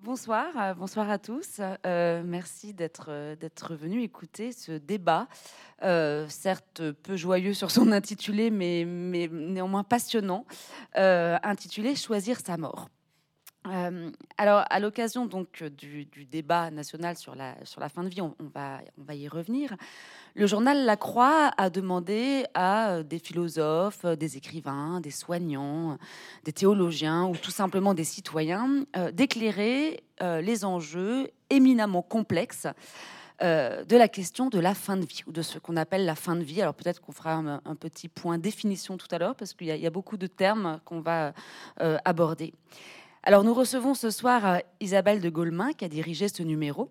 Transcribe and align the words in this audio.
Bonsoir, 0.00 0.46
euh, 0.56 0.74
bonsoir 0.74 1.10
à 1.10 1.18
tous. 1.18 1.60
Euh, 1.84 2.22
merci 2.24 2.72
d'être 2.72 3.06
euh, 3.08 3.36
venu 3.70 4.02
écouter 4.02 4.52
ce 4.52 4.70
débat, 4.70 5.26
certes 6.28 6.92
peu 7.02 7.16
joyeux 7.16 7.52
sur 7.52 7.72
son 7.72 7.90
intitulé, 7.92 8.50
mais 8.50 8.84
néanmoins 8.84 9.82
passionnant, 9.82 10.46
intitulé 10.94 11.96
Choisir 11.96 12.38
sa 12.38 12.56
mort. 12.56 12.88
Alors, 14.36 14.64
à 14.68 14.80
l'occasion 14.80 15.26
donc 15.26 15.62
du, 15.62 16.06
débat 16.30 16.70
national 16.70 17.16
sur 17.16 17.34
la, 17.34 17.54
sur 17.64 17.80
la 17.80 17.88
fin 17.88 18.02
de 18.02 18.08
vie, 18.08 18.20
on, 18.20 18.34
va, 18.54 18.80
on 18.98 19.02
va 19.02 19.14
y 19.14 19.28
revenir. 19.28 19.76
Le 20.38 20.46
journal 20.46 20.84
La 20.84 20.96
Croix 20.96 21.50
a 21.56 21.68
demandé 21.68 22.44
à 22.54 22.90
euh, 22.90 23.02
des 23.02 23.18
philosophes, 23.18 24.04
euh, 24.04 24.14
des 24.14 24.36
écrivains, 24.36 25.00
des 25.00 25.10
soignants, 25.10 25.98
des 26.44 26.52
théologiens 26.52 27.26
ou 27.26 27.34
tout 27.34 27.50
simplement 27.50 27.92
des 27.92 28.04
citoyens 28.04 28.84
euh, 28.96 29.10
d'éclairer 29.10 30.04
les 30.20 30.64
enjeux 30.64 31.30
éminemment 31.48 32.02
complexes 32.02 32.66
de 33.40 33.96
la 33.96 34.08
question 34.08 34.48
de 34.48 34.58
la 34.58 34.74
fin 34.74 34.96
de 34.96 35.04
vie 35.04 35.22
ou 35.28 35.32
de 35.32 35.42
ce 35.42 35.60
qu'on 35.60 35.76
appelle 35.76 36.04
la 36.04 36.16
fin 36.16 36.34
de 36.34 36.42
vie. 36.42 36.60
Alors 36.60 36.74
peut-être 36.74 37.00
qu'on 37.00 37.12
fera 37.12 37.34
un, 37.34 37.74
petit 37.76 38.08
point 38.08 38.36
définition 38.36 38.96
tout 38.96 39.06
à 39.12 39.18
l'heure 39.18 39.36
parce 39.36 39.54
qu'il 39.54 39.68
y, 39.68 39.86
a 39.86 39.90
beaucoup 39.90 40.16
de 40.16 40.26
termes 40.26 40.80
qu'on 40.84 41.00
va 41.00 41.34
aborder. 42.04 42.52
Alors 43.28 43.44
nous 43.44 43.52
recevons 43.52 43.92
ce 43.92 44.08
soir 44.08 44.62
Isabelle 44.80 45.20
de 45.20 45.28
Gaulmin 45.28 45.74
qui 45.74 45.84
a 45.84 45.88
dirigé 45.88 46.28
ce 46.28 46.42
numéro. 46.42 46.90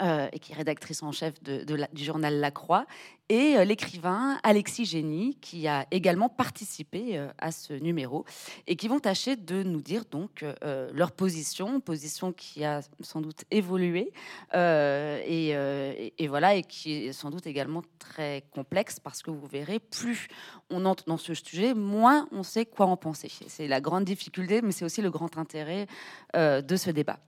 et 0.00 0.38
qui 0.38 0.52
est 0.52 0.54
rédactrice 0.54 1.02
en 1.02 1.12
chef 1.12 1.34
du 1.42 2.02
journal 2.02 2.40
La 2.40 2.50
Croix, 2.50 2.86
et 3.32 3.56
euh, 3.56 3.64
l'écrivain 3.64 4.38
Alexis 4.42 4.84
Génie, 4.84 5.38
qui 5.40 5.66
a 5.66 5.86
également 5.90 6.28
participé 6.28 7.16
euh, 7.16 7.28
à 7.38 7.50
ce 7.50 7.72
numéro, 7.72 8.26
et 8.66 8.76
qui 8.76 8.88
vont 8.88 9.00
tâcher 9.00 9.36
de 9.36 9.62
nous 9.62 9.80
dire 9.80 10.04
donc 10.10 10.42
euh, 10.42 10.90
leur 10.92 11.12
position, 11.12 11.80
position 11.80 12.34
qui 12.34 12.62
a 12.62 12.82
sans 13.00 13.22
doute 13.22 13.44
évolué, 13.50 14.12
et, 14.52 16.28
voilà, 16.28 16.56
et 16.56 16.62
qui 16.62 17.06
est 17.06 17.12
sans 17.14 17.30
doute 17.30 17.46
également 17.46 17.82
très 17.98 18.44
complexe, 18.50 19.00
parce 19.00 19.22
que 19.22 19.30
vous 19.30 19.46
verrez, 19.46 19.78
plus 19.78 20.28
on 20.68 20.84
entre 20.84 21.04
dans 21.06 21.16
ce 21.16 21.32
sujet, 21.32 21.72
moins 21.72 22.28
on 22.32 22.42
sait 22.42 22.66
quoi 22.66 22.84
en 22.84 22.98
penser. 22.98 23.30
C'est 23.46 23.66
la 23.66 23.80
grande 23.80 24.04
difficulté, 24.04 24.60
mais 24.60 24.72
c'est 24.72 24.84
aussi 24.84 25.00
le 25.00 25.10
grand 25.10 25.38
intérêt 25.38 25.86
de 26.34 26.76
ce 26.76 26.90
débat. 26.90 27.18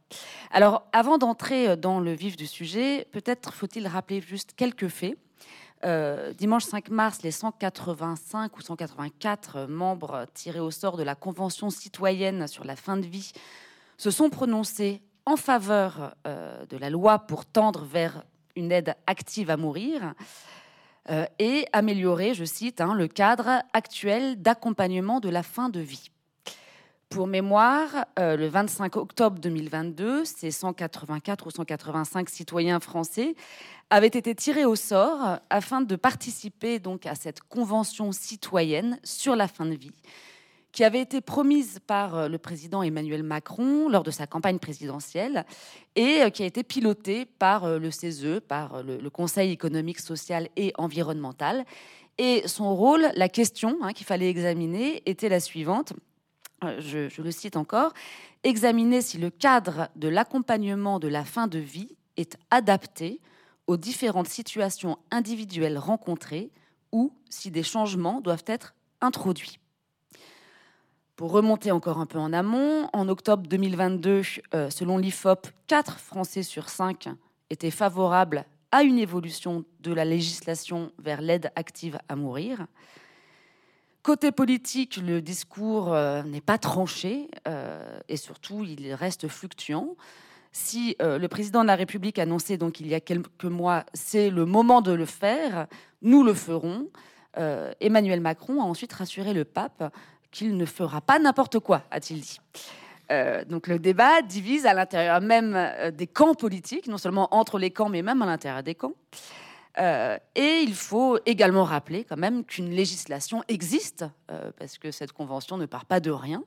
Alors, 0.51 0.87
avant 0.93 1.17
d'entrer 1.17 1.77
dans 1.79 2.01
le 2.01 2.13
vif 2.13 2.37
du 2.37 2.47
sujet, 2.47 3.07
peut-être 3.11 3.55
faut-il 3.55 3.87
rappeler 3.87 4.21
juste 4.21 4.53
quelques 4.55 4.89
faits. 4.89 5.17
Euh, 5.85 6.33
dimanche 6.33 6.65
5 6.65 6.89
mars, 6.89 7.23
les 7.23 7.31
185 7.31 8.57
ou 8.57 8.63
184 8.63 9.67
membres 9.69 10.27
tirés 10.33 10.61
au 10.61 10.71
sort 10.71 10.97
de 10.97 11.03
la 11.03 11.15
Convention 11.15 11.69
citoyenne 11.69 12.47
sur 12.47 12.65
la 12.65 12.75
fin 12.75 12.97
de 12.97 13.05
vie 13.05 13.33
se 13.99 14.11
sont 14.11 14.31
prononcés 14.31 15.03
en 15.27 15.37
faveur 15.37 16.15
euh, 16.27 16.65
de 16.67 16.79
la 16.79 16.89
loi 16.89 17.19
pour 17.19 17.45
tendre 17.45 17.85
vers 17.85 18.25
une 18.57 18.73
aide 18.73 18.95
active 19.07 19.51
à 19.51 19.59
mourir 19.59 20.15
euh, 21.11 21.27
et 21.39 21.67
améliorer, 21.75 22.33
je 22.33 22.45
cite, 22.45 22.81
hein, 22.81 22.95
le 22.95 23.07
cadre 23.07 23.63
actuel 23.75 24.41
d'accompagnement 24.41 25.21
de 25.21 25.29
la 25.29 25.43
fin 25.43 25.69
de 25.69 25.81
vie. 25.81 26.11
Pour 27.11 27.27
mémoire, 27.29 28.07
le 28.17 28.49
25 28.49 28.97
octobre 28.97 29.39
2022, 29.39 30.25
ces 30.25 30.51
184 30.51 31.47
ou 31.47 31.51
185 31.51 32.29
citoyens 32.29 32.81
français 32.81 33.37
avaient 33.91 34.07
été 34.07 34.35
tirés 34.35 34.65
au 34.65 34.77
sort 34.77 35.39
afin 35.51 35.81
de 35.81 35.97
participer 35.97 36.79
donc 36.79 37.07
à 37.07 37.15
cette 37.15 37.41
convention 37.41 38.13
citoyenne 38.13 38.99
sur 39.05 39.37
la 39.37 39.49
fin 39.49 39.67
de 39.67 39.75
vie 39.75 39.93
qui 40.75 40.83
avait 40.83 41.01
été 41.01 41.21
promise 41.21 41.79
par 41.87 42.17
euh, 42.17 42.29
le 42.29 42.37
président 42.37 42.83
Emmanuel 42.83 43.23
Macron 43.23 43.89
lors 43.89 44.03
de 44.03 44.11
sa 44.11 44.27
campagne 44.27 44.59
présidentielle 44.59 45.47
et 45.95 46.23
euh, 46.23 46.31
qui 46.31 46.43
a 46.43 46.47
été 46.47 46.65
pilotée 46.65 47.27
par 47.27 47.65
euh, 47.65 47.79
le 47.79 47.93
CESE, 47.93 48.41
par 48.47 48.83
le 48.83 49.09
Conseil 49.09 49.53
économique, 49.53 50.01
social 50.01 50.49
et 50.57 50.73
environnemental. 50.77 51.65
Et 52.19 52.43
son 52.47 52.75
rôle, 52.75 53.07
la 53.15 53.29
question 53.29 53.79
hein, 53.83 53.93
qu'il 53.93 54.05
fallait 54.05 54.29
examiner 54.29 55.03
était 55.07 55.29
la 55.29 55.39
suivante. 55.39 55.93
Je, 56.79 57.09
je 57.09 57.23
le 57.23 57.31
cite 57.31 57.57
encore, 57.57 57.93
examiner 58.43 59.01
si 59.01 59.19
le 59.19 59.31
cadre 59.31 59.89
de 59.97 60.09
l'accompagnement 60.09 60.99
de 60.99 61.09
la 61.09 61.25
fin 61.25 61.47
de 61.47 61.59
vie 61.59 61.97
est 62.17 62.37
adapté 62.51 63.21
aux 63.67 63.77
différentes 63.77 64.29
situations 64.29 64.99
individuelles 65.11 65.79
rencontrées 65.79 66.51
ou 66.93 67.13
si 67.29 67.51
des 67.51 67.63
changements 67.63 68.21
doivent 68.21 68.45
être 68.47 68.75
introduits. 69.01 69.59
Pour 71.17 71.31
remonter 71.31 71.71
encore 71.71 71.99
un 71.99 72.07
peu 72.07 72.19
en 72.19 72.33
amont, 72.33 72.89
en 72.93 73.09
octobre 73.09 73.47
2022, 73.47 74.23
euh, 74.55 74.71
selon 74.71 74.99
l'IFOP, 74.99 75.47
4 75.69 75.99
Français 75.99 76.43
sur 76.43 76.69
5 76.69 77.09
étaient 77.51 77.71
favorables 77.71 78.47
à 78.73 78.83
une 78.83 78.99
évolution 78.99 79.65
de 79.81 79.93
la 79.93 80.05
législation 80.05 80.91
vers 80.99 81.21
l'aide 81.21 81.53
active 81.55 81.99
à 82.09 82.17
mourir. 82.17 82.67
Côté 84.03 84.33
politique, 84.33 84.97
le 84.97 85.23
discours 85.23 85.93
euh, 85.93 86.25
n'est 86.25 86.41
pas 86.41 86.59
tranché 86.59 87.31
euh, 87.47 88.01
et 88.09 88.17
surtout 88.17 88.65
il 88.65 88.93
reste 88.93 89.29
fluctuant 89.29 89.95
si 90.55 90.97
euh, 91.03 91.19
le 91.19 91.27
président 91.27 91.63
de 91.63 91.67
la 91.67 91.75
République 91.75 92.19
annonçait 92.19 92.57
donc 92.57 92.79
il 92.79 92.87
y 92.87 92.95
a 92.95 93.01
quelques 93.01 93.45
mois, 93.45 93.85
c'est 93.93 94.31
le 94.31 94.47
moment 94.47 94.83
de 94.83 94.93
le 94.93 95.05
faire, 95.05 95.67
nous 96.01 96.23
le 96.23 96.33
ferons. 96.33 96.89
Euh, 97.37 97.73
Emmanuel 97.81 98.21
Macron 98.21 98.63
a 98.63 98.65
ensuite 98.65 98.93
rassuré 98.93 99.35
le 99.35 99.45
pape 99.45 99.93
qu'il 100.31 100.57
ne 100.57 100.65
fera 100.65 101.01
pas 101.01 101.19
n'importe 101.19 101.59
quoi, 101.59 101.83
a-t-il 101.91 102.21
dit. 102.21 102.41
Euh, 103.11 103.45
donc 103.45 103.67
le 103.67 103.81
débat 103.81 104.23
divise 104.23 104.65
à 104.65 104.75
l'intérieur 104.75 105.21
même 105.21 105.59
des 105.93 106.07
camps 106.07 106.35
politiques, 106.35 106.87
non 106.87 106.99
seulement 106.99 107.35
entre 107.35 107.59
les 107.59 107.73
camps, 107.73 107.89
mais 107.89 108.03
même 108.03 108.23
à 108.23 108.27
l'intérieur 108.27 108.63
des 108.63 108.77
camps. 108.77 108.95
et 109.77 110.61
il 110.63 110.75
faut 110.75 111.19
également 111.27 111.65
rappeler 111.65 112.05
quand 112.05 112.17
même 112.17 112.45
qu'une 112.45 112.71
législation 112.71 113.43
existe, 113.49 114.05
parce 114.57 114.79
que 114.79 114.93
cette 114.93 115.13
convention 115.13 115.57
ne 115.57 115.67
part 115.67 115.85
pas 115.85 115.99
de 115.99 116.13
rien. 116.13 116.45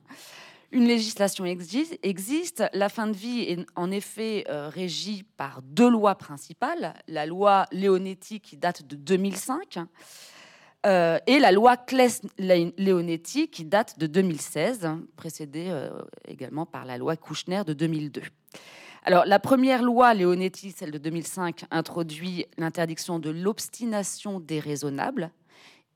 Une 0.70 0.84
législation 0.86 1.46
existe. 1.46 2.64
La 2.74 2.90
fin 2.90 3.06
de 3.06 3.16
vie 3.16 3.40
est 3.40 3.64
en 3.74 3.90
effet 3.90 4.44
euh, 4.50 4.68
régie 4.68 5.24
par 5.36 5.62
deux 5.62 5.88
lois 5.88 6.16
principales. 6.16 6.92
La 7.08 7.24
loi 7.24 7.64
Leonetti 7.72 8.40
qui 8.40 8.58
date 8.58 8.86
de 8.86 8.94
2005 8.94 9.78
euh, 10.86 11.18
et 11.26 11.38
la 11.38 11.52
loi 11.52 11.76
Claes-Leonetti 11.76 13.48
qui 13.48 13.64
date 13.64 13.98
de 13.98 14.06
2016, 14.06 14.88
précédée 15.16 15.68
euh, 15.70 15.90
également 16.26 16.66
par 16.66 16.84
la 16.84 16.98
loi 16.98 17.16
Kouchner 17.16 17.62
de 17.66 17.72
2002. 17.72 18.22
Alors, 19.04 19.24
la 19.24 19.38
première 19.38 19.82
loi 19.82 20.12
Leonetti, 20.12 20.72
celle 20.72 20.90
de 20.90 20.98
2005, 20.98 21.64
introduit 21.70 22.44
l'interdiction 22.58 23.18
de 23.18 23.30
l'obstination 23.30 24.38
déraisonnable 24.38 25.30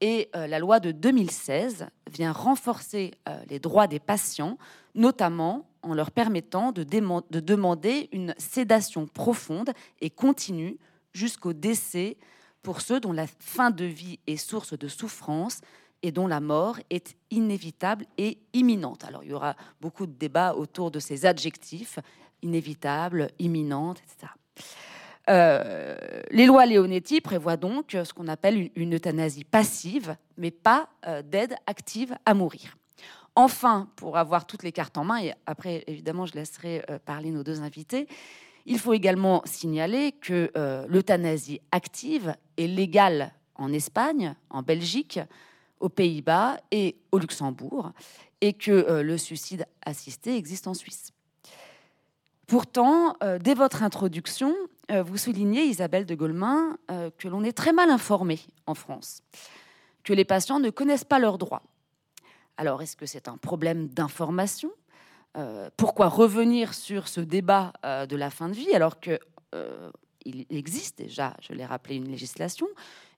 et 0.03 0.29
euh, 0.35 0.49
la 0.49 0.59
loi 0.59 0.81
de 0.81 0.91
2016 0.91 1.87
vient 2.11 2.33
renforcer 2.33 3.13
euh, 3.29 3.41
les 3.49 3.61
droits 3.61 3.87
des 3.87 4.01
patients, 4.01 4.59
notamment 4.97 5.65
en 5.83 5.95
leur 5.95 6.11
permettant 6.11 6.73
de, 6.73 6.83
de 6.83 7.41
demander 7.41 8.09
une 8.13 8.35
sédation 8.37 9.07
profonde 9.07 9.71
et 10.01 10.11
continue 10.11 10.77
jusqu'au 11.13 11.53
décès 11.53 12.17
pour 12.63 12.81
ceux 12.81 12.99
dont 12.99 13.13
la 13.13 13.27
fin 13.27 13.71
de 13.71 13.85
vie 13.85 14.19
est 14.27 14.37
source 14.37 14.77
de 14.77 14.89
souffrance 14.89 15.61
et 16.03 16.11
dont 16.11 16.27
la 16.27 16.41
mort 16.41 16.79
est 16.91 17.15
inévitable 17.31 18.07
et 18.19 18.39
imminente. 18.55 19.05
Alors 19.05 19.23
il 19.23 19.31
y 19.31 19.35
aura 19.35 19.55
beaucoup 19.81 20.07
de 20.07 20.13
débats 20.13 20.55
autour 20.57 20.91
de 20.91 20.99
ces 20.99 21.27
adjectifs, 21.27 22.01
inévitable, 22.43 23.29
imminente, 23.39 24.01
etc. 24.01 24.33
Euh, 25.31 25.97
les 26.31 26.47
lois 26.47 26.67
Leonetti 26.67 27.21
prévoient 27.21 27.57
donc 27.57 27.91
ce 27.93 28.13
qu'on 28.13 28.29
appelle 28.29 28.71
une, 28.75 28.95
euthanasie 28.95 29.45
passive, 29.45 30.17
mais 30.37 30.51
pas 30.51 30.89
euh, 31.07 31.23
d'aide 31.23 31.55
active 31.67 32.17
à 32.27 32.35
mourir. 32.35 32.77
Enfin, 33.35 33.89
pour 33.97 34.19
avoir 34.19 34.47
toutes 34.47 34.63
les 34.63 34.73
cartes 34.73 34.99
en 34.99 35.05
main, 35.05 35.23
et 35.23 35.33
après 35.47 35.85
évidemment 35.87 36.27
je 36.27 36.35
laisserai 36.35 36.85
euh, 36.91 36.99
parler 36.99 37.31
nos 37.31 37.45
deux 37.45 37.63
invités, 37.63 38.09
il 38.67 38.79
faut 38.79 38.93
également 38.93 39.43
signaler 39.45 40.13
que 40.13 40.53
l'euthanasie 40.87 41.61
active 41.73 42.37
est 42.57 42.69
légale 42.69 43.33
en 43.57 43.73
Espagne, 43.73 44.37
en 44.51 44.63
Belgique, 44.63 45.19
aux 45.81 45.89
Pays-Bas 45.89 46.59
et 46.71 46.95
au 47.11 47.19
Luxembourg, 47.19 47.91
et 48.41 48.53
que 48.53 49.01
le 49.03 49.19
suicide 49.19 49.67
assisté 49.85 50.37
existe 50.37 50.69
en 50.69 50.75
Suisse. 50.75 51.11
Pourtant, 52.47 53.17
dès 53.41 53.55
votre 53.55 53.83
introduction, 53.83 54.55
euh, 54.55 54.67
vous 54.91 55.17
soulignez, 55.17 55.65
Isabelle 55.65 56.07
de 56.07 56.15
Golemin, 56.15 56.77
euh, 56.91 57.11
que 57.17 57.29
l'on 57.29 57.45
est 57.45 57.53
très 57.53 57.73
mal 57.73 57.91
informé 57.91 58.41
en 58.67 58.75
France, 58.75 59.23
que 60.05 60.13
les 60.13 60.25
patients 60.25 60.61
ne 60.61 60.71
connaissent 60.71 61.05
pas 61.05 61.19
leurs 61.19 61.39
droits. 61.39 61.63
Alors, 62.57 62.83
est-ce 62.83 62.97
que 62.97 63.07
c'est 63.07 63.29
un 63.29 63.37
problème 63.37 63.89
d'information? 63.89 64.71
Euh, 65.37 65.71
Pourquoi 65.77 66.09
revenir 66.09 66.75
sur 66.75 67.09
ce 67.09 67.21
débat 67.21 67.73
de 67.85 68.17
la 68.17 68.31
fin 68.31 68.49
de 68.49 68.55
vie 68.55 68.75
alors 68.75 69.01
qu'il 69.01 69.19
il 70.25 70.47
existe 70.51 70.99
déjà, 70.99 71.35
je 71.41 71.53
l'ai 71.55 71.65
rappelé, 71.65 71.97
une 71.97 72.09
législation 72.09 72.67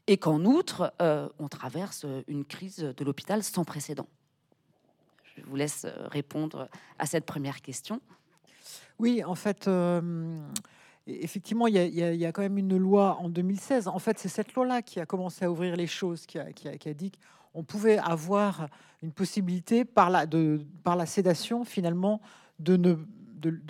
et 0.07 0.17
qu'en 0.17 0.45
outre, 0.45 0.93
on 1.01 1.49
traverse 1.49 2.07
une 2.29 2.45
crise 2.45 2.79
de 2.79 3.05
l'hôpital 3.05 3.43
sans 3.43 3.65
précédent? 3.65 4.07
Je 5.25 5.43
vous 5.43 5.57
laisse 5.57 5.87
répondre 5.87 6.69
à 7.01 7.07
cette 7.07 7.27
première 7.27 7.61
question. 7.63 8.01
Oui, 9.01 9.25
en 9.25 9.35
fait, 9.35 9.69
effectivement, 11.07 11.67
il 11.67 11.75
y, 11.77 12.25
a, 12.25 12.33
quand 12.33 12.43
même 12.43 12.59
une 12.59 12.77
loi 12.77 13.19
en 13.21 13.29
2016. 13.29 13.89
En 13.89 13.99
fait, 13.99 14.19
c'est 14.19 14.29
cette 14.29 14.55
loi-là 14.55 14.83
qui 14.83 15.01
a 15.01 15.07
commencé 15.07 15.45
à 15.45 15.51
ouvrir 15.51 15.77
les 15.77 15.87
choses, 15.87 16.27
qui 16.27 16.39
a, 16.39 16.95
dit 16.95 17.13
qu'on 17.53 17.63
pouvait 17.63 17.99
avoir 17.99 18.69
une 19.03 19.13
possibilité 19.13 19.85
par 19.85 20.11
la, 20.11 21.07
sédation, 21.07 21.65
finalement, 21.65 22.21
de, 22.59 22.99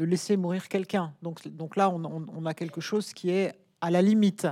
laisser 0.01 0.37
mourir 0.37 0.69
quelqu'un. 0.69 1.13
Donc, 1.23 1.77
là, 1.77 1.91
on, 1.91 2.47
a 2.47 2.55
quelque 2.55 2.81
chose 2.81 3.13
qui 3.13 3.31
est 3.31 3.53
à 3.81 3.91
la 3.91 4.03
limite. 4.03 4.47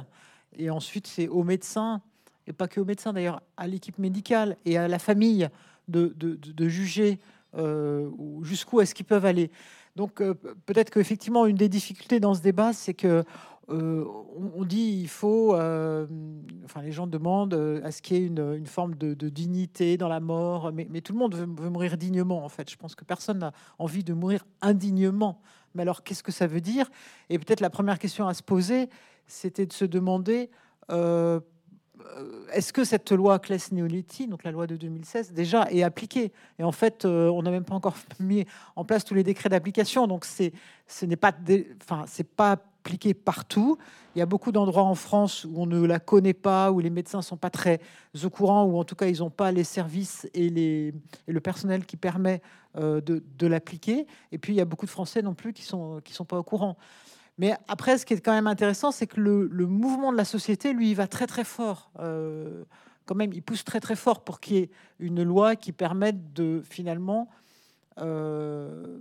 Et 0.58 0.68
ensuite, 0.68 1.06
c'est 1.06 1.28
aux 1.28 1.44
médecins, 1.44 2.02
et 2.46 2.52
pas 2.52 2.68
que 2.68 2.80
aux 2.80 2.84
médecins 2.84 3.12
d'ailleurs, 3.12 3.42
à 3.56 3.66
l'équipe 3.66 3.98
médicale 3.98 4.56
et 4.64 4.76
à 4.76 4.88
la 4.88 4.98
famille 4.98 5.48
de, 5.88 6.14
de, 6.16 6.68
juger 6.68 7.20
euh, 7.54 8.10
jusqu'où 8.42 8.80
est-ce 8.80 8.94
qu'ils 8.94 9.06
peuvent 9.06 9.24
aller. 9.24 9.50
Donc 9.96 10.20
euh, 10.20 10.34
peut-être 10.66 10.90
qu'effectivement, 10.90 11.46
une 11.46 11.56
des 11.56 11.68
difficultés 11.68 12.20
dans 12.20 12.34
ce 12.34 12.40
débat, 12.40 12.72
c'est 12.72 12.94
que 12.94 13.24
euh, 13.70 14.04
on, 14.56 14.64
dit 14.64 14.98
il 15.02 15.08
faut, 15.08 15.54
euh, 15.54 16.06
enfin 16.64 16.82
les 16.82 16.90
gens 16.90 17.06
demandent 17.06 17.80
à 17.84 17.92
ce 17.92 18.02
qu'il 18.02 18.16
y 18.16 18.20
ait 18.20 18.26
une, 18.26 18.66
forme 18.66 18.96
de, 18.96 19.28
dignité 19.28 19.96
dans 19.96 20.08
la 20.08 20.20
mort, 20.20 20.72
mais, 20.72 21.00
tout 21.00 21.12
le 21.12 21.18
monde 21.18 21.34
veut, 21.34 21.46
mourir 21.46 21.96
dignement 21.96 22.44
en 22.44 22.48
fait. 22.48 22.70
Je 22.70 22.76
pense 22.76 22.94
que 22.94 23.04
personne 23.04 23.38
n'a 23.38 23.52
envie 23.78 24.02
de 24.02 24.14
mourir 24.14 24.44
indignement. 24.60 25.40
Mais 25.74 25.82
alors 25.82 26.02
qu'est-ce 26.02 26.22
que 26.22 26.32
ça 26.32 26.46
veut 26.46 26.60
dire? 26.60 26.90
Et 27.30 27.38
peut-être 27.38 27.60
la 27.60 27.70
première 27.70 27.98
question 27.98 28.26
à 28.26 28.34
se 28.34 28.42
poser, 28.42 28.90
c'était 29.26 29.64
de 29.64 29.72
se 29.72 29.84
demander 29.84 30.50
est-ce 32.52 32.72
que 32.72 32.84
cette 32.84 33.12
loi 33.12 33.38
claes 33.38 33.72
neoliti 33.72 34.26
donc 34.26 34.44
la 34.44 34.50
loi 34.50 34.66
de 34.66 34.76
2016, 34.76 35.32
déjà 35.32 35.66
est 35.70 35.82
appliquée? 35.82 36.32
Et 36.58 36.64
en 36.64 36.72
fait, 36.72 37.04
euh, 37.04 37.28
on 37.28 37.42
n'a 37.42 37.50
même 37.50 37.64
pas 37.64 37.74
encore 37.74 37.96
mis 38.20 38.46
en 38.76 38.84
place 38.84 39.04
tous 39.04 39.14
les 39.14 39.24
décrets 39.24 39.48
d'application, 39.48 40.06
donc 40.06 40.24
c'est 40.24 40.52
ce 40.86 41.06
n'est 41.06 41.16
pas, 41.16 41.32
enfin 41.82 42.04
c'est 42.06 42.28
pas 42.28 42.52
appliqué 42.52 43.14
partout. 43.14 43.78
Il 44.14 44.18
y 44.18 44.22
a 44.22 44.26
beaucoup 44.26 44.52
d'endroits 44.52 44.82
en 44.82 44.94
France 44.94 45.44
où 45.44 45.62
on 45.62 45.66
ne 45.66 45.86
la 45.86 46.00
connaît 46.00 46.34
pas, 46.34 46.70
où 46.70 46.80
les 46.80 46.90
médecins 46.90 47.22
sont 47.22 47.36
pas 47.36 47.50
très 47.50 47.80
au 48.22 48.30
courant, 48.30 48.64
ou 48.64 48.78
en 48.78 48.84
tout 48.84 48.96
cas 48.96 49.06
ils 49.06 49.18
n'ont 49.18 49.30
pas 49.30 49.52
les 49.52 49.64
services 49.64 50.28
et, 50.34 50.48
les, 50.48 50.92
et 51.28 51.32
le 51.32 51.40
personnel 51.40 51.86
qui 51.86 51.96
permet 51.96 52.42
euh, 52.76 53.00
de, 53.00 53.22
de 53.38 53.46
l'appliquer. 53.46 54.06
Et 54.32 54.38
puis 54.38 54.52
il 54.52 54.56
y 54.56 54.60
a 54.60 54.64
beaucoup 54.64 54.86
de 54.86 54.90
Français 54.90 55.22
non 55.22 55.34
plus 55.34 55.52
qui 55.52 55.62
sont 55.62 56.00
qui 56.04 56.12
sont 56.12 56.24
pas 56.24 56.38
au 56.38 56.42
courant. 56.42 56.76
Mais 57.38 57.54
après, 57.68 57.98
ce 57.98 58.06
qui 58.06 58.14
est 58.14 58.20
quand 58.20 58.32
même 58.32 58.46
intéressant, 58.46 58.92
c'est 58.92 59.06
que 59.06 59.20
le, 59.20 59.66
mouvement 59.66 60.12
de 60.12 60.16
la 60.16 60.24
société, 60.24 60.72
lui, 60.72 60.90
il 60.90 60.94
va 60.94 61.06
très 61.06 61.26
très 61.26 61.44
fort. 61.44 61.90
Euh, 61.98 62.64
quand 63.06 63.14
même, 63.14 63.32
il 63.32 63.42
pousse 63.42 63.64
très 63.64 63.80
très 63.80 63.96
fort 63.96 64.22
pour 64.22 64.40
qu'il 64.40 64.56
y 64.56 64.58
ait 64.60 64.70
une 64.98 65.22
loi 65.22 65.56
qui 65.56 65.72
permette 65.72 66.32
de 66.32 66.62
finalement 66.64 67.28
euh, 67.98 68.98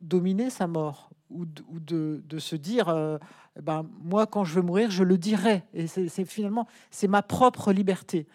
dominer 0.00 0.50
sa 0.50 0.66
mort 0.66 1.10
ou 1.30 1.46
de, 1.46 2.38
se 2.38 2.54
dire, 2.54 2.88
euh, 2.88 3.18
ben 3.60 3.84
moi, 4.04 4.26
quand 4.26 4.44
je 4.44 4.54
veux 4.54 4.62
mourir, 4.62 4.90
je 4.90 5.02
le 5.02 5.18
dirai. 5.18 5.64
Et 5.72 5.86
c'est 5.88 6.24
finalement 6.24 6.68
c'est 6.90 7.08
ma 7.08 7.22
propre 7.22 7.72
liberté. 7.72 8.28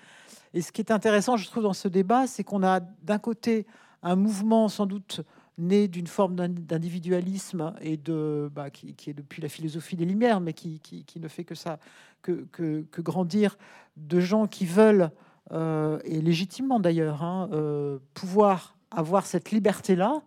Et 0.54 0.62
ce 0.62 0.72
qui 0.72 0.82
est 0.82 0.92
intéressant, 0.92 1.38
je 1.38 1.46
trouve, 1.46 1.64
dans 1.64 1.74
ce 1.74 1.88
débat, 1.88 2.28
c'est 2.28 2.44
qu'on 2.44 2.64
a 2.64 2.80
d'un 2.80 3.20
côté 3.20 3.68
un 4.02 4.16
mouvement 4.16 4.68
sans 4.68 4.86
doute 4.86 5.22
né 5.60 5.88
d'une 5.88 6.08
forme 6.08 6.36
d'individualisme 6.36 7.74
et 7.82 7.98
de 7.98 8.50
bah, 8.54 8.70
qui, 8.70 8.96
est 9.08 9.14
depuis 9.14 9.42
la 9.42 9.50
philosophie 9.50 9.96
des 9.96 10.06
Lumières, 10.06 10.40
mais 10.40 10.54
qui, 10.54 10.82
ne 11.20 11.28
fait 11.28 11.44
que 11.44 11.56
ça, 11.56 11.80
que, 12.22 12.46
que, 12.52 13.02
grandir 13.02 13.58
de 13.98 14.20
gens 14.20 14.48
qui 14.48 14.66
veulent 14.66 15.12
euh, 15.52 16.00
et 16.06 16.22
légitimement 16.22 16.80
d'ailleurs 16.80 17.24
hein, 17.24 17.50
euh, 17.52 18.00
pouvoir 18.14 18.76
avoir 18.92 19.26
cette 19.26 19.52
liberté-là. 19.52 20.22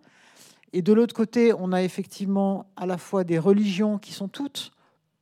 Et 0.72 0.82
de 0.82 0.92
l'autre 0.92 1.14
côté, 1.14 1.52
on 1.52 1.72
a 1.72 1.82
effectivement 1.82 2.66
à 2.76 2.86
la 2.86 2.98
fois 2.98 3.24
des 3.24 3.38
religions 3.38 3.98
qui 3.98 4.12
sont 4.12 4.28
toutes 4.28 4.72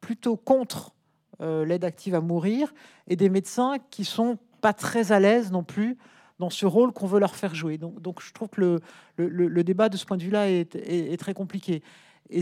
plutôt 0.00 0.36
contre 0.36 0.92
euh, 1.40 1.64
l'aide 1.64 1.84
active 1.84 2.14
à 2.14 2.20
mourir 2.20 2.72
et 3.06 3.16
des 3.16 3.28
médecins 3.28 3.76
qui 3.90 4.04
sont 4.04 4.38
pas 4.60 4.72
très 4.72 5.12
à 5.12 5.20
l'aise 5.20 5.50
non 5.50 5.62
plus 5.62 5.96
dans 6.40 6.50
ce 6.50 6.66
rôle 6.66 6.92
qu'on 6.92 7.06
veut 7.06 7.20
leur 7.20 7.36
faire 7.36 7.54
jouer. 7.54 7.78
Donc, 7.78 8.00
donc 8.00 8.22
je 8.22 8.32
trouve 8.32 8.48
que 8.48 8.60
le, 8.60 8.80
le, 9.28 9.62
débat 9.62 9.90
de 9.90 9.96
ce 9.96 10.06
point 10.06 10.16
de 10.16 10.22
vue-là 10.22 10.50
est, 10.50 10.74
est, 10.74 11.20
très 11.20 11.34
compliqué. 11.34 11.82
Et, 12.30 12.40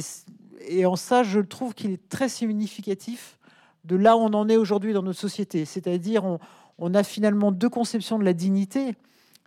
et, 0.69 0.87
en 0.87 0.95
ça, 0.95 1.25
je 1.25 1.41
trouve 1.41 1.75
qu'il 1.75 1.91
est 1.91 2.09
très 2.09 2.29
significatif 2.29 3.39
de 3.85 3.97
là 3.97 4.17
où 4.17 4.21
on 4.21 4.33
en 4.35 4.49
est 4.49 4.57
aujourd'hui 4.57 4.93
dans 4.93 5.03
notre 5.03 5.19
société. 5.19 5.65
C'est-à-dire, 5.65 6.25
on, 6.25 6.39
on, 6.79 6.95
a 6.95 7.03
finalement 7.03 7.51
deux 7.51 7.69
conceptions 7.69 8.21
de 8.21 8.25
la 8.25 8.35
dignité. 8.35 8.95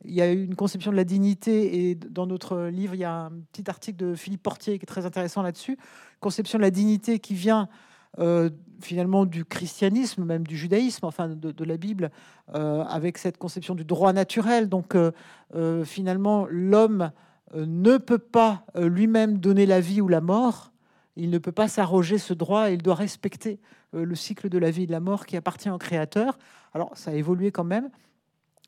Il 0.03 0.13
y 0.13 0.21
a 0.21 0.29
une 0.29 0.55
conception 0.55 0.91
de 0.91 0.97
la 0.97 1.05
dignité, 1.05 1.89
et 1.89 1.95
dans 1.95 2.27
notre 2.27 2.67
livre, 2.67 2.93
il 2.93 2.99
y 2.99 3.05
a 3.05 3.25
un 3.25 3.31
petit 3.53 3.69
article 3.69 3.97
de 3.97 4.15
Philippe 4.15 4.43
Portier 4.43 4.79
qui 4.79 4.83
est 4.83 4.85
très 4.85 5.05
intéressant 5.05 5.43
là-dessus. 5.43 5.77
Conception 6.19 6.59
de 6.59 6.63
la 6.63 6.71
dignité 6.71 7.19
qui 7.19 7.35
vient 7.35 7.69
euh, 8.19 8.49
finalement 8.81 9.25
du 9.25 9.45
christianisme, 9.45 10.25
même 10.25 10.45
du 10.45 10.57
judaïsme, 10.57 11.05
enfin 11.05 11.29
de, 11.29 11.63
la 11.63 11.77
Bible, 11.77 12.09
euh, 12.55 12.83
avec 12.85 13.19
cette 13.19 13.37
conception 13.37 13.75
du 13.75 13.85
droit 13.85 14.11
naturel. 14.11 14.69
Donc 14.69 14.95
euh, 14.95 15.85
finalement, 15.85 16.47
l'homme 16.49 17.11
ne 17.55 17.97
peut 17.97 18.17
pas 18.17 18.65
lui-même 18.75 19.37
donner 19.37 19.67
la 19.67 19.81
vie 19.81 20.01
ou 20.01 20.07
la 20.07 20.19
mort. 20.19 20.71
Il 21.15 21.29
ne 21.29 21.37
peut 21.37 21.51
pas 21.51 21.67
s'arroger 21.67 22.17
ce 22.17 22.33
droit. 22.33 22.71
Il 22.71 22.81
doit 22.81 22.95
respecter 22.95 23.59
le 23.93 24.15
cycle 24.15 24.49
de 24.49 24.57
la 24.57 24.71
vie 24.71 24.83
et 24.83 24.87
de 24.87 24.91
la 24.91 24.99
mort 24.99 25.25
qui 25.25 25.37
appartient 25.37 25.69
au 25.69 25.77
Créateur. 25.77 26.39
Alors 26.73 26.91
ça 26.95 27.11
a 27.11 27.13
évolué 27.13 27.51
quand 27.51 27.65
même. 27.65 27.89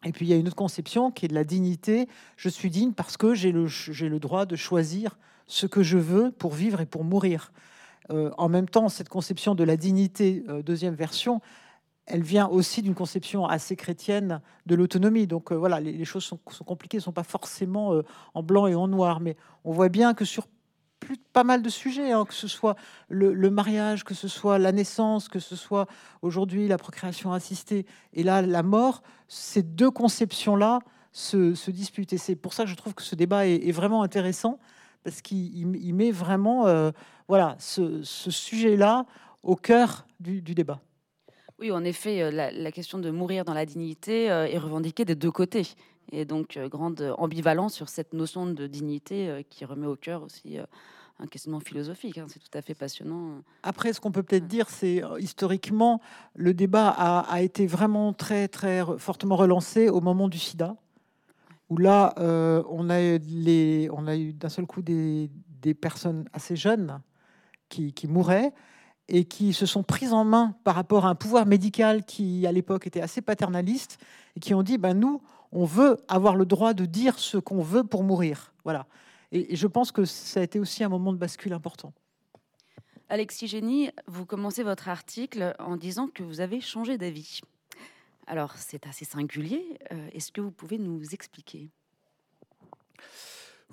Et 0.05 0.11
puis 0.11 0.25
il 0.25 0.29
y 0.29 0.33
a 0.33 0.35
une 0.35 0.47
autre 0.47 0.55
conception 0.55 1.11
qui 1.11 1.25
est 1.25 1.29
de 1.29 1.33
la 1.33 1.45
dignité. 1.45 2.07
Je 2.37 2.49
suis 2.49 2.69
digne 2.69 2.91
parce 2.91 3.17
que 3.17 3.33
j'ai 3.33 3.51
le 3.51 4.19
droit 4.19 4.45
de 4.45 4.55
choisir 4.55 5.17
ce 5.47 5.65
que 5.65 5.81
je 5.81 5.97
veux 5.97 6.31
pour 6.31 6.53
vivre 6.53 6.81
et 6.81 6.85
pour 6.85 7.03
mourir. 7.03 7.51
Euh, 8.11 8.31
en 8.37 8.49
même 8.49 8.67
temps, 8.67 8.89
cette 8.89 9.09
conception 9.09 9.55
de 9.55 9.63
la 9.63 9.77
dignité, 9.77 10.43
euh, 10.49 10.61
deuxième 10.61 10.95
version, 10.95 11.41
elle 12.05 12.21
vient 12.21 12.47
aussi 12.47 12.81
d'une 12.81 12.95
conception 12.95 13.45
assez 13.45 13.75
chrétienne 13.75 14.41
de 14.65 14.75
l'autonomie. 14.75 15.25
Donc 15.25 15.51
euh, 15.51 15.55
voilà, 15.55 15.79
les, 15.79 16.05
choses 16.05 16.23
sont, 16.23 16.37
compliquées, 16.37 16.97
ne 16.97 17.03
sont 17.03 17.13
pas 17.13 17.23
forcément 17.23 18.01
en 18.33 18.43
blanc 18.43 18.67
et 18.67 18.75
en 18.75 18.87
noir, 18.87 19.21
mais 19.21 19.37
on 19.63 19.71
voit 19.71 19.89
bien 19.89 20.13
que 20.13 20.25
sur 20.25 20.47
pas 21.33 21.43
mal 21.43 21.61
de 21.61 21.69
sujets, 21.69 22.13
hein, 22.13 22.23
que 22.25 22.33
ce 22.33 22.47
soit 22.47 22.75
le, 23.09 23.49
mariage, 23.49 24.05
que 24.05 24.13
ce 24.13 24.29
soit 24.29 24.57
la 24.57 24.71
naissance, 24.71 25.27
que 25.27 25.39
ce 25.39 25.55
soit 25.55 25.87
aujourd'hui 26.21 26.67
la 26.69 26.77
procréation 26.77 27.33
assistée, 27.33 27.85
et 28.13 28.23
là 28.23 28.41
la 28.41 28.63
mort, 28.63 29.03
ces 29.27 29.63
deux 29.63 29.91
conceptions-là 29.91 30.79
se, 31.11 31.71
disputent. 31.71 32.13
Et 32.13 32.17
c'est 32.17 32.35
pour 32.35 32.53
ça 32.53 32.63
que 32.63 32.69
je 32.69 32.75
trouve 32.75 32.93
que 32.93 33.03
ce 33.03 33.15
débat 33.15 33.45
est 33.47 33.71
vraiment 33.71 34.01
intéressant 34.01 34.59
parce 35.03 35.21
qu'il 35.21 35.93
met 35.93 36.11
vraiment 36.11 36.67
euh, 36.67 36.91
voilà, 37.27 37.55
ce, 37.59 38.01
sujet-là 38.03 39.05
au 39.43 39.55
cœur 39.55 40.07
du, 40.19 40.41
débat. 40.41 40.79
Oui, 41.59 41.71
en 41.71 41.83
effet, 41.83 42.21
euh, 42.21 42.31
la, 42.31 42.71
question 42.71 42.97
de 42.99 43.11
mourir 43.11 43.45
dans 43.45 43.53
la 43.53 43.65
dignité 43.65 44.31
euh, 44.31 44.47
est 44.47 44.57
revendiquée 44.57 45.05
des 45.05 45.15
deux 45.15 45.31
côtés. 45.31 45.67
Et 46.11 46.25
donc, 46.25 46.59
grande 46.69 47.13
ambivalence 47.17 47.73
sur 47.73 47.89
cette 47.89 48.13
notion 48.13 48.45
de 48.45 48.67
dignité 48.67 49.45
qui 49.49 49.63
remet 49.63 49.87
au 49.87 49.95
cœur 49.95 50.21
aussi 50.21 50.57
un 51.17 51.27
questionnement 51.27 51.61
philosophique. 51.61 52.17
Hein. 52.17 52.25
c'est 52.27 52.39
tout 52.39 52.55
à 52.57 52.61
fait 52.61 52.75
passionnant. 52.75 53.41
Après, 53.63 53.93
ce 53.93 54.01
qu'on 54.01 54.11
peut 54.11 54.21
peut-être 54.21 54.45
dire, 54.45 54.69
c'est 54.69 55.01
historiquement, 55.19 56.01
le 56.35 56.53
débat 56.53 56.89
a, 56.89 57.21
a, 57.21 57.41
été 57.41 57.65
vraiment 57.65 58.11
très, 58.11 58.49
très 58.49 58.83
fortement 58.97 59.37
relancé 59.37 59.87
au 59.87 60.01
moment 60.01 60.27
du 60.27 60.37
sida 60.37 60.75
où 61.69 61.77
là, 61.77 62.13
euh, 62.17 62.63
on, 62.69 62.89
a 62.89 64.17
eu 64.17 64.33
d'un 64.33 64.49
seul 64.49 64.65
coup 64.65 64.81
des, 64.81 65.29
personnes 65.79 66.25
assez 66.33 66.55
jeunes 66.55 67.01
qui, 67.69 67.93
qui, 67.93 68.07
mouraient 68.07 68.53
et 69.07 69.25
qui 69.25 69.53
se 69.53 69.65
sont 69.65 69.83
prises 69.83 70.13
en 70.13 70.25
main 70.25 70.55
par 70.63 70.75
rapport 70.75 71.05
à 71.05 71.09
un 71.09 71.15
pouvoir 71.15 71.45
médical 71.45 72.05
qui, 72.05 72.45
à 72.45 72.51
l'époque, 72.51 72.87
était 72.87 73.01
assez 73.01 73.21
paternaliste 73.21 73.97
et 74.35 74.39
qui 74.39 74.53
ont 74.53 74.63
dit, 74.63 74.77
ben, 74.77 74.93
nous, 74.93 75.21
on 75.51 75.65
veut 75.65 75.97
avoir 76.07 76.35
le 76.35 76.45
droit 76.45 76.73
de 76.73 76.85
dire 76.85 77.17
ce 77.19 77.37
qu'on 77.37 77.61
veut 77.61 77.83
pour 77.83 78.03
mourir. 78.03 78.53
Voilà. 78.63 78.87
Et, 79.31 79.53
et, 79.53 79.55
je 79.55 79.67
pense 79.67 79.91
que 79.91 80.05
ça 80.05 80.39
a 80.39 80.43
été 80.43 80.59
aussi 80.59 80.83
un 80.83 80.89
moment 80.89 81.13
de 81.13 81.17
bascule 81.17 81.53
important. 81.53 81.93
Alexis 83.09 83.47
Génie, 83.47 83.89
vous 84.07 84.25
commencez 84.25 84.63
votre 84.63 84.89
article 84.89 85.55
en 85.59 85.77
disant 85.77 86.07
que 86.07 86.23
vous 86.23 86.41
avez 86.41 86.61
changé 86.61 86.97
d'avis. 86.97 87.41
Alors, 88.27 88.55
c'est 88.57 88.85
assez 88.87 89.05
singulier. 89.05 89.77
Euh, 89.91 90.09
est-ce 90.13 90.31
que 90.31 90.41
vous 90.41 90.51
pouvez 90.51 90.77
nous 90.77 91.13
expliquer? 91.13 91.69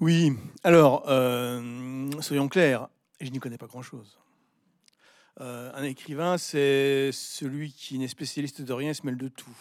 Oui. 0.01 0.33
Alors, 0.65 1.05
euh, 1.09 2.11
soyons 2.21 2.49
clairs, 2.49 2.89
je 3.21 3.31
n'y 3.31 3.39
connais 3.39 3.59
pas 3.59 3.67
grand-chose. 3.67 4.19
Euh, 5.41 5.71
un 5.75 5.85
écrivain, 5.85 6.37
c'est 6.37 7.11
celui 7.13 7.73
qui 7.73 7.99
n'est 7.99 8.09
spécialiste 8.09 8.63
de 8.63 8.73
rien, 8.73 8.93
se 8.93 9.05
mêle 9.07 9.17
de 9.17 9.29
tout. 9.29 9.57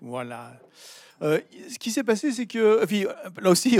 Voilà. 0.00 0.60
Ce 1.20 1.78
qui 1.78 1.90
s'est 1.90 2.04
passé, 2.04 2.32
c'est 2.32 2.46
que, 2.46 2.84
là 3.40 3.50
aussi, 3.50 3.78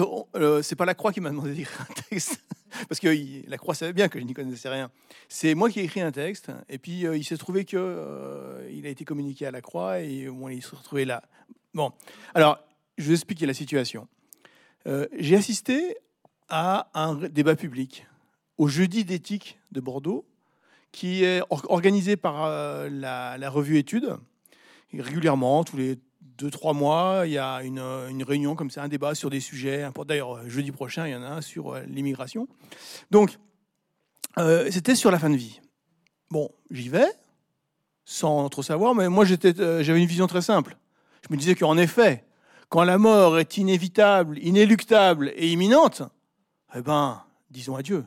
c'est 0.62 0.76
pas 0.76 0.84
la 0.84 0.94
Croix 0.94 1.12
qui 1.12 1.20
m'a 1.20 1.30
demandé 1.30 1.52
d'écrire 1.54 1.86
un 1.88 1.94
texte. 2.08 2.40
parce 2.88 3.00
que 3.00 3.48
la 3.48 3.56
Croix 3.58 3.74
savait 3.74 3.92
bien 3.92 4.08
que 4.08 4.18
je 4.18 4.24
n'y 4.24 4.34
connaissais 4.34 4.68
rien. 4.68 4.90
C'est 5.28 5.54
moi 5.54 5.70
qui 5.70 5.80
ai 5.80 5.84
écrit 5.84 6.00
un 6.00 6.12
texte, 6.12 6.50
et 6.68 6.78
puis 6.78 7.06
euh, 7.06 7.16
il 7.16 7.24
s'est 7.24 7.36
trouvé 7.36 7.64
que 7.64 7.76
euh, 7.76 8.68
il 8.72 8.86
a 8.86 8.90
été 8.90 9.04
communiqué 9.04 9.46
à 9.46 9.50
la 9.50 9.60
Croix, 9.60 10.00
et 10.00 10.26
bon, 10.28 10.48
il 10.48 10.62
se 10.62 10.74
retrouvait 10.74 11.04
là. 11.04 11.22
Bon, 11.74 11.92
alors, 12.34 12.58
je 12.96 13.08
vais 13.08 13.14
expliquer 13.14 13.46
la 13.46 13.54
situation. 13.54 14.08
Euh, 14.86 15.06
j'ai 15.18 15.36
assisté 15.36 15.96
à 16.48 16.90
un 16.94 17.14
débat 17.14 17.56
public 17.56 18.06
au 18.56 18.68
jeudi 18.68 19.04
d'éthique 19.04 19.58
de 19.70 19.80
Bordeaux, 19.80 20.26
qui 20.92 21.24
est 21.24 21.42
organisé 21.50 22.16
par 22.16 22.44
euh, 22.44 22.88
la, 22.90 23.50
revue 23.50 23.78
Études. 23.78 24.16
régulièrement, 24.92 25.62
tous 25.62 25.76
les 25.76 25.98
deux, 26.38 26.50
trois 26.50 26.72
mois, 26.72 27.22
il 27.26 27.32
y 27.32 27.38
a 27.38 27.62
une, 27.62 27.80
réunion 28.22 28.54
comme 28.54 28.70
ça, 28.70 28.82
un 28.82 28.88
débat 28.88 29.14
sur 29.14 29.28
des 29.28 29.40
sujets. 29.40 29.88
D'ailleurs, 30.06 30.48
jeudi 30.48 30.70
prochain, 30.70 31.06
il 31.06 31.12
y 31.12 31.16
en 31.16 31.22
a 31.22 31.28
un 31.28 31.40
sur 31.40 31.74
euh, 31.74 31.80
l'immigration. 31.88 32.46
Donc, 33.10 33.38
euh, 34.38 34.68
c'était 34.70 34.94
sur 34.94 35.10
la 35.10 35.18
fin 35.18 35.30
de 35.30 35.36
vie. 35.36 35.60
Bon, 36.30 36.50
j'y 36.70 36.88
vais, 36.88 37.08
sans 38.04 38.48
trop 38.48 38.62
savoir, 38.62 38.94
mais 38.94 39.08
moi, 39.08 39.24
j'avais 39.24 40.00
une 40.00 40.06
vision 40.06 40.28
très 40.28 40.42
simple. 40.42 40.76
Je 41.28 41.34
me 41.34 41.38
disais 41.38 41.56
qu'en 41.56 41.76
effet, 41.76 42.24
quand 42.68 42.84
la 42.84 42.98
mort 42.98 43.38
est 43.38 43.56
inévitable, 43.56 44.38
inéluctable 44.38 45.32
et 45.34 45.50
imminente, 45.50 46.02
eh 46.74 46.82
ben, 46.82 47.24
disons 47.50 47.74
adieu 47.74 48.04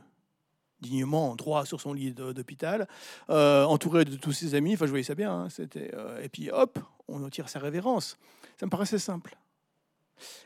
dignement 0.81 1.35
droit 1.35 1.65
sur 1.65 1.79
son 1.79 1.93
lit 1.93 2.11
d'hôpital, 2.11 2.87
euh, 3.29 3.63
entouré 3.65 4.03
de 4.03 4.15
tous 4.15 4.33
ses 4.33 4.55
amis. 4.55 4.73
Enfin, 4.73 4.85
je 4.85 4.89
voyais 4.89 5.03
ça 5.03 5.15
bien. 5.15 5.31
Hein, 5.31 5.47
euh, 5.77 6.21
et 6.21 6.29
puis, 6.29 6.49
hop, 6.51 6.79
on 7.11 7.29
tire 7.29 7.49
sa 7.49 7.59
révérence. 7.59 8.17
Ça 8.59 8.65
me 8.65 8.71
paraissait 8.71 8.99
simple. 8.99 9.37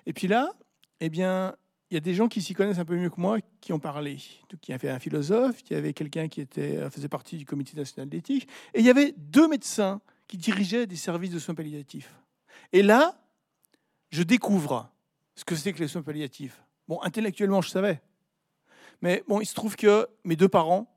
Et 0.06 0.14
puis 0.14 0.28
là, 0.28 0.54
eh 1.00 1.10
bien, 1.10 1.56
il 1.90 1.94
y 1.94 1.98
a 1.98 2.02
des 2.02 2.14
gens 2.14 2.28
qui 2.28 2.42
s'y 2.42 2.54
connaissent 2.54 2.80
un 2.80 2.86
peu 2.86 2.96
mieux 2.96 3.10
que 3.10 3.20
moi 3.20 3.40
qui 3.62 3.74
ont 3.74 3.80
parlé. 3.80 4.18
Qui 4.62 4.74
avait 4.74 4.90
un 4.90 5.00
philosophe, 5.00 5.64
qui 5.64 5.76
avait 5.76 5.94
quelqu'un 5.94 6.28
qui 6.28 6.42
était, 6.42 6.78
euh, 6.78 6.90
faisait 6.90 7.08
partie 7.08 7.38
du 7.38 7.46
Comité 7.46 7.78
national 7.78 8.10
d'éthique, 8.10 8.48
et 8.74 8.80
il 8.80 8.86
y 8.86 8.90
avait 8.90 9.14
deux 9.18 9.48
médecins 9.48 10.02
qui 10.28 10.38
dirigeaient 10.38 10.88
des 10.88 10.96
services 10.96 11.32
de 11.32 11.40
soins 11.40 11.56
palliatifs. 11.56 12.14
Et 12.74 12.82
là, 12.82 13.20
je 14.10 14.24
découvre 14.24 14.92
ce 15.36 15.46
que 15.46 15.56
c'est 15.56 15.74
que 15.74 15.80
les 15.80 15.88
soins 15.88 16.02
palliatifs. 16.02 16.64
Bon, 16.88 17.02
intellectuellement, 17.02 17.62
je 17.62 17.70
savais. 17.70 18.02
Mais 19.02 19.24
bon, 19.28 19.42
il 19.42 19.46
se 19.46 19.54
trouve 19.54 19.76
que 19.76 20.08
mes 20.24 20.36
deux 20.36 20.50
parents 20.50 20.88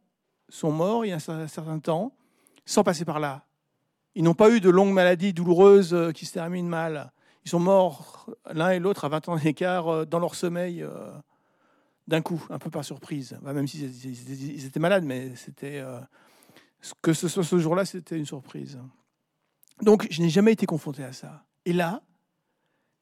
sont 0.49 0.73
morts 0.73 1.05
il 1.05 1.11
y 1.11 1.13
a 1.13 1.17
un 1.17 1.49
certain 1.49 1.79
temps, 1.79 2.17
sans 2.65 2.85
passer 2.85 3.05
par 3.05 3.21
là. 3.21 3.48
Ils 4.15 4.25
n'ont 4.25 4.35
pas 4.35 4.51
eu 4.51 4.61
de 4.61 4.71
longues 4.71 4.93
maladies 4.93 5.33
douloureuses 5.33 5.95
euh, 5.95 6.13
qui 6.13 6.27
se 6.27 6.33
terminent 6.33 6.69
mal. 6.69 7.13
Ils 7.45 7.51
sont 7.51 7.61
morts 7.61 8.29
l'un 8.53 8.71
et 8.71 8.79
l'autre 8.79 9.05
à 9.05 9.09
20 9.09 9.29
ans 9.29 9.37
d'écart 9.37 9.89
euh, 9.89 10.05
dans 10.05 10.19
leur 10.19 10.35
sommeil 10.35 10.83
euh, 10.83 11.11
d'un 12.07 12.21
coup, 12.21 12.45
un 12.51 12.59
peu 12.59 12.71
par 12.71 12.85
surprise. 12.85 13.39
Même 13.43 13.67
s'ils 13.67 14.65
étaient 14.67 14.81
malades, 14.81 15.05
mais 15.05 15.35
c'était 15.37 15.85
que 17.03 17.13
ce 17.13 17.29
soit 17.29 17.45
ce 17.45 17.59
jour-là, 17.59 17.85
c'était 17.85 18.17
une 18.17 18.27
surprise. 18.27 18.79
Donc, 19.83 20.07
je 20.11 20.23
n'ai 20.23 20.31
jamais 20.31 20.53
été 20.53 20.65
confronté 20.65 21.05
à 21.05 21.13
ça. 21.13 21.45
Et 21.67 21.75
là, 21.75 22.03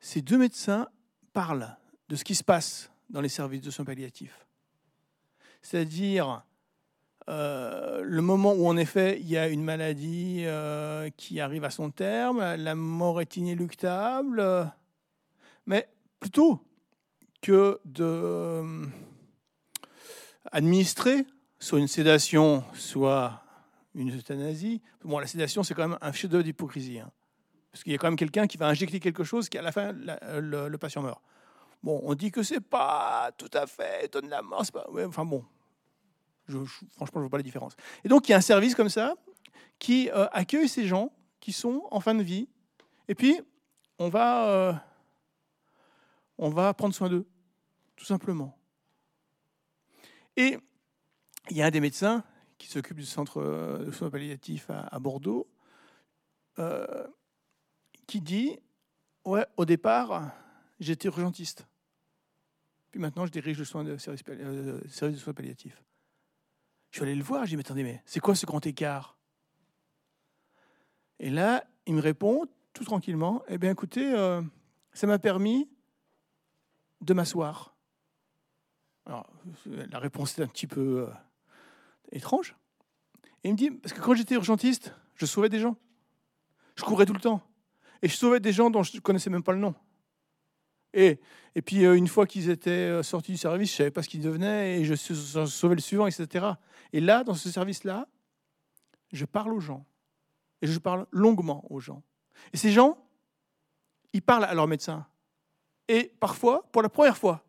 ces 0.01 0.23
deux 0.23 0.39
médecins 0.39 0.89
parlent 1.33 1.77
de 2.09 2.17
ce 2.17 2.25
qui 2.25 2.35
se 2.35 2.43
passe 2.43 2.91
dans 3.09 3.21
les 3.21 3.29
services 3.29 3.63
de 3.63 3.71
soins 3.71 3.85
palliatifs 3.85 4.47
c'est-à-dire 5.67 6.45
euh, 7.29 8.03
le 8.05 8.23
moment 8.23 8.53
où 8.53 8.69
en 8.69 8.77
effet 8.77 9.19
il 9.21 9.29
y 9.29 9.37
a 9.37 9.49
une 9.49 9.65
maladie 9.65 10.43
euh, 10.45 11.11
qui 11.17 11.41
arrive 11.41 11.65
à 11.65 11.71
son 11.71 11.91
terme, 11.91 12.55
la 12.55 12.75
mort 12.77 13.21
est 13.21 13.37
inéluctable, 13.37 14.71
mais 15.67 15.89
plutôt 16.21 16.61
que 17.43 17.81
de 17.85 18.05
euh, 18.05 18.87
administrer 20.53 21.27
soit 21.59 21.81
une 21.81 21.89
sédation, 21.89 22.63
soit 22.75 23.43
une 23.95 24.15
euthanasie. 24.15 24.83
Bon, 25.03 25.19
la 25.19 25.27
sédation, 25.27 25.63
c'est 25.63 25.75
quand 25.75 25.89
même 25.89 25.99
un 26.01 26.13
chef-d'œuvre 26.13 26.45
d'hypocrisie. 26.45 27.01
Hein, 27.01 27.11
parce 27.73 27.83
qu'il 27.83 27.93
y 27.93 27.95
a 27.95 27.99
quand 27.99 28.09
même 28.09 28.17
quelqu'un 28.17 28.47
qui 28.47 28.57
va 28.57 28.69
injecter 28.69 29.01
quelque 29.01 29.25
chose 29.25 29.49
qui, 29.49 29.59
à 29.59 29.63
la 29.63 29.73
fin, 29.73 29.93
le, 29.93 30.77
patient 30.77 31.03
meurt. 31.03 31.21
Bon, 31.83 32.01
on 32.05 32.15
dit 32.15 32.31
que 32.31 32.43
c'est 32.43 32.61
pas 32.61 33.31
tout 33.37 33.51
à 33.53 33.67
fait 33.67 34.13
donne 34.13 34.29
la 34.29 34.43
mort. 34.43 34.65
Pas, 34.73 34.87
enfin 35.07 35.25
bon, 35.25 35.45
je, 36.49 36.59
franchement, 36.95 37.15
je 37.15 37.19
ne 37.19 37.23
vois 37.25 37.31
pas 37.31 37.37
la 37.39 37.43
différence. 37.43 37.77
Et 38.05 38.09
donc, 38.09 38.29
il 38.29 38.33
y 38.33 38.35
a 38.35 38.39
un 38.39 38.43
service 38.43 38.75
comme 38.75 38.89
ça 38.89 39.15
qui 39.79 40.11
euh, 40.11 40.27
accueille 40.33 40.69
ces 40.69 40.87
gens 40.87 41.13
qui 41.41 41.53
sont 41.53 41.87
en 41.91 42.01
fin 42.01 42.15
de 42.15 42.23
vie. 42.23 42.49
Et 43.09 43.15
puis, 43.15 43.41
on 43.99 44.09
va, 44.09 44.49
euh, 44.49 44.73
on 46.39 46.51
va 46.51 46.73
prendre 46.75 46.95
soin 46.95 47.09
d'eux, 47.09 47.27
tout 47.97 48.05
simplement. 48.05 48.57
Et 50.37 50.59
il 51.51 51.57
y 51.57 51.63
a 51.63 51.67
un 51.67 51.71
des 51.71 51.81
médecins 51.81 52.25
qui 52.59 52.69
s'occupe 52.69 52.97
du 52.97 53.07
centre 53.07 53.43
de 53.85 53.91
soins 53.91 54.11
palliatifs 54.11 54.71
à, 54.71 54.99
Bordeaux, 54.99 55.49
euh, 56.59 57.07
qui 58.07 58.21
dit 58.21 58.59
Ouais, 59.25 59.45
au 59.57 59.65
départ, 59.65 60.31
j'étais 60.79 61.09
urgentiste. 61.09 61.67
Puis 62.91 63.01
maintenant, 63.01 63.27
je 63.27 63.33
dirige 63.33 63.59
le 63.59 63.65
soin 63.65 63.85
de 63.85 63.97
service 63.97 64.25
de 64.25 65.17
soins 65.17 65.35
palliatifs. 65.35 65.83
Je 66.97 67.03
suis 67.03 67.11
allé 67.11 67.15
le 67.15 67.25
voir, 67.25 67.45
je 67.45 67.51
lui 67.51 67.53
ai 67.53 67.57
dit, 67.57 67.57
mais 67.57 67.61
attendez, 67.61 67.83
mais 67.83 68.03
c'est 68.07 68.21
quoi 68.21 68.35
ce 68.35 68.47
grand 68.47 68.65
écart? 68.65 69.19
Et 71.19 71.29
là, 71.29 71.63
il 71.85 71.93
me 71.93 72.01
répond, 72.01 72.47
tout 72.73 72.85
tranquillement, 72.85 73.43
eh 73.49 73.59
bien 73.59 73.71
écoutez, 73.71 74.15
euh, 74.15 74.41
ça 74.95 75.07
m'a 75.07 75.19
permis 75.19 75.69
de 77.03 77.13
m'asseoir. 77.13 77.77
Alors, 79.05 79.29
la 79.67 79.99
réponse 79.99 80.39
est 80.39 80.43
un 80.43 80.47
petit 80.47 80.67
peu 80.67 81.07
euh, 81.07 81.13
étrange. 82.13 82.57
Et 83.45 83.51
il 83.51 83.53
me 83.53 83.59
dit, 83.59 83.71
parce 83.73 83.93
que 83.93 84.01
quand 84.01 84.15
j'étais 84.15 84.37
urgentiste, 84.37 84.95
je 85.17 85.27
sauvais 85.27 85.51
des 85.51 85.61
gens. 85.61 85.77
Je 86.77 86.85
courais 86.85 87.05
tout 87.05 87.13
le 87.13 87.21
temps. 87.21 87.43
Et 88.01 88.09
je 88.09 88.17
sauvais 88.17 88.41
des 88.41 88.55
gens 88.55 88.71
dont 88.71 88.83
je 88.83 88.97
ne 88.97 89.03
connaissais 89.03 89.29
même 89.29 89.43
pas 89.43 89.53
le 89.53 89.59
nom. 89.59 89.75
Et, 90.97 91.63
puis, 91.63 91.85
euh, 91.85 91.95
une 91.95 92.09
fois 92.09 92.27
qu'ils 92.27 92.49
étaient 92.49 92.71
euh, 92.71 93.03
sortis 93.03 93.33
du 93.33 93.39
service, 93.39 93.69
je 93.71 93.75
ne 93.75 93.77
savais 93.77 93.91
pas 93.91 94.03
ce 94.03 94.09
qu'ils 94.09 94.23
devenaient 94.23 94.81
et 94.81 94.85
je 94.85 94.95
sauvais 94.95 95.75
le 95.75 95.81
suivant, 95.81 96.07
etc. 96.07 96.47
Et 96.93 97.01
là, 97.01 97.23
dans 97.23 97.35
ce 97.35 97.51
service-là, 97.51 98.09
je 99.13 99.27
parle 99.27 99.53
aux 99.53 99.61
gens. 99.61 99.87
Et 100.63 100.67
je 100.67 100.79
parle 100.79 101.07
longuement 101.11 101.71
aux 101.71 101.81
gens. 101.81 102.03
Et 102.55 102.57
ces 102.57 102.73
gens, 102.73 102.99
ils 104.15 104.23
parlent 104.23 104.45
à 104.45 104.55
leur 104.55 104.67
médecin. 104.67 105.07
Et 105.87 106.15
parfois, 106.19 106.67
pour 106.73 106.83
la 106.83 106.89
première 106.89 107.17
fois, 107.17 107.45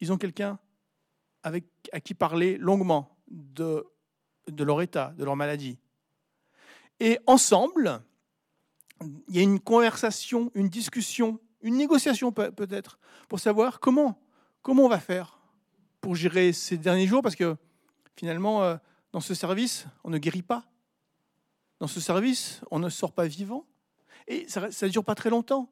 ils 0.00 0.10
ont 0.10 0.16
quelqu'un 0.16 0.58
avec, 1.42 1.66
à 1.92 2.00
qui 2.00 2.14
parler 2.14 2.56
longuement 2.56 3.18
de 3.28 3.84
leur 4.48 4.80
état, 4.80 5.12
de 5.18 5.24
leur 5.24 5.36
maladie. 5.36 5.78
Et 6.98 7.18
ensemble, 7.26 8.02
il 9.28 9.36
y 9.36 9.38
a 9.38 9.42
une 9.42 9.60
conversation, 9.60 10.50
une 10.54 10.68
discussion 10.68 11.38
une 11.62 11.76
négociation 11.76 12.32
peut-être, 12.32 12.98
pour 13.28 13.40
savoir 13.40 13.80
comment, 13.80 14.18
comment 14.62 14.84
on 14.84 14.88
va 14.88 15.00
faire 15.00 15.38
pour 16.00 16.14
gérer 16.14 16.52
ces 16.52 16.76
derniers 16.76 17.06
jours, 17.06 17.22
parce 17.22 17.36
que 17.36 17.56
finalement, 18.16 18.62
euh, 18.62 18.76
dans 19.12 19.20
ce 19.20 19.34
service, 19.34 19.86
on 20.04 20.10
ne 20.10 20.18
guérit 20.18 20.42
pas. 20.42 20.64
Dans 21.80 21.86
ce 21.86 22.00
service, 22.00 22.60
on 22.70 22.78
ne 22.78 22.88
sort 22.88 23.12
pas 23.12 23.26
vivant. 23.26 23.66
Et 24.28 24.46
ça 24.48 24.68
ne 24.68 24.88
dure 24.88 25.04
pas 25.04 25.14
très 25.14 25.30
longtemps. 25.30 25.68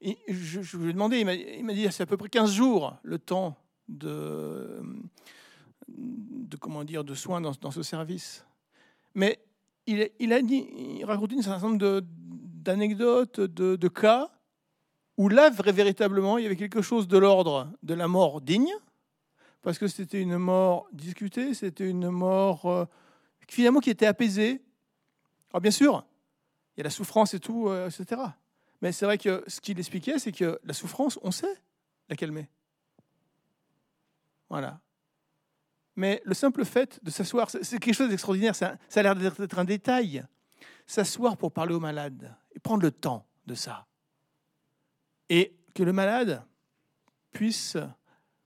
Et 0.00 0.16
je, 0.28 0.62
je 0.62 0.76
lui 0.76 0.90
ai 0.90 0.92
demandé, 0.92 1.18
il 1.18 1.64
m'a 1.64 1.72
dit, 1.72 1.86
c'est 1.90 2.02
à 2.02 2.06
peu 2.06 2.16
près 2.16 2.28
15 2.28 2.52
jours 2.52 2.96
le 3.02 3.18
temps 3.18 3.56
de, 3.88 4.80
de, 5.88 6.56
comment 6.56 6.84
dire, 6.84 7.04
de 7.04 7.14
soins 7.14 7.40
dans, 7.40 7.52
dans 7.60 7.70
ce 7.70 7.82
service. 7.82 8.46
Mais 9.14 9.40
il, 9.86 10.08
il, 10.18 10.32
a 10.32 10.40
dit, 10.42 10.68
il 10.98 11.04
racontait 11.04 11.36
un 11.36 11.42
certain 11.42 11.68
nombre 11.68 12.00
d'anecdotes, 12.04 13.40
de, 13.40 13.76
de, 13.76 13.88
cas 13.88 14.30
où 15.18 15.28
là, 15.28 15.50
véritablement, 15.50 16.38
il 16.38 16.44
y 16.44 16.46
avait 16.46 16.56
quelque 16.56 16.80
chose 16.80 17.08
de 17.08 17.18
l'ordre 17.18 17.68
de 17.82 17.92
la 17.92 18.06
mort 18.06 18.40
digne, 18.40 18.72
parce 19.62 19.76
que 19.76 19.88
c'était 19.88 20.22
une 20.22 20.38
mort 20.38 20.86
discutée, 20.92 21.54
c'était 21.54 21.90
une 21.90 22.08
mort 22.08 22.66
euh, 22.66 22.84
finalement 23.48 23.80
qui 23.80 23.90
était 23.90 24.06
apaisée. 24.06 24.62
Alors 25.50 25.60
bien 25.60 25.72
sûr, 25.72 26.06
il 26.76 26.80
y 26.80 26.82
a 26.82 26.84
la 26.84 26.90
souffrance 26.90 27.34
et 27.34 27.40
tout, 27.40 27.68
euh, 27.68 27.90
etc. 27.90 28.22
Mais 28.80 28.92
c'est 28.92 29.06
vrai 29.06 29.18
que 29.18 29.42
ce 29.48 29.60
qu'il 29.60 29.80
expliquait, 29.80 30.20
c'est 30.20 30.30
que 30.30 30.60
la 30.62 30.72
souffrance, 30.72 31.18
on 31.22 31.32
sait 31.32 31.60
la 32.08 32.14
calmer. 32.14 32.48
Voilà. 34.48 34.80
Mais 35.96 36.22
le 36.24 36.34
simple 36.34 36.64
fait 36.64 37.02
de 37.02 37.10
s'asseoir, 37.10 37.50
c'est 37.50 37.80
quelque 37.80 37.94
chose 37.94 38.08
d'extraordinaire, 38.08 38.54
ça, 38.54 38.76
ça 38.88 39.00
a 39.00 39.02
l'air 39.02 39.16
d'être 39.16 39.58
un 39.58 39.64
détail. 39.64 40.24
S'asseoir 40.86 41.36
pour 41.36 41.50
parler 41.50 41.74
aux 41.74 41.80
malades 41.80 42.32
et 42.54 42.60
prendre 42.60 42.84
le 42.84 42.92
temps 42.92 43.26
de 43.46 43.56
ça 43.56 43.87
et 45.28 45.56
que 45.74 45.82
le 45.82 45.92
malade 45.92 46.44
puisse 47.32 47.76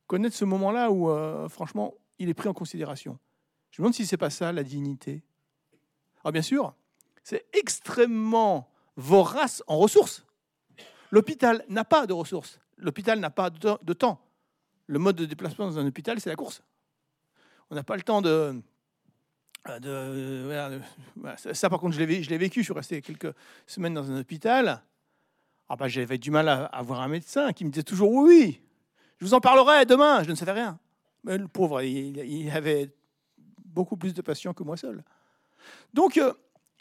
connaître 0.06 0.36
ce 0.36 0.44
moment-là 0.44 0.90
où, 0.90 1.10
euh, 1.10 1.48
franchement, 1.48 1.94
il 2.18 2.28
est 2.28 2.34
pris 2.34 2.48
en 2.48 2.54
considération. 2.54 3.18
Je 3.70 3.80
me 3.80 3.84
demande 3.84 3.94
si 3.94 4.06
c'est 4.06 4.16
pas 4.16 4.30
ça 4.30 4.52
la 4.52 4.62
dignité. 4.62 5.22
Alors 6.22 6.32
bien 6.32 6.42
sûr, 6.42 6.74
c'est 7.22 7.46
extrêmement 7.52 8.70
vorace 8.96 9.62
en 9.66 9.78
ressources. 9.78 10.24
L'hôpital 11.10 11.64
n'a 11.68 11.84
pas 11.84 12.06
de 12.06 12.12
ressources. 12.12 12.60
L'hôpital 12.76 13.18
n'a 13.18 13.30
pas 13.30 13.50
de 13.50 13.92
temps. 13.92 14.20
Le 14.86 14.98
mode 14.98 15.16
de 15.16 15.24
déplacement 15.24 15.66
dans 15.66 15.78
un 15.78 15.86
hôpital, 15.86 16.20
c'est 16.20 16.30
la 16.30 16.36
course. 16.36 16.62
On 17.70 17.74
n'a 17.74 17.82
pas 17.82 17.96
le 17.96 18.02
temps 18.02 18.20
de, 18.20 18.62
de, 19.80 20.80
ça, 21.52 21.70
par 21.70 21.78
contre, 21.78 21.94
je 21.94 22.00
l'ai 22.00 22.38
vécu. 22.38 22.60
Je 22.60 22.64
suis 22.64 22.72
resté 22.72 23.00
quelques 23.00 23.32
semaines 23.66 23.94
dans 23.94 24.10
un 24.10 24.20
hôpital. 24.20 24.82
Ah 25.68 25.76
bah, 25.76 25.88
j'avais 25.88 26.18
du 26.18 26.30
mal 26.30 26.48
à 26.48 26.64
avoir 26.66 27.00
un 27.00 27.08
médecin 27.08 27.52
qui 27.52 27.64
me 27.64 27.70
disait 27.70 27.82
toujours 27.82 28.12
oui, 28.12 28.60
je 29.18 29.24
vous 29.24 29.34
en 29.34 29.40
parlerai 29.40 29.86
demain, 29.86 30.22
je 30.22 30.30
ne 30.30 30.34
savais 30.34 30.52
rien. 30.52 30.78
Mais 31.24 31.38
le 31.38 31.48
pauvre, 31.48 31.82
il, 31.82 32.50
avait 32.50 32.90
beaucoup 33.64 33.96
plus 33.96 34.12
de 34.12 34.22
patients 34.22 34.52
que 34.52 34.62
moi 34.62 34.76
seul. 34.76 35.04
Donc, 35.94 36.16
euh, 36.16 36.32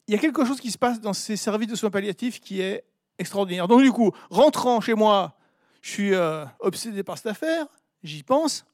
il 0.08 0.14
y 0.14 0.18
a 0.18 0.20
quelque 0.20 0.44
chose 0.46 0.60
qui 0.60 0.72
se 0.72 0.78
passe 0.78 1.00
dans 1.00 1.14
ces 1.14 1.38
services 1.38 1.68
de 1.68 1.76
soins 1.76 1.92
palliatifs 1.92 2.40
qui 2.40 2.62
est 2.62 2.84
extraordinaire. 3.20 3.68
Donc, 3.68 3.82
du 3.82 3.92
coup, 3.92 4.12
rentrant 4.30 4.82
chez 4.82 4.96
moi, 4.96 5.38
je 5.82 5.90
suis 5.92 6.14
euh, 6.14 6.46
obsédé 6.60 7.04
par 7.04 7.18
cette 7.18 7.28
affaire, 7.28 7.68
j'y 8.04 8.24
pense. 8.24 8.66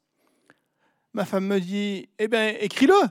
Ma 1.13 1.25
femme 1.25 1.45
me 1.45 1.59
dit 1.59 2.07
Eh 2.19 2.27
bien, 2.27 2.55
écris-le. 2.59 3.09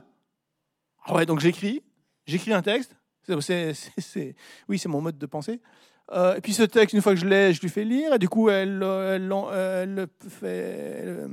Ah 1.05 1.13
ouais, 1.13 1.25
donc 1.25 1.39
j'écris, 1.39 1.83
j'écris 2.25 2.53
un 2.53 2.61
texte. 2.61 2.95
C'est, 3.41 4.35
oui, 4.69 4.79
c'est 4.79 4.89
mon 4.89 5.01
mode 5.01 5.17
de 5.17 5.25
pensée. 5.25 5.61
Euh, 6.11 6.35
et 6.35 6.41
puis 6.41 6.53
ce 6.53 6.63
texte, 6.63 6.93
une 6.93 7.01
fois 7.01 7.13
que 7.13 7.19
je 7.19 7.25
l'ai, 7.25 7.53
je 7.53 7.61
lui 7.61 7.69
fais 7.69 7.83
lire, 7.83 8.13
et 8.13 8.19
du 8.19 8.29
coup, 8.29 8.49
elle, 8.49 8.79
le 8.79 10.07
fait 10.29 11.03
euh, 11.05 11.27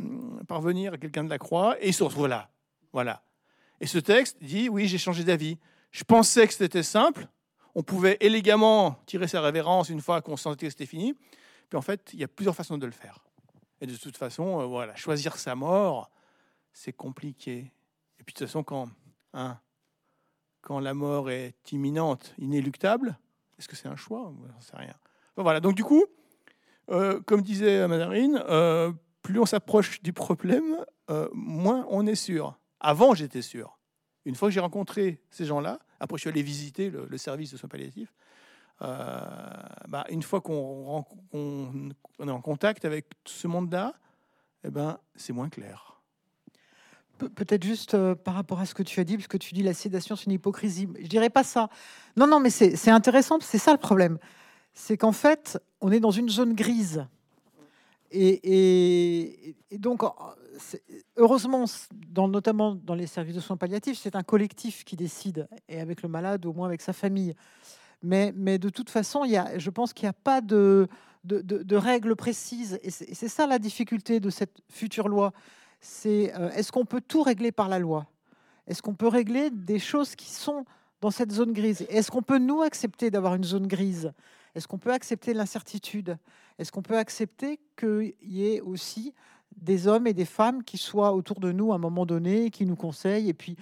parvenir 0.48 0.94
à 0.94 0.98
quelqu'un 0.98 1.24
de 1.24 1.30
la 1.30 1.38
croix, 1.38 1.76
et 1.80 1.88
il 1.88 1.94
se 1.94 2.02
retrouve 2.02 2.26
là. 2.26 2.50
Voilà. 2.92 3.22
Et 3.80 3.86
ce 3.86 3.98
texte 3.98 4.38
dit 4.42 4.68
Oui, 4.68 4.88
j'ai 4.88 4.98
changé 4.98 5.24
d'avis. 5.24 5.58
Je 5.90 6.04
pensais 6.04 6.46
que 6.46 6.54
c'était 6.54 6.82
simple. 6.82 7.28
On 7.76 7.82
pouvait 7.82 8.16
élégamment 8.20 8.96
tirer 9.06 9.28
sa 9.28 9.40
révérence 9.40 9.88
une 9.88 10.00
fois 10.00 10.22
qu'on 10.22 10.36
sentait 10.36 10.66
que 10.66 10.70
c'était 10.70 10.86
fini. 10.86 11.14
Puis 11.68 11.76
en 11.76 11.82
fait, 11.82 12.10
il 12.12 12.20
y 12.20 12.24
a 12.24 12.28
plusieurs 12.28 12.54
façons 12.54 12.78
de 12.78 12.86
le 12.86 12.92
faire. 12.92 13.24
Et 13.80 13.86
de 13.86 13.96
toute 13.96 14.16
façon, 14.16 14.60
euh, 14.60 14.64
voilà, 14.66 14.94
choisir 14.96 15.36
sa 15.36 15.54
mort, 15.54 16.10
c'est 16.72 16.92
compliqué. 16.92 17.72
Et 18.18 18.24
puis 18.24 18.32
de 18.32 18.38
toute 18.38 18.46
façon, 18.46 18.62
quand, 18.62 18.88
hein, 19.32 19.58
quand 20.62 20.80
la 20.80 20.94
mort 20.94 21.30
est 21.30 21.72
imminente, 21.72 22.34
inéluctable, 22.38 23.18
est-ce 23.58 23.68
que 23.68 23.76
c'est 23.76 23.88
un 23.88 23.96
choix 23.96 24.28
On 24.28 24.32
ne 24.32 24.60
sait 24.60 24.76
rien. 24.76 24.94
voilà, 25.36 25.60
donc 25.60 25.74
du 25.74 25.84
coup, 25.84 26.04
euh, 26.90 27.20
comme 27.20 27.42
disait 27.42 27.86
Mandarine, 27.88 28.42
euh, 28.48 28.92
plus 29.22 29.38
on 29.38 29.46
s'approche 29.46 30.02
du 30.02 30.12
problème, 30.12 30.84
euh, 31.10 31.28
moins 31.32 31.86
on 31.90 32.06
est 32.06 32.14
sûr. 32.14 32.58
Avant, 32.80 33.14
j'étais 33.14 33.42
sûr. 33.42 33.78
Une 34.24 34.34
fois 34.34 34.48
que 34.48 34.54
j'ai 34.54 34.60
rencontré 34.60 35.22
ces 35.30 35.44
gens-là, 35.44 35.78
après 36.00 36.18
je 36.18 36.22
suis 36.22 36.30
allé 36.30 36.42
visiter 36.42 36.90
le, 36.90 37.18
service 37.18 37.52
de 37.52 37.56
soins 37.56 37.68
palliatifs, 37.68 38.12
bah, 38.80 40.04
une 40.10 40.22
fois 40.22 40.40
qu'on 40.40 41.04
est 42.20 42.30
en 42.30 42.40
contact 42.40 42.84
avec 42.84 43.06
ce 43.24 43.46
monde-là, 43.46 43.94
eh 44.64 44.70
ben, 44.70 44.98
c'est 45.14 45.32
moins 45.32 45.48
clair. 45.48 45.93
Peut-être 47.18 47.62
juste 47.62 47.94
euh, 47.94 48.16
par 48.16 48.34
rapport 48.34 48.58
à 48.58 48.66
ce 48.66 48.74
que 48.74 48.82
tu 48.82 48.98
as 48.98 49.04
dit, 49.04 49.16
parce 49.16 49.28
que 49.28 49.36
tu 49.36 49.54
dis 49.54 49.62
la 49.62 49.74
sédation, 49.74 50.16
c'est 50.16 50.26
une 50.26 50.32
hypocrisie. 50.32 50.88
Je 51.00 51.06
dirais 51.06 51.30
pas 51.30 51.44
ça. 51.44 51.68
Non, 52.16 52.26
non, 52.26 52.40
mais 52.40 52.50
c'est 52.50 52.90
intéressant, 52.90 53.38
c'est 53.40 53.58
ça 53.58 53.72
le 53.72 53.78
problème. 53.78 54.18
C'est 54.72 54.96
qu'en 54.96 55.12
fait, 55.12 55.58
on 55.80 55.92
est 55.92 56.00
dans 56.00 56.10
une 56.10 56.28
zone 56.28 56.54
grise. 56.54 57.06
Et, 58.10 59.56
donc, 59.72 60.02
heureusement, 61.16 61.64
notamment 62.16 62.74
dans 62.74 62.94
les 62.94 63.06
services 63.06 63.36
de 63.36 63.40
soins 63.40 63.56
palliatifs, 63.56 63.98
c'est 63.98 64.16
un 64.16 64.22
collectif 64.22 64.84
qui 64.84 64.96
décide, 64.96 65.48
et 65.68 65.80
avec 65.80 66.02
le 66.02 66.08
malade, 66.08 66.46
au 66.46 66.52
moins 66.52 66.66
avec 66.66 66.80
sa 66.80 66.92
famille. 66.92 67.34
Mais, 68.02 68.32
de 68.58 68.68
toute 68.70 68.90
façon, 68.90 69.24
y 69.24 69.36
a, 69.36 69.56
je 69.58 69.70
pense 69.70 69.92
qu'il 69.92 70.06
n'y 70.06 70.10
a 70.10 70.14
pas 70.14 70.40
de 70.40 70.88
règles 71.76 72.16
précises. 72.16 72.80
Et 72.82 72.90
c'est 72.90 73.28
ça 73.28 73.46
la 73.46 73.60
difficulté 73.60 74.18
de 74.18 74.30
cette 74.30 74.58
future 74.68 75.08
loi 75.08 75.32
c'est 75.84 76.34
euh, 76.34 76.50
est-ce 76.50 76.72
qu'on 76.72 76.86
peut 76.86 77.02
tout 77.06 77.22
régler 77.22 77.52
par 77.52 77.68
la 77.68 77.78
loi? 77.78 78.06
Est-ce 78.66 78.80
qu'on 78.80 78.94
peut 78.94 79.08
régler 79.08 79.50
des 79.50 79.78
choses 79.78 80.16
qui 80.16 80.30
sont 80.30 80.64
dans 81.02 81.10
cette 81.10 81.30
zone 81.30 81.52
grise? 81.52 81.84
Est-ce 81.90 82.10
qu'on 82.10 82.22
peut 82.22 82.38
nous 82.38 82.62
accepter 82.62 83.10
d'avoir 83.10 83.34
une 83.34 83.44
zone 83.44 83.66
grise? 83.66 84.12
Est-ce 84.54 84.66
qu'on 84.66 84.78
peut 84.78 84.92
accepter 84.92 85.34
l'incertitude? 85.34 86.16
Est-ce 86.58 86.72
qu'on 86.72 86.82
peut 86.82 86.96
accepter 86.96 87.60
qu'il 87.76 88.14
y 88.22 88.46
ait 88.46 88.62
aussi 88.62 89.12
des 89.56 89.86
hommes 89.86 90.06
et 90.06 90.14
des 90.14 90.24
femmes 90.24 90.64
qui 90.64 90.78
soient 90.78 91.12
autour 91.12 91.38
de 91.38 91.52
nous 91.52 91.72
à 91.72 91.74
un 91.74 91.78
moment 91.78 92.06
donné, 92.06 92.50
qui 92.50 92.64
nous 92.64 92.76
conseillent, 92.76 93.28
et 93.28 93.34
puis 93.34 93.56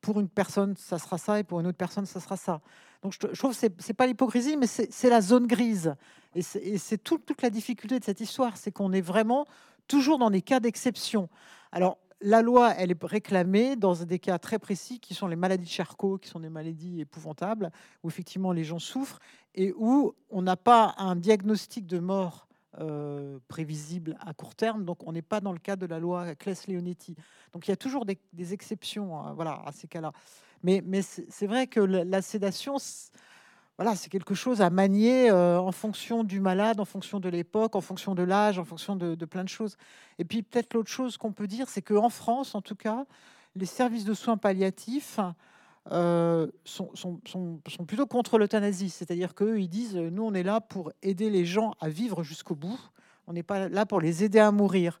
pour 0.00 0.20
une 0.20 0.28
personne, 0.28 0.74
ça 0.76 0.98
sera 0.98 1.18
ça, 1.18 1.38
et 1.38 1.44
pour 1.44 1.60
une 1.60 1.66
autre 1.66 1.76
personne, 1.76 2.06
ça 2.06 2.18
sera 2.18 2.36
ça? 2.36 2.62
Donc 3.02 3.12
je, 3.12 3.18
trouve 3.38 3.52
que 3.52 3.58
ce 3.58 3.66
n'est 3.66 3.94
pas 3.94 4.06
l'hypocrisie, 4.06 4.56
mais 4.56 4.66
c'est 4.66 5.10
la 5.10 5.20
zone 5.20 5.46
grise. 5.46 5.94
Et 6.34 6.78
c'est 6.78 6.98
toute 6.98 7.42
la 7.42 7.50
difficulté 7.50 7.98
de 7.98 8.04
cette 8.04 8.20
histoire, 8.20 8.56
c'est 8.56 8.72
qu'on 8.72 8.92
est 8.92 9.02
vraiment 9.02 9.46
toujours 9.88 10.18
dans 10.18 10.30
des 10.30 10.42
cas 10.42 10.60
d'exception. 10.60 11.28
Alors, 11.72 11.98
la 12.20 12.42
loi, 12.42 12.74
elle 12.76 12.90
est 12.90 13.04
réclamée 13.04 13.76
dans 13.76 13.94
des 13.94 14.18
cas 14.18 14.38
très 14.38 14.58
précis 14.58 14.98
qui 14.98 15.14
sont 15.14 15.28
les 15.28 15.36
maladies 15.36 15.66
de 15.66 15.70
Charcot, 15.70 16.18
qui 16.18 16.28
sont 16.28 16.40
des 16.40 16.48
maladies 16.48 17.00
épouvantables, 17.00 17.70
où 18.02 18.08
effectivement 18.08 18.52
les 18.52 18.64
gens 18.64 18.80
souffrent 18.80 19.20
et 19.54 19.72
où 19.76 20.14
on 20.30 20.42
n'a 20.42 20.56
pas 20.56 20.94
un 20.98 21.14
diagnostic 21.14 21.86
de 21.86 21.98
mort 21.98 22.48
euh, 22.80 23.38
prévisible 23.48 24.16
à 24.20 24.34
court 24.34 24.54
terme. 24.54 24.84
Donc, 24.84 25.06
on 25.06 25.12
n'est 25.12 25.22
pas 25.22 25.40
dans 25.40 25.52
le 25.52 25.58
cas 25.58 25.76
de 25.76 25.86
la 25.86 25.98
loi 25.98 26.34
Claes-Leonetti. 26.34 27.14
Donc, 27.52 27.66
il 27.66 27.70
y 27.70 27.72
a 27.72 27.76
toujours 27.76 28.04
des, 28.04 28.18
exceptions 28.52 29.18
hein, 29.18 29.32
voilà, 29.34 29.62
à 29.64 29.72
ces 29.72 29.86
cas-là. 29.86 30.12
Mais, 30.62 30.82
mais 30.84 31.02
c'est 31.02 31.46
vrai 31.46 31.66
que 31.66 31.80
la 31.80 32.20
sédation, 32.20 32.76
voilà, 33.78 33.94
c'est 33.94 34.10
quelque 34.10 34.34
chose 34.34 34.60
à 34.60 34.70
manier 34.70 35.30
euh, 35.30 35.60
en 35.60 35.70
fonction 35.70 36.24
du 36.24 36.40
malade, 36.40 36.80
en 36.80 36.84
fonction 36.84 37.20
de 37.20 37.28
l'époque, 37.28 37.76
en 37.76 37.80
fonction 37.80 38.16
de 38.16 38.24
l'âge, 38.24 38.58
en 38.58 38.64
fonction 38.64 38.96
de, 38.96 39.14
plein 39.24 39.44
de 39.44 39.48
choses. 39.48 39.76
Et 40.18 40.24
puis 40.24 40.42
peut-être 40.42 40.74
l'autre 40.74 40.90
chose 40.90 41.16
qu'on 41.16 41.30
peut 41.30 41.46
dire, 41.46 41.68
c'est 41.68 41.80
qu'en 41.80 42.08
France, 42.08 42.56
en 42.56 42.60
tout 42.60 42.74
cas, 42.74 43.06
les 43.54 43.66
services 43.66 44.04
de 44.04 44.14
soins 44.14 44.36
palliatifs 44.36 45.20
euh, 45.92 46.48
sont, 46.64 46.90
plutôt 47.86 48.08
contre 48.08 48.36
l'euthanasie. 48.36 48.90
C'est-à-dire 48.90 49.36
qu'eux, 49.36 49.60
ils 49.60 49.68
disent, 49.68 49.94
nous, 49.94 50.24
on 50.24 50.34
est 50.34 50.42
là 50.42 50.60
pour 50.60 50.90
aider 51.02 51.30
les 51.30 51.46
gens 51.46 51.74
à 51.80 51.88
vivre 51.88 52.24
jusqu'au 52.24 52.56
bout. 52.56 52.80
On 53.28 53.32
n'est 53.32 53.44
pas 53.44 53.68
là 53.68 53.86
pour 53.86 54.00
les 54.00 54.24
aider 54.24 54.40
à 54.40 54.50
mourir. 54.50 55.00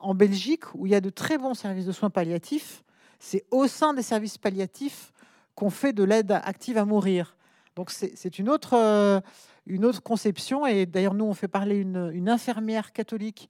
En 0.00 0.16
Belgique, 0.16 0.74
où 0.74 0.84
il 0.84 0.90
y 0.90 0.96
a 0.96 1.00
de 1.00 1.10
très 1.10 1.38
bons 1.38 1.54
services 1.54 1.86
de 1.86 1.92
soins 1.92 2.10
palliatifs, 2.10 2.82
c'est 3.20 3.44
au 3.52 3.68
sein 3.68 3.94
des 3.94 4.02
services 4.02 4.36
palliatifs 4.36 5.12
qu'on 5.54 5.70
fait 5.70 5.92
de 5.92 6.02
l'aide 6.02 6.32
active 6.32 6.76
à 6.76 6.84
mourir. 6.84 7.36
Donc 7.80 7.90
c'est 7.92 8.38
une 8.38 8.50
autre, 8.50 8.74
euh, 8.74 9.22
une 9.64 9.86
autre 9.86 10.02
conception. 10.02 10.66
Et 10.66 10.84
d'ailleurs, 10.84 11.14
nous, 11.14 11.24
on 11.24 11.32
fait 11.32 11.48
parler 11.48 11.76
une, 11.76 12.28
infirmière 12.28 12.92
catholique 12.92 13.48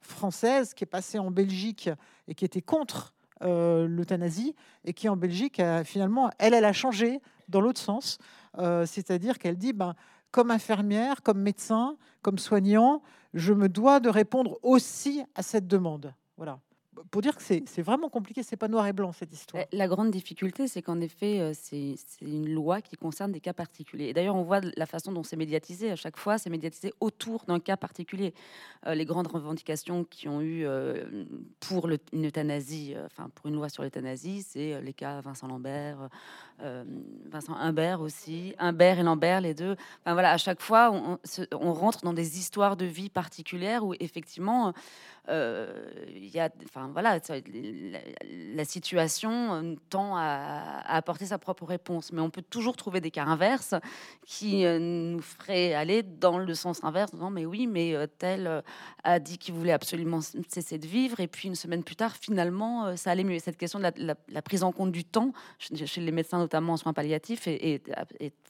française 0.00 0.72
qui 0.72 0.84
est 0.84 0.86
passée 0.86 1.18
en 1.18 1.30
Belgique 1.30 1.90
et 2.28 2.34
qui 2.34 2.46
était 2.46 2.62
contre 2.62 3.12
euh, 3.42 3.86
l'euthanasie 3.86 4.54
et 4.86 4.94
qui 4.94 5.06
en 5.10 5.18
Belgique, 5.18 5.60
finalement, 5.84 6.30
elle, 6.38 6.54
elle 6.54 6.64
a 6.64 6.72
changé 6.72 7.20
dans 7.50 7.60
l'autre 7.60 7.78
sens. 7.78 8.16
Euh, 8.56 8.86
c'est-à-dire 8.86 9.38
qu'elle 9.38 9.58
dit, 9.58 9.74
ben, 9.74 9.94
comme 10.30 10.50
infirmière, 10.50 11.22
comme 11.22 11.42
médecin, 11.42 11.98
comme 12.22 12.38
soignant, 12.38 13.02
je 13.34 13.52
me 13.52 13.68
dois 13.68 14.00
de 14.00 14.08
répondre 14.08 14.58
aussi 14.62 15.22
à 15.34 15.42
cette 15.42 15.66
demande. 15.66 16.14
Voilà 16.38 16.58
pour 17.10 17.22
dire 17.22 17.36
que 17.36 17.42
c'est 17.42 17.82
vraiment 17.82 18.08
compliqué, 18.08 18.42
c'est 18.42 18.56
pas 18.56 18.68
noir 18.68 18.86
et 18.86 18.92
blanc 18.92 19.12
cette 19.12 19.32
histoire. 19.32 19.64
La 19.72 19.88
grande 19.88 20.10
difficulté, 20.10 20.68
c'est 20.68 20.82
qu'en 20.82 21.00
effet, 21.00 21.40
euh, 21.40 21.52
c'est 21.54 21.96
une 22.22 22.48
loi 22.48 22.80
qui 22.80 22.96
concerne 22.96 23.32
des 23.32 23.40
cas 23.40 23.52
particuliers. 23.52 24.06
Et 24.06 24.14
d'ailleurs, 24.14 24.36
on 24.36 24.42
voit 24.42 24.60
la 24.60 24.86
façon 24.86 25.12
dont 25.12 25.22
c'est 25.22 25.36
médiatisé. 25.36 25.90
À 25.90 25.96
chaque 25.96 26.16
fois, 26.16 26.38
c'est 26.38 26.50
médiatisé 26.50 26.92
autour 27.00 27.44
d'un 27.46 27.60
cas 27.60 27.76
particulier. 27.76 28.34
Euh, 28.86 28.94
les 28.94 29.04
grandes 29.04 29.28
revendications 29.28 30.04
qui 30.04 30.28
ont 30.28 30.40
eu 30.40 30.66
euh, 30.66 31.24
pour 31.60 31.88
une 32.12 32.26
euthanasie, 32.26 32.94
enfin 33.06 33.30
pour 33.34 33.46
une 33.46 33.54
loi 33.54 33.68
sur 33.68 33.82
l'euthanasie, 33.82 34.42
c'est 34.42 34.80
les 34.80 34.92
cas 34.92 35.20
Vincent 35.20 35.48
Lambert, 35.48 36.08
Vincent 36.58 37.54
Humbert 37.54 38.00
aussi, 38.00 38.54
Humbert 38.58 38.98
et 38.98 39.02
Lambert, 39.02 39.40
les 39.40 39.54
deux. 39.54 39.76
Enfin 40.00 40.12
voilà, 40.12 40.32
à 40.32 40.38
chaque 40.38 40.60
fois, 40.60 40.90
on, 40.90 41.72
rentre 41.72 42.02
dans 42.02 42.12
des 42.12 42.38
histoires 42.38 42.76
de 42.76 42.84
vie 42.84 43.10
particulières 43.10 43.84
où 43.84 43.94
effectivement 44.00 44.72
il 45.28 46.28
y 46.28 46.40
a, 46.40 46.50
enfin 46.64 46.88
voilà, 46.92 47.18
la, 48.54 48.64
situation 48.64 49.54
euh, 49.54 49.74
tend 49.90 50.16
à, 50.16 50.82
apporter 50.86 51.26
sa 51.26 51.38
propre 51.38 51.64
réponse, 51.64 52.12
mais 52.12 52.20
on 52.20 52.30
peut 52.30 52.42
toujours 52.42 52.76
trouver 52.76 53.00
des 53.00 53.10
cas 53.10 53.24
inverses 53.24 53.74
qui 54.24 54.64
euh, 54.64 54.78
nous 54.78 55.20
feraient 55.20 55.74
aller 55.74 56.02
dans 56.02 56.38
le 56.38 56.54
sens 56.54 56.82
inverse, 56.84 57.12
non 57.12 57.30
mais 57.30 57.46
oui, 57.46 57.66
mais 57.66 57.94
tel 58.18 58.62
a 59.04 59.18
dit 59.18 59.38
qu'il 59.38 59.54
voulait 59.54 59.72
absolument 59.72 60.20
cesser 60.48 60.78
de 60.78 60.86
vivre, 60.86 61.20
et 61.20 61.28
puis 61.28 61.48
une 61.48 61.54
semaine 61.54 61.82
plus 61.82 61.96
tard, 61.96 62.16
finalement, 62.16 62.96
ça 62.96 63.10
allait 63.10 63.24
mieux. 63.24 63.38
cette 63.38 63.56
question 63.56 63.78
de 63.78 63.88
la, 63.96 64.42
prise 64.42 64.62
en 64.62 64.72
compte 64.72 64.92
du 64.92 65.04
temps 65.04 65.32
chez 65.58 66.00
les 66.00 66.12
médecins, 66.12 66.38
notamment 66.38 66.74
en 66.74 66.76
soins 66.76 66.92
palliatifs, 66.92 67.46
est, 67.46 67.82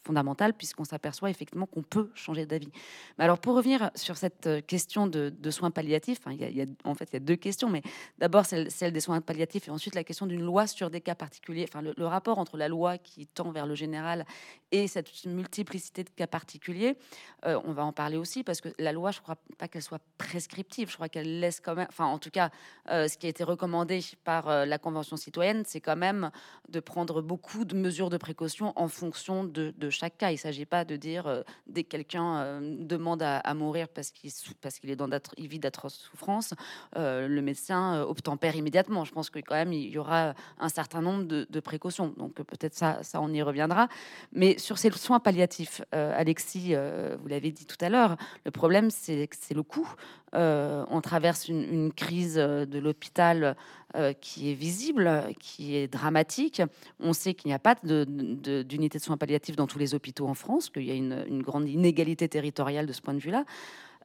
fondamentale 0.05 0.55
puisqu'on 0.55 0.85
s'aperçoit 0.85 1.29
effectivement 1.29 1.67
qu'on 1.67 1.83
peut 1.83 2.11
changer 2.15 2.47
d'avis. 2.47 2.71
Mais 3.19 3.25
alors 3.25 3.39
pour 3.39 3.55
revenir 3.55 3.91
sur 3.95 4.17
cette 4.17 4.67
question 4.67 5.07
de, 5.07 5.51
soins 5.51 5.71
palliatifs, 5.71 6.21
il 6.31 6.57
y, 6.57 6.61
a 6.61 6.67
en 6.85 6.95
fait, 6.95 7.09
il 7.13 7.15
y 7.15 7.17
a 7.17 7.21
deux 7.21 7.37
questions, 7.37 7.69
mais 7.69 7.83
d'abord 8.19 8.47
celle, 8.47 8.93
des 8.93 9.01
soins 9.01 9.21
palliatifs 9.21 9.69
et 9.69 9.71
ensuite 9.71 9.95
la 9.95 10.05
question 10.05 10.27
d'une 10.27 10.43
loi 10.43 10.67
sur 10.67 10.91
des 10.91 11.01
cas 11.01 11.15
particuliers. 11.15 11.67
Enfin, 11.69 11.83
le, 11.83 12.07
rapport 12.07 12.39
entre 12.39 12.57
la 12.57 12.69
loi 12.69 12.99
qui 12.99 13.27
tend 13.27 13.51
vers 13.51 13.67
le 13.67 13.75
général 13.75 14.25
et 14.73 14.89
cette 14.89 15.27
multiplicité 15.27 16.05
de 16.05 16.11
cas 16.11 16.27
particuliers, 16.27 16.97
euh, 17.45 17.61
on 17.65 17.73
va 17.73 17.85
en 17.85 17.93
parler 17.93 18.17
aussi 18.17 18.43
parce 18.43 18.61
que 18.61 18.69
la 18.79 18.93
loi, 18.93 19.11
je 19.11 19.19
ne 19.19 19.23
crois 19.23 19.37
pas 19.59 19.69
qu'elle 19.69 19.83
soit 19.83 20.01
prescriptive. 20.17 20.91
Je 20.91 20.95
crois 20.95 21.09
qu'elle 21.09 21.41
laisse 21.41 21.61
quand 21.61 21.75
même, 21.75 21.87
enfin, 21.89 22.07
en 22.07 22.19
tout 22.19 22.31
cas, 22.31 22.51
euh, 22.91 23.09
ce 23.09 23.19
qui 23.19 23.27
a 23.27 23.29
été 23.29 23.45
recommandé 23.45 24.01
par 24.25 24.49
euh, 24.49 24.65
la 24.65 24.79
Convention 24.79 25.17
citoyenne, 25.17 25.63
c'est 25.67 25.81
quand 25.81 25.97
même 25.97 26.31
de 26.69 26.81
prendre 26.81 27.23
beaucoup 27.23 27.65
de 27.65 27.75
mesures 27.75 28.11
de 28.11 28.17
précaution 28.17 28.73
en 28.77 28.89
fonction 28.89 29.45
de, 29.45 29.73
chaque 29.91 30.19
cas. 30.19 30.31
Il 30.31 30.35
ne 30.35 30.39
s'agit 30.39 30.67
pas 30.67 30.85
de 30.85 30.97
dire 30.97 31.45
dès 31.67 31.83
que 31.83 31.89
quelqu'un 31.89 32.61
demande 32.61 33.23
à, 33.23 33.55
mourir 33.55 33.89
parce 33.89 34.11
qu'il 34.11 35.49
vit 35.49 35.59
d'atroces 35.59 35.99
souffrances, 35.99 36.55
le 36.97 37.41
médecin 37.41 38.03
obtempère 38.03 38.57
immédiatement. 38.57 39.05
Je 39.05 39.13
pense 39.13 39.31
que 39.31 39.39
quand 39.39 39.55
même 39.55 39.73
il 39.73 39.89
y 39.89 39.99
aura 39.99 40.35
un 40.59 40.69
certain 40.69 41.01
nombre 41.01 41.25
de, 41.25 41.61
précautions. 41.61 42.15
Donc 42.17 42.35
peut-être 42.35 42.75
ça, 42.75 43.03
ça 43.03 43.21
on 43.21 43.29
y 43.33 43.43
reviendra. 43.43 43.89
Mais 44.33 44.59
sur 44.59 44.79
ces 44.79 44.91
soins 44.91 45.21
palliatifs, 45.21 45.83
Alexis, 45.93 46.75
vous 46.75 47.29
l'avez 47.29 47.51
dit 47.51 47.67
tout 47.67 47.77
à 47.81 47.89
l'heure, 47.89 48.17
le 48.45 48.51
problème 48.51 48.91
c'est 48.91 49.29
le 49.55 49.63
coût. 49.63 49.89
on 50.33 51.01
traverse 51.03 51.49
une, 51.49 51.93
crise 51.93 52.37
de 52.37 52.79
l'hôpital 52.79 53.57
euh, 53.97 54.13
qui 54.13 54.51
est 54.51 54.55
visible, 54.55 55.11
qui 55.41 55.75
est 55.75 55.89
dramatique. 55.89 56.61
On 57.01 57.15
sait 57.15 57.33
qu'il 57.33 57.49
n'y 57.49 57.55
a 57.55 57.59
pas 57.59 57.75
d'unité 57.83 58.99
de, 58.99 59.03
soins 59.03 59.17
palliatifs 59.17 59.57
dans 59.57 59.67
tous 59.67 59.79
les 59.79 59.95
hôpitaux 59.95 60.29
en 60.29 60.35
France, 60.35 60.69
qu'il 60.69 60.85
y 60.85 60.91
a 60.91 60.95
une, 60.95 61.43
grande 61.43 61.67
inégalité 61.67 62.29
territoriale 62.29 62.85
de 62.85 62.93
ce 62.93 63.01
point 63.01 63.15
de 63.15 63.19
vue-là. 63.19 63.47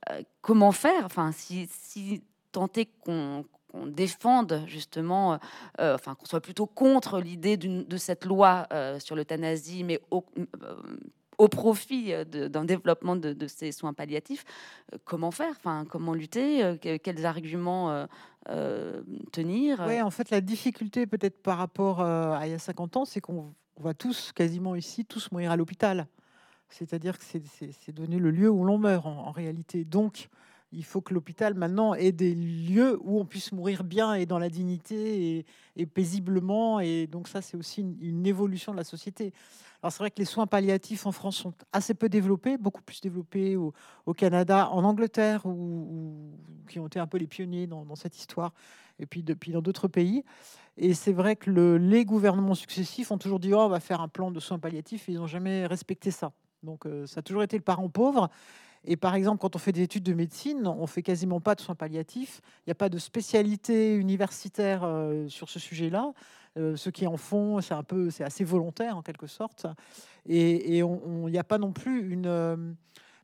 Euh, 0.09 0.21
comment 0.39 0.71
faire? 0.71 1.03
Enfin, 1.03 1.33
si 1.33 1.67
tenter 2.53 2.85
qu'on 3.01 3.43
défende 3.85 4.63
justement, 4.67 5.39
euh, 5.81 5.95
enfin 5.95 6.15
qu'on 6.15 6.25
soit 6.25 6.41
plutôt 6.41 6.67
contre 6.67 7.19
l'idée 7.19 7.57
de 7.57 7.97
cette 7.97 8.25
loi 8.25 8.67
sur 8.99 9.15
l'euthanasie, 9.15 9.83
mais 9.83 9.99
au, 10.11 10.23
profit 11.49 12.13
euh, 12.13 12.23
d'un 12.23 12.63
développement 12.63 13.15
de, 13.15 13.47
ces 13.47 13.71
soins 13.71 13.93
palliatifs, 13.93 14.45
euh, 14.93 14.97
comment 15.03 15.31
faire? 15.31 15.51
Enfin, 15.57 15.85
Comment 15.89 16.13
lutter? 16.13 16.63
Euh, 16.63 16.77
Quels 16.77 17.25
arguments 17.25 18.07
tenir? 19.31 19.83
Oui, 19.87 20.01
en 20.01 20.11
fait, 20.11 20.29
la 20.29 20.41
difficulté 20.41 21.07
peut-être 21.07 21.41
par 21.41 21.57
rapport 21.57 22.01
à 22.01 22.45
il 22.45 22.51
y 22.51 22.55
a 22.55 22.59
50 22.59 22.97
ans, 22.97 23.05
c'est 23.05 23.21
qu'on 23.21 23.53
va 23.77 23.93
tous, 23.93 24.31
quasiment 24.33 24.75
ici, 24.75 25.05
tous 25.05 25.31
mourir 25.31 25.51
à 25.51 25.57
l'hôpital. 25.57 26.07
C'est-à-dire 26.69 27.17
que 27.17 27.23
c'est 27.23 27.91
devenu 27.93 28.19
le 28.19 28.31
lieu 28.31 28.49
où 28.49 28.63
l'on 28.63 28.77
meurt 28.77 29.05
en, 29.05 29.31
réalité. 29.31 29.85
Donc, 29.85 30.29
il 30.73 30.83
faut 30.83 31.01
que 31.01 31.13
l'hôpital 31.13 31.53
maintenant 31.53 31.93
ait 31.93 32.12
des 32.12 32.33
lieux 32.33 32.99
où 33.03 33.19
on 33.19 33.25
puisse 33.25 33.51
mourir 33.51 33.83
bien 33.83 34.15
et 34.15 34.25
dans 34.25 34.39
la 34.39 34.49
dignité 34.49 35.45
et, 35.75 35.86
paisiblement. 35.86 36.79
Et 36.79 37.07
donc 37.07 37.27
ça, 37.27 37.41
c'est 37.41 37.57
aussi 37.57 37.81
une, 37.81 38.25
évolution 38.25 38.71
de 38.71 38.77
la 38.77 38.83
société. 38.83 39.33
Alors 39.81 39.91
c'est 39.91 39.99
vrai 39.99 40.12
que 40.12 40.19
les 40.19 40.25
soins 40.25 40.47
palliatifs 40.47 41.05
en 41.05 41.12
France 41.12 41.38
sont 41.38 41.53
assez 41.71 41.93
peu 41.93 42.09
développés, 42.09 42.57
beaucoup 42.57 42.81
plus 42.81 43.01
développés 43.01 43.55
au, 43.57 43.73
Canada, 44.15 44.69
en 44.71 44.83
Angleterre, 44.83 45.45
où, 45.45 46.31
qui 46.69 46.79
ont 46.79 46.88
été 46.88 46.99
un 46.99 47.07
peu 47.07 47.17
les 47.17 47.27
pionniers 47.27 47.67
dans, 47.67 47.95
cette 47.95 48.17
histoire, 48.17 48.53
et 48.99 49.05
puis 49.05 49.23
dans 49.23 49.62
d'autres 49.62 49.88
pays. 49.88 50.23
Et 50.77 50.93
c'est 50.93 51.13
vrai 51.13 51.36
que 51.36 51.51
le, 51.51 51.77
les 51.77 52.05
gouvernements 52.05 52.55
successifs 52.55 53.12
ont 53.12 53.17
toujours 53.17 53.39
dit 53.39 53.53
oh, 53.53 53.59
on 53.59 53.67
va 53.69 53.79
faire 53.79 54.01
un 54.01 54.07
plan 54.07 54.31
de 54.31 54.39
soins 54.39 54.57
palliatifs, 54.57 55.09
et 55.09 55.12
ils 55.12 55.17
n'ont 55.17 55.27
jamais 55.27 55.67
respecté 55.67 56.12
ça. 56.12 56.31
Donc 56.63 56.86
euh, 56.86 57.05
ça 57.05 57.19
a 57.19 57.23
toujours 57.23 57.43
été 57.43 57.57
le 57.57 57.63
parent 57.63 57.89
pauvre. 57.89 58.29
Et 58.86 58.98
par 58.98 59.15
exemple, 59.15 59.39
quand 59.39 59.56
on 59.56 59.60
fait 59.60 59.72
des 59.72 59.82
études 59.82 60.04
de 60.04 60.13
médecine, 60.13 60.67
on 60.67 60.88
fait 60.88 61.02
quasiment 61.02 61.39
pas 61.39 61.56
de 61.56 61.62
soins 61.62 61.76
palliatifs. 61.76 62.41
Il 62.60 62.69
n'y 62.69 62.72
a 62.72 62.76
pas 62.76 62.89
de 62.89 62.98
spécialité 62.98 63.96
universitaire 63.96 64.84
euh, 64.84 65.28
sur 65.30 65.50
ce 65.50 65.60
sujet-là. 65.60 66.13
Euh, 66.58 66.76
ceux 66.76 66.91
qui 66.91 67.08
en 67.08 67.17
font, 67.17 67.62
c'est 67.62 67.74
un 67.74 67.84
peu, 67.84 68.10
c'est 68.10 68.24
assez 68.24 68.43
volontaire 68.43 68.98
en 68.98 69.02
quelque 69.02 69.28
sorte. 69.28 69.65
Et 70.28 70.80
il 70.80 70.86
n'y 70.86 71.38
a 71.38 71.43
pas 71.43 71.58
non 71.58 71.72
plus 71.72 72.12
une 72.12 72.28
euh, 72.28 72.58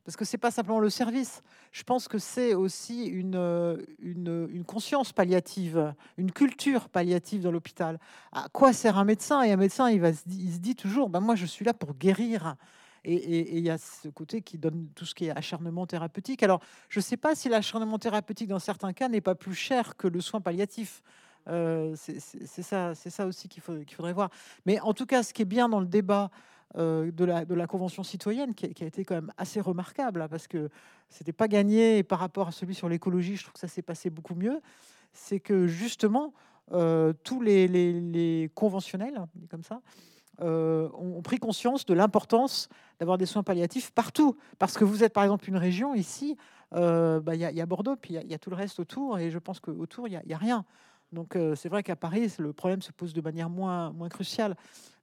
parce 0.04 0.16
que 0.16 0.24
c'est 0.24 0.38
pas 0.38 0.50
simplement 0.50 0.80
le 0.80 0.90
service. 0.90 1.42
Je 1.72 1.84
pense 1.84 2.08
que 2.08 2.18
c'est 2.18 2.54
aussi 2.54 3.04
une, 3.04 3.78
une, 4.00 4.64
conscience 4.66 5.12
palliative, 5.12 5.94
une 6.16 6.32
culture 6.32 6.88
palliative 6.88 7.42
dans 7.42 7.52
l'hôpital. 7.52 8.00
À 8.32 8.48
quoi 8.48 8.72
sert 8.72 8.98
un 8.98 9.04
médecin? 9.04 9.42
Et 9.42 9.52
un 9.52 9.56
médecin, 9.56 9.88
il, 9.88 10.00
va 10.00 10.08
il 10.08 10.52
se 10.52 10.58
dit 10.58 10.74
toujours, 10.74 11.10
ben 11.10 11.20
moi, 11.20 11.36
je 11.36 11.46
suis 11.46 11.64
là 11.64 11.74
pour 11.74 11.94
guérir. 11.94 12.56
Et 13.04 13.56
il 13.56 13.64
y 13.64 13.70
a 13.70 13.78
ce 13.78 14.08
côté 14.08 14.42
qui 14.42 14.58
donne 14.58 14.88
tout 14.94 15.06
ce 15.06 15.14
qui 15.14 15.26
est 15.26 15.30
acharnement 15.30 15.86
thérapeutique. 15.86 16.42
Alors, 16.42 16.60
je 16.88 16.98
ne 16.98 17.02
sais 17.02 17.16
pas 17.16 17.34
si 17.34 17.48
l'acharnement 17.48 17.98
thérapeutique, 17.98 18.48
dans 18.48 18.58
certains 18.58 18.92
cas, 18.92 19.08
n'est 19.08 19.20
pas 19.20 19.34
plus 19.34 19.54
cher 19.54 19.96
que 19.96 20.06
le 20.06 20.20
soin 20.20 20.40
palliatif. 20.40 21.02
Euh, 21.48 21.94
c'est 21.96 22.62
ça, 22.62 23.26
aussi 23.26 23.48
qu'il 23.48 23.62
faudrait 23.62 24.12
voir. 24.12 24.30
Mais 24.66 24.80
en 24.80 24.92
tout 24.92 25.06
cas, 25.06 25.22
ce 25.22 25.32
qui 25.32 25.42
est 25.42 25.46
bien 25.46 25.68
dans 25.68 25.80
le 25.80 25.86
débat 25.86 26.30
euh, 26.76 27.10
de, 27.10 27.24
la, 27.24 27.66
Convention 27.66 28.02
citoyenne, 28.02 28.54
qui, 28.54 28.66
a 28.66 28.86
été 28.86 29.04
quand 29.04 29.14
même 29.14 29.32
assez 29.36 29.60
remarquable, 29.60 30.22
hein, 30.22 30.28
parce 30.28 30.46
que 30.46 30.68
c'était 31.08 31.32
pas 31.32 31.48
gagné 31.48 32.02
par 32.02 32.18
rapport 32.18 32.48
à 32.48 32.52
celui 32.52 32.74
sur 32.74 32.88
l'écologie, 32.88 33.36
je 33.36 33.42
trouve 33.42 33.54
que 33.54 33.58
ça 33.58 33.68
s'est 33.68 33.82
passé 33.82 34.10
beaucoup 34.10 34.34
mieux, 34.34 34.60
c'est 35.12 35.40
que 35.40 35.66
justement, 35.66 36.32
euh, 36.72 37.12
tous 37.24 37.40
les, 37.40 37.66
les, 37.66 38.50
conventionnels, 38.54 39.26
comme 39.50 39.64
ça, 39.64 39.80
ont 40.40 41.20
pris 41.22 41.38
conscience 41.38 41.84
de 41.86 41.94
l'importance 41.94 42.68
d'avoir 42.98 43.18
des 43.18 43.26
soins 43.26 43.42
palliatifs 43.42 43.90
partout. 43.90 44.36
Parce 44.58 44.76
que 44.76 44.84
vous 44.84 45.04
êtes 45.04 45.12
par 45.12 45.24
exemple 45.24 45.48
une 45.48 45.56
région 45.56 45.94
ici, 45.94 46.36
bah, 46.72 47.34
il 47.34 47.40
y, 47.40 47.60
a 47.60 47.66
Bordeaux, 47.66 47.96
puis 47.96 48.14
il 48.14 48.30
y, 48.30 48.34
a 48.34 48.38
tout 48.38 48.50
le 48.50 48.56
reste 48.56 48.80
autour, 48.80 49.18
et 49.18 49.30
je 49.30 49.38
pense 49.38 49.60
qu'autour, 49.60 50.08
il 50.08 50.20
n'y 50.26 50.34
a, 50.34 50.38
rien. 50.38 50.64
Donc 51.12 51.36
euh, 51.36 51.54
c'est 51.54 51.68
vrai 51.68 51.82
qu'à 51.82 51.96
Paris, 51.96 52.32
le 52.38 52.52
problème 52.52 52.82
se 52.82 52.92
pose 52.92 53.12
de 53.12 53.20
manière 53.20 53.50
moins, 53.50 53.92
moins 53.92 54.08
cruciale. 54.08 54.56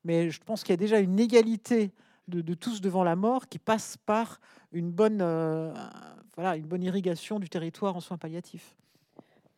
Mais 0.04 0.30
je 0.30 0.40
pense 0.42 0.64
qu'il 0.64 0.72
y 0.72 0.74
a 0.74 0.78
déjà 0.78 1.00
une 1.00 1.20
égalité 1.20 1.92
de, 2.28 2.54
tous 2.54 2.82
devant 2.82 3.04
la 3.04 3.16
mort 3.16 3.48
qui 3.48 3.60
passe 3.60 3.98
par 3.98 4.40
une 4.72 4.92
bonne, 4.92 5.20
euh, 5.22 5.74
voilà, 6.36 6.56
une 6.58 6.66
bonne 6.66 6.84
irrigation 6.84 7.40
du 7.40 7.50
territoire 7.50 7.96
en 7.96 8.00
soins 8.00 8.18
palliatifs. 8.18 8.76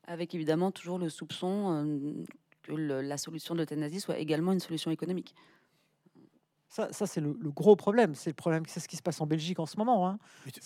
Avec 0.07 0.33
évidemment 0.33 0.71
toujours 0.71 0.97
le 0.97 1.09
soupçon 1.09 1.85
euh, 1.85 2.13
que 2.63 2.73
la 2.73 3.17
solution 3.17 3.53
de 3.53 3.59
l'euthanasie 3.59 3.99
soit 3.99 4.17
également 4.17 4.51
une 4.51 4.59
solution 4.59 4.91
économique. 4.91 5.35
Ça, 6.69 6.93
ça 6.93 7.07
c'est 7.07 7.19
le, 7.19 7.33
gros 7.33 7.75
problème. 7.75 8.15
C'est 8.15 8.29
le 8.29 8.35
problème, 8.35 8.63
c'est 8.67 8.79
ce 8.79 8.87
qui 8.87 8.95
se 8.95 9.01
passe 9.01 9.19
en 9.21 9.25
Belgique 9.25 9.59
en 9.59 9.65
ce 9.65 9.77
moment. 9.77 10.07
Hein. 10.07 10.19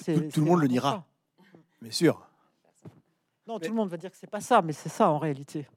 Tout, 0.06 0.42
le 0.42 0.46
monde 0.46 0.62
le 0.62 0.68
dira, 0.68 1.06
bien 1.82 1.92
sûr. 1.92 2.28
Non, 3.48 3.60
tout 3.60 3.70
le 3.70 3.76
monde 3.76 3.90
va 3.90 3.98
dire 3.98 4.12
que 4.12 4.18
c'est 4.18 4.30
pas 4.30 4.42
ça, 4.42 4.62
mais 4.62 4.74
c'est 4.74 4.90
ça 4.90 5.10
en 5.10 5.18
réalité. 5.18 5.68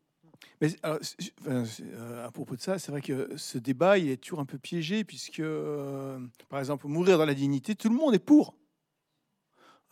Mais 0.60 0.68
euh, 0.84 2.26
à 2.26 2.30
propos 2.30 2.56
de 2.56 2.60
ça, 2.60 2.78
c'est 2.78 2.90
vrai 2.90 3.00
que 3.00 3.36
ce 3.36 3.58
débat 3.58 3.98
il 3.98 4.10
est 4.10 4.16
toujours 4.16 4.40
un 4.40 4.44
peu 4.44 4.58
piégé 4.58 5.04
puisque, 5.04 5.40
euh, 5.40 6.18
par 6.48 6.58
exemple, 6.58 6.86
mourir 6.88 7.18
dans 7.18 7.24
la 7.24 7.34
dignité, 7.34 7.74
tout 7.74 7.88
le 7.88 7.96
monde 7.96 8.14
est 8.14 8.18
pour. 8.18 8.54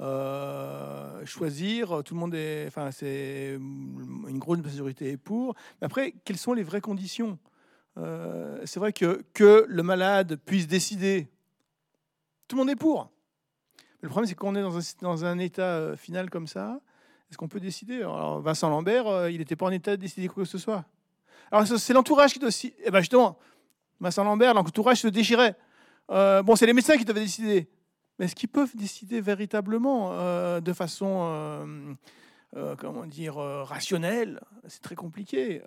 Euh, 0.01 1.25
choisir, 1.25 2.03
tout 2.05 2.15
le 2.15 2.21
monde 2.21 2.35
est, 2.35 2.67
enfin, 2.67 2.91
c'est 2.91 3.55
une 3.55 4.39
grosse 4.39 4.59
majorité 4.59 5.13
est 5.13 5.17
pour. 5.17 5.55
Mais 5.81 5.87
après, 5.87 6.15
quelles 6.25 6.39
sont 6.39 6.53
les 6.53 6.65
vraies 6.65 6.81
conditions? 6.81 7.39
C'est 7.97 8.79
vrai 8.79 8.93
que 8.93 9.25
que 9.35 9.65
le 9.69 9.83
malade 9.83 10.37
puisse 10.45 10.67
décider, 10.67 11.29
tout 12.49 12.57
le 12.57 12.63
monde 12.63 12.71
est 12.71 12.77
pour. 12.77 13.11
Mais 13.79 13.85
le 14.03 14.09
problème, 14.09 14.29
c'est 14.29 14.35
qu'on 14.35 14.55
est 14.55 14.63
dans 14.63 14.77
un, 14.77 14.83
dans 15.01 15.25
un 15.25 15.39
état 15.39 15.97
final 15.97 16.31
comme 16.31 16.47
ça 16.47 16.81
est-ce 17.35 17.39
qu'on 17.41 17.49
peut 17.49 17.59
décider? 17.59 17.97
Alors, 17.97 18.41
Vincent 18.41 18.69
Lambert, 18.69 19.09
euh, 19.09 19.29
il 19.29 19.39
n'était 19.39 19.57
pas 19.57 19.67
en 19.67 19.71
état 19.71 19.97
de 19.97 20.01
décider 20.01 20.29
quoi 20.29 20.45
que 20.45 20.49
ce 20.49 20.57
soit. 20.57 20.85
Alors, 21.51 21.67
c'est 21.67 21.93
l'entourage 21.93 22.33
qui 22.33 22.39
doit. 22.39 22.51
Eh 22.63 22.91
bien, 22.93 23.01
justement, 23.01 23.39
Vincent 23.99 24.23
Lambert, 24.23 24.55
l'entourage 24.55 25.01
se 25.01 25.09
déchirait. 25.09 25.57
Euh, 26.13 26.45
bon, 26.45 26.55
c'est 26.55 26.67
les 26.67 26.73
médecins 26.73 26.97
qui 26.97 27.05
devaient 27.05 27.23
décider. 27.23 27.69
Mais 28.19 28.27
est-ce 28.27 28.37
qu'ils 28.37 28.49
peuvent 28.49 28.77
décider 28.77 29.21
véritablement 29.21 30.11
euh, 30.13 30.61
de 30.61 30.73
façon, 30.73 31.97
comment 32.79 33.05
dire, 33.05 33.35
rationnelle? 33.35 34.41
C'est 34.69 34.83
très 34.83 34.95
compliqué. 34.95 35.61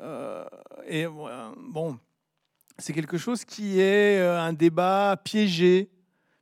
et 0.87 1.05
bon, 1.05 1.99
c'est 2.79 2.93
quelque 2.93 3.17
chose 3.17 3.45
qui 3.45 3.79
est 3.79 4.19
un 4.19 4.53
débat 4.53 5.19
piégé, 5.23 5.89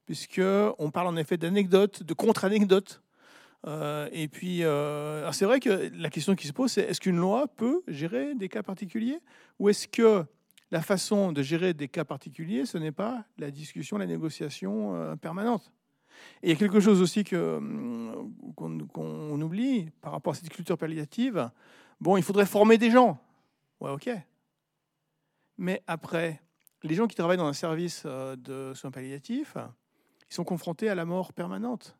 puisque 0.06 0.41
on 0.78 0.91
parle 0.91 1.08
en 1.08 1.17
effet 1.17 1.38
d'anecdotes, 1.38 2.04
de 2.04 2.13
contre-anecdotes. 2.13 3.02
Euh, 3.67 4.08
et 4.12 4.28
puis, 4.28 4.63
euh, 4.63 5.32
c'est 5.32 5.45
vrai 5.45 5.60
que 5.60 5.91
la 5.95 6.10
question 6.10 6.36
qui 6.36 6.48
se 6.48 6.54
pose, 6.54 6.71
c'est 6.71 6.84
est-ce 6.84 7.02
qu'une 7.02 7.17
loi 7.17 7.48
peut 7.48 7.82
gérer 7.88 8.36
des 8.36 8.48
cas 8.48 8.62
particuliers 8.63 9.19
Ou 9.60 9.69
est-ce 9.69 9.88
que 9.88 10.24
la 10.71 10.82
façon 10.82 11.32
de 11.32 11.41
gérer 11.41 11.74
des 11.74 11.88
cas 11.88 12.06
particuliers, 12.06 12.65
ce 12.65 12.78
n'est 12.78 12.91
pas 12.91 13.26
la 13.38 13.50
discussion, 13.50 13.98
la 13.98 14.06
négociation 14.06 14.95
euh, 14.95 15.15
permanente? 15.15 15.71
Et 16.43 16.48
il 16.48 16.50
y 16.50 16.54
a 16.54 16.56
quelque 16.56 16.80
chose 16.80 17.02
aussi 17.02 17.24
qu'on 17.24 18.32
oublie 19.41 19.89
par 20.02 20.12
rapport 20.13 20.34
à 20.34 20.36
cette 20.36 20.50
culture 20.50 20.78
palliative. 20.78 21.50
Bon, 22.00 22.17
il 22.17 22.24
faudrait 22.24 22.45
former 22.45 22.78
des 22.78 22.91
gens. 22.91 23.19
Ouais, 23.82 23.91
ok. 23.91 24.10
Mais 25.58 25.82
après, 25.88 26.41
les 26.84 26.96
gens 26.96 27.08
qui 27.08 27.15
travaillent 27.15 27.38
dans 27.38 27.48
un 27.48 27.54
service 27.54 28.06
de 28.06 28.74
soins 28.74 28.91
palliatifs, 28.91 29.58
ils 30.30 30.34
sont 30.34 30.44
confrontés 30.44 30.89
à 30.89 30.96
la 30.96 31.06
mort 31.06 31.34
permanente. 31.34 31.98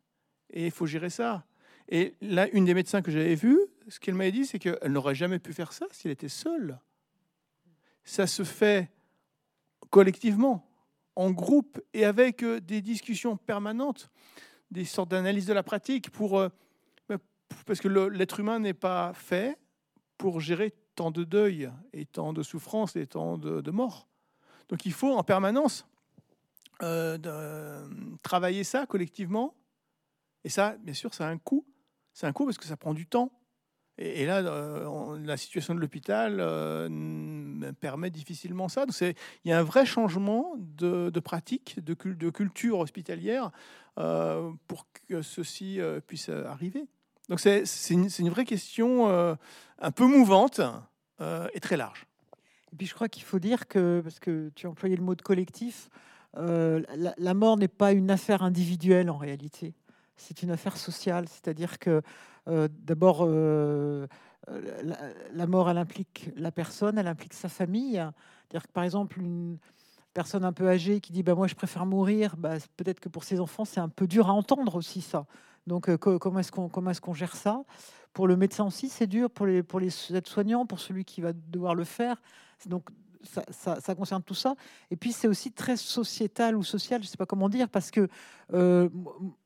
Et 0.50 0.66
il 0.66 0.70
faut 0.70 0.86
gérer 0.86 1.10
ça. 1.10 1.44
Et 1.88 2.14
là, 2.20 2.48
une 2.50 2.64
des 2.64 2.74
médecins 2.74 3.02
que 3.02 3.10
j'avais 3.10 3.34
vu, 3.34 3.58
ce 3.88 4.00
qu'elle 4.00 4.14
m'avait 4.14 4.32
dit, 4.32 4.46
c'est 4.46 4.58
qu'elle 4.58 4.92
n'aurait 4.92 5.14
jamais 5.14 5.38
pu 5.38 5.52
faire 5.52 5.72
ça 5.72 5.86
s'il 5.92 6.10
était 6.10 6.28
seul. 6.28 6.78
Ça 8.04 8.26
se 8.26 8.44
fait 8.44 8.90
collectivement, 9.90 10.68
en 11.14 11.30
groupe 11.30 11.80
et 11.94 12.04
avec 12.04 12.42
euh, 12.42 12.60
des 12.60 12.82
discussions 12.82 13.36
permanentes, 13.36 14.10
des 14.70 14.84
sortes 14.84 15.10
d'analyses 15.10 15.46
de 15.46 15.52
la 15.52 15.62
pratique 15.62 16.10
pour, 16.10 16.38
euh, 16.38 16.48
bah, 17.08 17.16
parce 17.64 17.80
que 17.80 17.88
l'être 17.88 18.40
humain 18.40 18.58
n'est 18.58 18.74
pas 18.74 19.12
fait 19.14 19.58
pour 20.18 20.40
gérer 20.40 20.74
tant 20.96 21.10
de 21.10 21.22
deuil 21.22 21.70
et 21.92 22.06
tant 22.06 22.32
de 22.32 22.42
souffrance 22.42 22.96
et 22.96 23.06
tant 23.06 23.38
de, 23.38 23.70
mort. 23.70 24.08
Donc 24.68 24.84
il 24.86 24.92
faut 24.92 25.16
en 25.16 25.22
permanence 25.22 25.86
euh, 26.82 27.86
travailler 28.22 28.64
ça 28.64 28.86
collectivement. 28.86 29.54
Et 30.44 30.48
ça, 30.48 30.76
bien 30.80 30.94
sûr, 30.94 31.14
ça 31.14 31.28
a 31.28 31.30
un 31.30 31.38
coût. 31.38 31.64
C'est 32.12 32.26
un 32.26 32.32
coût 32.32 32.46
parce 32.46 32.58
que 32.58 32.64
ça 32.64 32.76
prend 32.76 32.94
du 32.94 33.06
temps. 33.06 33.30
Et, 33.98 34.26
là, 34.26 34.42
la 34.42 35.36
situation 35.38 35.74
de 35.74 35.80
l'hôpital 35.80 36.36
permet 37.80 38.10
difficilement 38.10 38.68
ça. 38.68 38.84
il 39.00 39.14
y 39.46 39.52
a 39.52 39.58
un 39.58 39.62
vrai 39.62 39.86
changement 39.86 40.54
de, 40.58 41.20
pratique, 41.20 41.82
de, 41.82 41.94
de, 41.94 42.30
culture 42.30 42.78
hospitalière 42.80 43.52
pour 43.94 44.86
que 45.08 45.22
ceci 45.22 45.80
puisse 46.06 46.28
arriver. 46.28 46.86
Donc 47.28 47.40
c'est 47.40 47.64
une, 47.90 48.08
une, 48.18 48.30
vraie 48.30 48.44
question 48.44 49.08
un 49.08 49.90
peu 49.90 50.06
mouvante 50.06 50.60
et 51.20 51.60
très 51.60 51.76
large. 51.76 52.06
Et 52.72 52.76
puis 52.76 52.86
je 52.86 52.94
crois 52.94 53.08
qu'il 53.08 53.24
faut 53.24 53.38
dire 53.38 53.68
que, 53.68 54.00
parce 54.02 54.20
que 54.20 54.50
tu 54.54 54.66
as 54.66 54.70
employé 54.70 54.96
le 54.96 55.02
mot 55.02 55.14
de 55.14 55.22
collectif, 55.22 55.88
euh, 56.38 56.82
la, 57.16 57.34
mort 57.34 57.56
n'est 57.56 57.68
pas 57.68 57.92
une 57.92 58.10
affaire 58.10 58.42
individuelle 58.42 59.08
en 59.10 59.16
réalité. 59.16 59.74
C'est 60.16 60.42
une 60.42 60.50
affaire 60.50 60.76
sociale. 60.76 61.28
C'est-à-dire 61.28 61.78
que 61.78 62.02
euh, 62.48 62.68
d'abord, 62.70 63.20
euh, 63.22 64.06
la, 65.32 65.46
mort, 65.46 65.70
elle 65.70 65.78
implique 65.78 66.30
la 66.36 66.52
personne, 66.52 66.98
elle 66.98 67.08
implique 67.08 67.34
sa 67.34 67.48
famille. 67.48 67.94
C'est-à-dire 67.94 68.66
que 68.66 68.72
par 68.72 68.84
exemple, 68.84 69.18
une 69.20 69.58
personne 70.12 70.44
un 70.44 70.52
peu 70.52 70.68
âgée 70.68 71.00
qui 71.00 71.12
dit 71.12 71.22
bah, 71.22 71.34
Moi, 71.34 71.46
je 71.46 71.54
préfère 71.54 71.86
mourir, 71.86 72.36
bah, 72.36 72.56
peut-être 72.76 73.00
que 73.00 73.08
pour 73.08 73.24
ses 73.24 73.40
enfants, 73.40 73.64
c'est 73.64 73.80
un 73.80 73.88
peu 73.88 74.06
dur 74.06 74.28
à 74.28 74.32
entendre 74.32 74.74
aussi 74.74 75.00
ça. 75.00 75.26
Donc, 75.66 75.94
comment 75.96 76.38
est-ce 76.38 76.52
qu'on 76.52 77.12
est 77.12 77.14
gère 77.14 77.36
ça? 77.36 77.62
Pour 78.12 78.28
le 78.28 78.36
médecin 78.36 78.66
aussi, 78.66 78.88
c'est 78.88 79.06
dur. 79.06 79.30
Pour 79.30 79.46
les, 79.46 79.62
pour 79.62 79.80
les 79.80 79.90
aides-soignants, 80.14 80.66
pour 80.66 80.80
celui 80.80 81.04
qui 81.04 81.20
va 81.20 81.32
devoir 81.32 81.74
le 81.74 81.84
faire. 81.84 82.20
Donc, 82.66 82.88
ça, 83.50 83.94
concerne 83.94 84.22
tout 84.22 84.34
ça. 84.34 84.54
Et 84.90 84.96
puis, 84.96 85.12
c'est 85.12 85.28
aussi 85.28 85.52
très 85.52 85.76
sociétal 85.76 86.56
ou 86.56 86.62
social, 86.62 87.02
je 87.02 87.06
ne 87.06 87.10
sais 87.10 87.16
pas 87.16 87.26
comment 87.26 87.48
dire, 87.48 87.68
parce 87.68 87.90
que 87.90 88.08
euh, 88.52 88.88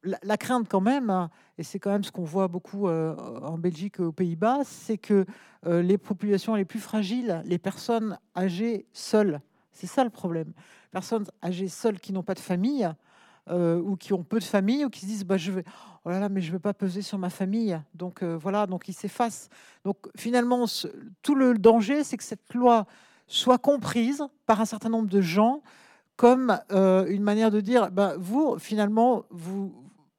la, 0.03 0.37
crainte, 0.37 0.69
quand 0.69 0.81
même, 0.81 1.11
hein, 1.11 1.31
et 1.59 1.63
c'est 1.63 1.79
quand 1.79 1.91
même 1.91 2.05
ce 2.05 2.13
qu'on 2.13 2.25
voit 2.25 2.49
beaucoup 2.49 2.89
euh, 2.89 3.15
en 3.43 3.59
Belgique, 3.59 4.01
aux 4.01 4.13
Pays-Bas, 4.13 4.61
c'est 4.65 4.99
que 4.99 5.25
euh, 5.67 5.83
les 5.83 5.99
populations 5.99 6.55
les 6.55 6.65
plus 6.65 6.81
fragiles, 6.81 7.43
les 7.45 7.59
personnes 7.59 8.19
âgées 8.37 8.87
seules, 8.93 9.41
c'est 9.73 9.87
ça 9.87 10.05
le 10.05 10.11
problème. 10.11 10.53
Personnes 10.91 11.27
âgées 11.43 11.69
seules 11.69 12.01
qui 12.01 12.13
n'ont 12.13 12.23
pas 12.23 12.35
de 12.35 12.41
famille. 12.41 12.89
ou 13.51 13.97
qui 13.97 14.13
ont 14.13 14.23
peu 14.23 14.39
de 14.39 14.45
famille, 14.45 14.85
ou 14.85 14.91
qui 14.91 15.01
se 15.01 15.07
disent 15.07 15.25
bah, 15.25 15.37
je 15.37 15.51
vais, 15.51 15.65
oh 16.05 16.11
là 16.11 16.21
là, 16.21 16.29
mais 16.29 16.41
je 16.41 16.49
ne 16.49 16.53
veux 16.55 16.59
pas 16.59 16.75
peser 16.75 17.03
sur 17.03 17.19
ma 17.19 17.31
famille. 17.31 17.81
Donc 17.95 18.23
voilà, 18.23 18.67
donc 18.67 18.89
ils 18.89 18.95
s'effacent. 18.95 19.49
Donc 19.85 19.97
finalement, 20.17 20.67
tout 21.23 21.35
le 21.35 21.55
danger, 21.55 22.05
c'est 22.05 22.17
que 22.17 22.25
cette 22.25 22.55
loi 22.55 22.87
soit 23.27 23.59
comprise 23.59 24.25
par 24.47 24.61
un 24.61 24.65
certain 24.65 24.89
nombre 24.89 25.09
de 25.09 25.21
gens 25.21 25.63
comme 26.21 26.61
euh, 26.71 27.07
une 27.07 27.23
manière 27.23 27.51
de 27.51 27.63
dire, 27.63 27.91
ben, 27.91 28.15
vous, 28.19 28.59
finalement, 28.59 29.25
vous, 29.31 29.73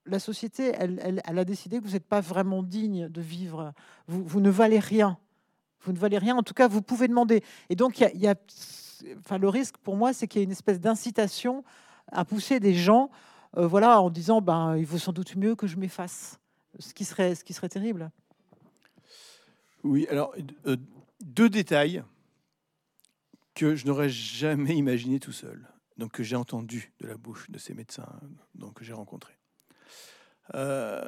la 0.07 0.17
société, 0.17 0.73
elle, 0.75 1.21
a 1.23 1.45
décidé 1.45 1.77
que 1.77 1.83
vous 1.83 1.91
n'êtes 1.91 2.07
pas 2.07 2.21
vraiment 2.21 2.63
digne 2.63 3.07
de 3.07 3.21
vivre, 3.21 3.71
vous, 4.07 4.41
ne 4.41 4.49
valez 4.49 4.79
rien. 4.79 5.19
Vous 5.81 5.93
ne 5.93 5.99
valez 5.99 6.17
rien, 6.17 6.35
en 6.35 6.41
tout 6.41 6.55
cas, 6.55 6.67
vous 6.67 6.81
pouvez 6.81 7.07
demander. 7.07 7.43
Et 7.69 7.75
donc, 7.75 7.99
il 7.99 8.19
y 8.19 8.27
a, 8.27 8.33
enfin, 9.19 9.37
le 9.37 9.47
risque 9.47 9.77
pour 9.77 9.95
moi, 9.95 10.11
c'est 10.11 10.27
qu'il 10.27 10.39
y 10.39 10.41
ait 10.41 10.45
une 10.45 10.51
espèce 10.51 10.79
d'incitation 10.79 11.63
à 12.11 12.25
pousser 12.25 12.59
des 12.59 12.73
gens 12.73 13.11
euh, 13.57 13.67
voilà, 13.67 14.01
en 14.01 14.09
disant, 14.09 14.41
ben, 14.41 14.77
il 14.77 14.85
vaut 14.85 14.97
sans 14.97 15.11
doute 15.11 15.35
mieux 15.35 15.55
que 15.55 15.67
je 15.67 15.77
m'efface, 15.77 16.39
ce 16.79 16.93
qui 16.93 17.05
serait, 17.05 17.35
ce 17.35 17.43
qui 17.43 17.53
serait 17.53 17.69
terrible. 17.69 18.11
Oui, 19.83 20.07
alors, 20.09 20.33
euh, 20.67 20.77
deux 21.21 21.49
détails 21.49 22.03
que 23.55 23.75
je 23.75 23.85
n'aurais 23.85 24.09
jamais 24.09 24.75
imaginé 24.75 25.19
tout 25.19 25.31
seul, 25.31 25.67
donc 25.97 26.11
que 26.11 26.23
j'ai 26.23 26.35
entendu 26.35 26.93
de 26.99 27.07
la 27.07 27.17
bouche 27.17 27.49
de 27.49 27.57
ces 27.57 27.73
médecins 27.73 28.07
donc, 28.55 28.75
que 28.75 28.83
j'ai 28.83 28.93
rencontrés. 28.93 29.37
Euh, 30.53 31.03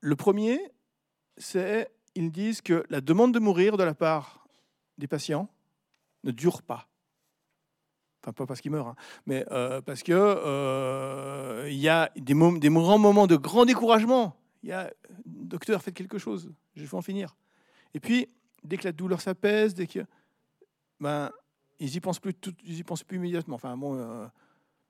le 0.00 0.16
premier, 0.16 0.60
c'est 1.36 1.90
ils 2.14 2.32
disent 2.32 2.62
que 2.62 2.84
la 2.90 3.00
demande 3.00 3.32
de 3.32 3.38
mourir 3.38 3.76
de 3.76 3.84
la 3.84 3.94
part 3.94 4.48
des 4.98 5.06
patients 5.06 5.48
ne 6.24 6.32
dure 6.32 6.62
pas. 6.62 6.87
Pas 8.32 8.46
parce 8.46 8.60
qu'ils 8.60 8.70
meurent, 8.70 8.88
hein, 8.88 8.96
mais 9.26 9.44
euh, 9.50 9.80
parce 9.80 10.02
que 10.02 10.12
euh, 10.12 11.66
il 11.68 11.78
y 11.78 11.88
a 11.88 12.10
des, 12.16 12.34
des 12.58 12.68
grands 12.70 12.98
moments 12.98 13.26
de 13.26 13.36
grand 13.36 13.64
découragement. 13.64 14.36
Il 14.62 14.70
y 14.70 14.72
a, 14.72 14.92
docteur, 15.24 15.82
faites 15.82 15.94
quelque 15.94 16.18
chose, 16.18 16.50
je 16.74 16.84
vais 16.84 16.94
en 16.94 17.02
finir. 17.02 17.36
Et 17.94 18.00
puis, 18.00 18.28
dès 18.64 18.76
que 18.76 18.84
la 18.84 18.92
douleur 18.92 19.20
s'apaise, 19.20 19.74
dès 19.74 19.86
que 19.86 20.00
ben, 21.00 21.30
ils 21.78 21.94
y 21.94 22.00
pensent 22.00 22.18
plus, 22.18 22.34
ils 22.64 22.78
y 22.78 22.82
pensent 22.82 23.04
plus 23.04 23.18
immédiatement. 23.18 23.54
Enfin, 23.54 23.76
bon, 23.76 23.96
euh, 23.96 24.26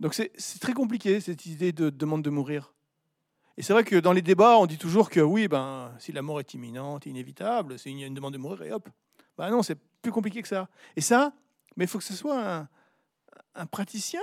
donc 0.01 0.15
c'est 0.15 0.59
très 0.61 0.73
compliqué 0.73 1.21
cette 1.21 1.47
idée 1.47 1.73
de 1.73 1.91
demande 1.91 2.23
de 2.23 2.31
mourir. 2.31 2.73
Et 3.57 3.63
c'est 3.63 3.73
vrai 3.73 3.85
que 3.85 3.97
dans 3.97 4.13
les 4.13 4.23
débats, 4.23 4.57
on 4.59 4.67
dit 4.67 4.79
toujours 4.79 5.11
que 5.11 5.21
oui, 5.21 5.49
ben, 5.49 5.93
si 5.99 6.13
la 6.13 6.23
mort 6.23 6.41
est 6.41 6.55
imminente, 6.55 7.07
inévitable, 7.07 7.79
c'est 7.79 7.91
une, 7.91 8.01
une 8.01 8.15
demande 8.15 8.33
de 8.33 8.39
mourir 8.39 8.63
et 8.63 8.73
hop. 8.73 8.89
Ben 9.37 9.51
non, 9.51 9.63
c'est 9.63 9.79
plus 10.01 10.13
compliqué 10.13 10.43
que 10.43 10.49
ça. 10.49 10.69
Et 10.97 11.01
ça, 11.01 11.33
mais 11.77 11.85
il 11.85 11.89
faut 11.89 11.99
que 11.99 12.05
ce 12.05 12.15
soit 12.15 12.41
un, 12.41 12.69
praticien 13.71 14.21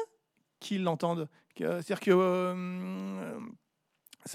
qui 0.59 0.77
l'entende. 0.77 1.27
C'est-à-dire 1.57 1.99
que 1.99 2.11
euh, 2.11 3.39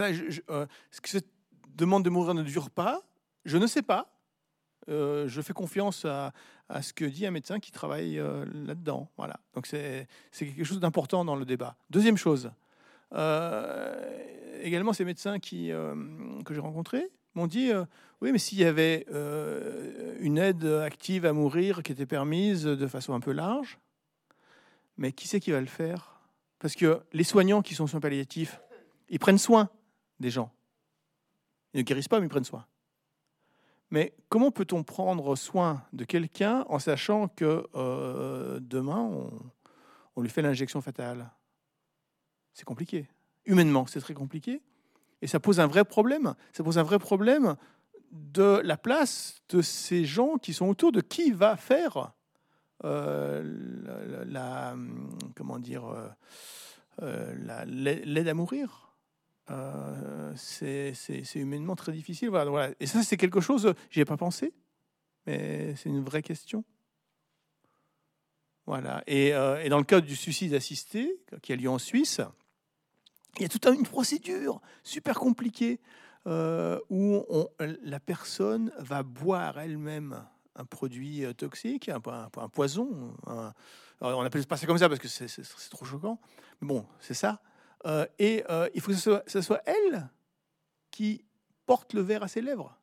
euh, 0.01 0.67
que 1.03 1.09
cette 1.09 1.29
demande 1.75 2.05
de 2.05 2.11
mourir 2.11 2.35
ne 2.35 2.43
dure 2.43 2.71
pas, 2.71 3.03
je 3.45 3.59
ne 3.59 3.67
sais 3.67 3.83
pas. 3.83 4.17
Euh, 4.89 5.29
je 5.29 5.41
fais 5.43 5.53
confiance 5.53 6.05
à, 6.05 6.33
ce 6.81 6.93
que 6.93 7.05
dit 7.05 7.27
un 7.27 7.31
médecin 7.31 7.59
qui 7.59 7.73
travaille 7.73 8.17
là-dedans. 8.17 9.11
Donc 9.55 9.67
c'est 9.67 10.07
quelque 10.39 10.65
chose 10.65 10.81
d'important 10.81 11.25
dans 11.25 11.37
le 11.37 11.45
débat. 11.45 11.77
Deuxième 11.91 12.17
chose, 12.17 12.53
également 14.63 14.93
ces 14.93 15.05
médecins 15.05 15.41
que 15.41 16.55
j'ai 16.55 16.61
rencontrés 16.61 17.11
m'ont 17.35 17.49
dit 17.49 17.73
oui, 18.21 18.31
mais 18.31 18.39
s'il 18.39 18.59
y 18.59 18.65
avait 18.65 19.05
une 20.21 20.39
aide 20.39 20.65
active 20.65 21.27
à 21.27 21.33
mourir 21.33 21.83
qui 21.83 21.91
était 21.91 22.07
permise 22.07 22.63
de 22.63 22.87
façon 22.87 23.15
un 23.15 23.21
peu 23.21 23.33
large, 23.33 23.81
mais 25.01 25.13
qui 25.13 25.27
c'est 25.27 25.41
qui 25.41 25.51
va 25.51 25.61
le 25.61 25.67
faire? 25.67 26.21
Parce 26.59 26.77
que 26.77 27.01
les 27.13 27.25
soignants 27.25 27.63
qui 27.63 27.75
sont 27.75 27.87
soins 27.87 28.01
palliatifs, 28.01 28.61
ils 29.09 29.19
prennent 29.19 29.39
soin 29.39 29.71
des 30.21 30.31
gens. 30.31 30.53
Ils 31.73 31.79
ne 31.79 31.83
guérissent 31.83 32.07
pas, 32.07 32.21
mais 32.21 32.27
ils 32.27 32.31
prennent 32.31 32.45
soin. 32.45 32.67
Mais 33.91 34.15
comment 34.29 34.51
peut-on 34.51 34.85
prendre 34.85 35.35
soin 35.37 35.83
de 35.95 36.05
quelqu'un 36.05 36.67
en 36.69 36.79
sachant 36.79 37.29
que 37.29 37.67
euh, 37.75 38.61
demain, 38.61 39.11
on, 40.15 40.21
lui 40.21 40.29
fait 40.29 40.43
l'injection 40.43 40.83
fatale? 40.83 41.31
C'est 42.53 42.67
compliqué. 42.67 43.09
Humainement, 43.47 43.87
c'est 43.87 44.01
très 44.01 44.15
compliqué. 44.15 44.61
Et 45.23 45.27
ça 45.27 45.41
pose 45.41 45.61
un 45.61 45.67
vrai 45.67 45.87
problème. 45.87 46.35
Ça 46.53 46.63
pose 46.63 46.79
un 46.79 46.83
vrai 46.83 46.99
problème 46.99 47.57
de 48.13 48.61
la 48.63 48.77
place 48.77 49.41
de 49.49 49.63
ces 49.63 50.05
gens 50.05 50.37
qui 50.37 50.53
sont 50.53 50.69
autour 50.69 50.93
de 50.93 51.01
qui 51.01 51.31
va 51.31 51.57
faire 51.57 52.13
euh, 52.85 54.25
la, 54.27 54.75
comment 55.37 55.59
dire 55.59 55.85
euh, 57.03 57.65
l'aide 57.67 58.29
à 58.29 58.35
mourir. 58.35 58.91
Euh, 59.51 60.33
c'est 60.37 60.95
humainement 61.35 61.77
très 61.77 61.93
difficile. 61.93 62.29
Voilà, 62.29 62.71
Et 62.79 62.87
ça, 62.87 63.03
c'est 63.03 63.17
quelque 63.17 63.41
chose, 63.41 63.75
j'y 63.91 64.01
ai 64.01 64.05
pas 64.05 64.17
pensé, 64.17 64.53
mais 65.27 65.75
c'est 65.77 65.89
une 65.89 66.05
vraie 66.05 66.23
question. 66.23 66.65
Voilà. 68.67 69.03
Et, 69.07 69.35
euh, 69.35 69.63
et, 69.65 69.69
dans 69.69 69.79
le 69.79 69.85
cas 69.85 70.01
du 70.01 70.15
suicide 70.15 70.55
assisté, 70.55 71.21
qui 71.43 71.53
a 71.53 71.57
lieu 71.57 71.69
en 71.69 71.79
Suisse, 71.79 72.21
il 73.37 73.43
y 73.43 73.45
a 73.45 73.49
toute 73.49 73.67
une 73.67 73.83
procédure 73.83 74.61
super 74.85 75.19
compliquée 75.19 75.81
euh, 76.27 76.79
où 76.91 77.25
la 77.59 77.99
personne 77.99 78.71
va 78.79 79.03
boire 79.03 79.59
elle-même 79.59 80.25
un 80.57 80.65
produit 80.65 81.25
toxique, 81.37 81.89
un, 81.89 82.01
poison. 82.49 83.15
on 84.01 84.21
appelle 84.23 84.47
pas 84.47 84.57
ça 84.57 84.67
comme 84.67 84.79
ça 84.79 84.89
parce 84.89 85.01
que 85.01 85.09
c'est 85.09 85.71
trop 85.71 85.85
choquant. 85.85 86.19
Mais 86.61 86.69
bon, 86.69 86.87
c'est 87.01 87.15
ça. 87.15 87.41
Euh, 87.87 88.07
et 88.19 88.45
euh, 88.51 88.69
il 88.75 88.81
faut 88.81 88.93
que 88.93 89.23
ce 89.27 89.41
soit, 89.41 89.63
elle 89.67 90.09
qui 90.91 91.25
porte 91.67 91.95
le 91.95 92.03
verre 92.03 92.23
à 92.23 92.29
ses 92.29 92.41
lèvres. 92.41 92.77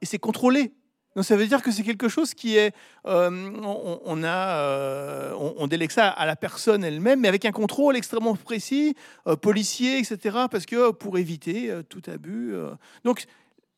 Et 0.00 0.06
c'est 0.06 0.18
contrôlé. 0.18 0.72
Donc 1.14 1.24
ça 1.24 1.36
veut 1.36 1.46
dire 1.46 1.62
que 1.62 1.70
c'est 1.70 1.84
quelque 1.84 2.08
chose 2.08 2.34
qui 2.34 2.56
est, 2.56 2.74
euh, 3.06 3.30
on, 3.62 4.24
a, 4.24 5.32
on, 5.34 5.66
délègue 5.68 5.92
ça 5.92 6.08
à 6.08 6.26
la 6.26 6.34
personne 6.34 6.82
elle-même, 6.82 7.20
mais 7.20 7.28
avec 7.28 7.44
un 7.44 7.52
contrôle 7.52 7.96
extrêmement 7.96 8.34
précis, 8.34 8.96
policier, 9.40 9.98
etc. 9.98 10.38
Parce 10.50 10.66
que 10.66 10.90
pour 10.90 11.16
éviter 11.16 11.72
tout 11.88 12.02
abus. 12.08 12.54
donc 13.04 13.26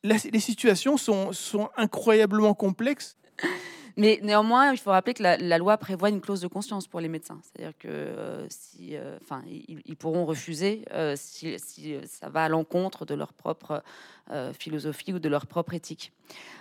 les 0.07 0.39
situations 0.39 0.97
sont, 0.97 1.69
incroyablement 1.75 2.53
complexes. 2.53 3.17
Mais 3.97 4.19
néanmoins, 4.21 4.71
il 4.71 4.77
faut 4.77 4.91
rappeler 4.91 5.15
que 5.15 5.23
la, 5.23 5.57
loi 5.57 5.75
prévoit 5.77 6.09
une 6.09 6.21
clause 6.21 6.39
de 6.39 6.47
conscience 6.47 6.87
pour 6.87 6.99
les 6.99 7.09
médecins. 7.09 7.39
C'est-à-dire 7.41 7.75
que 7.79 7.87
euh, 7.87 8.45
si, 8.47 8.95
euh, 8.95 9.17
ils, 9.47 9.95
pourront 9.95 10.23
refuser 10.23 10.85
euh, 10.93 11.15
si, 11.17 11.57
ça 12.05 12.29
va 12.29 12.43
à 12.43 12.49
l'encontre 12.49 13.05
de 13.05 13.15
leur 13.15 13.33
propre 13.33 13.83
philosophie 14.59 15.13
ou 15.13 15.19
de 15.19 15.29
leur 15.29 15.47
propre 15.47 15.73
éthique. 15.73 16.11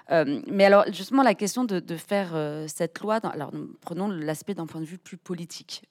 mais 0.08 0.64
alors, 0.64 0.84
justement, 0.92 1.24
la 1.24 1.34
question 1.34 1.64
de, 1.64 1.96
faire 1.96 2.36
cette 2.68 3.00
loi, 3.00 3.16
alors 3.16 3.50
prenons 3.80 4.06
l'aspect 4.08 4.54
d'un 4.54 4.66
point 4.66 4.80
de 4.80 4.86
vue 4.86 4.98
plus 4.98 5.16
politique. 5.16 5.82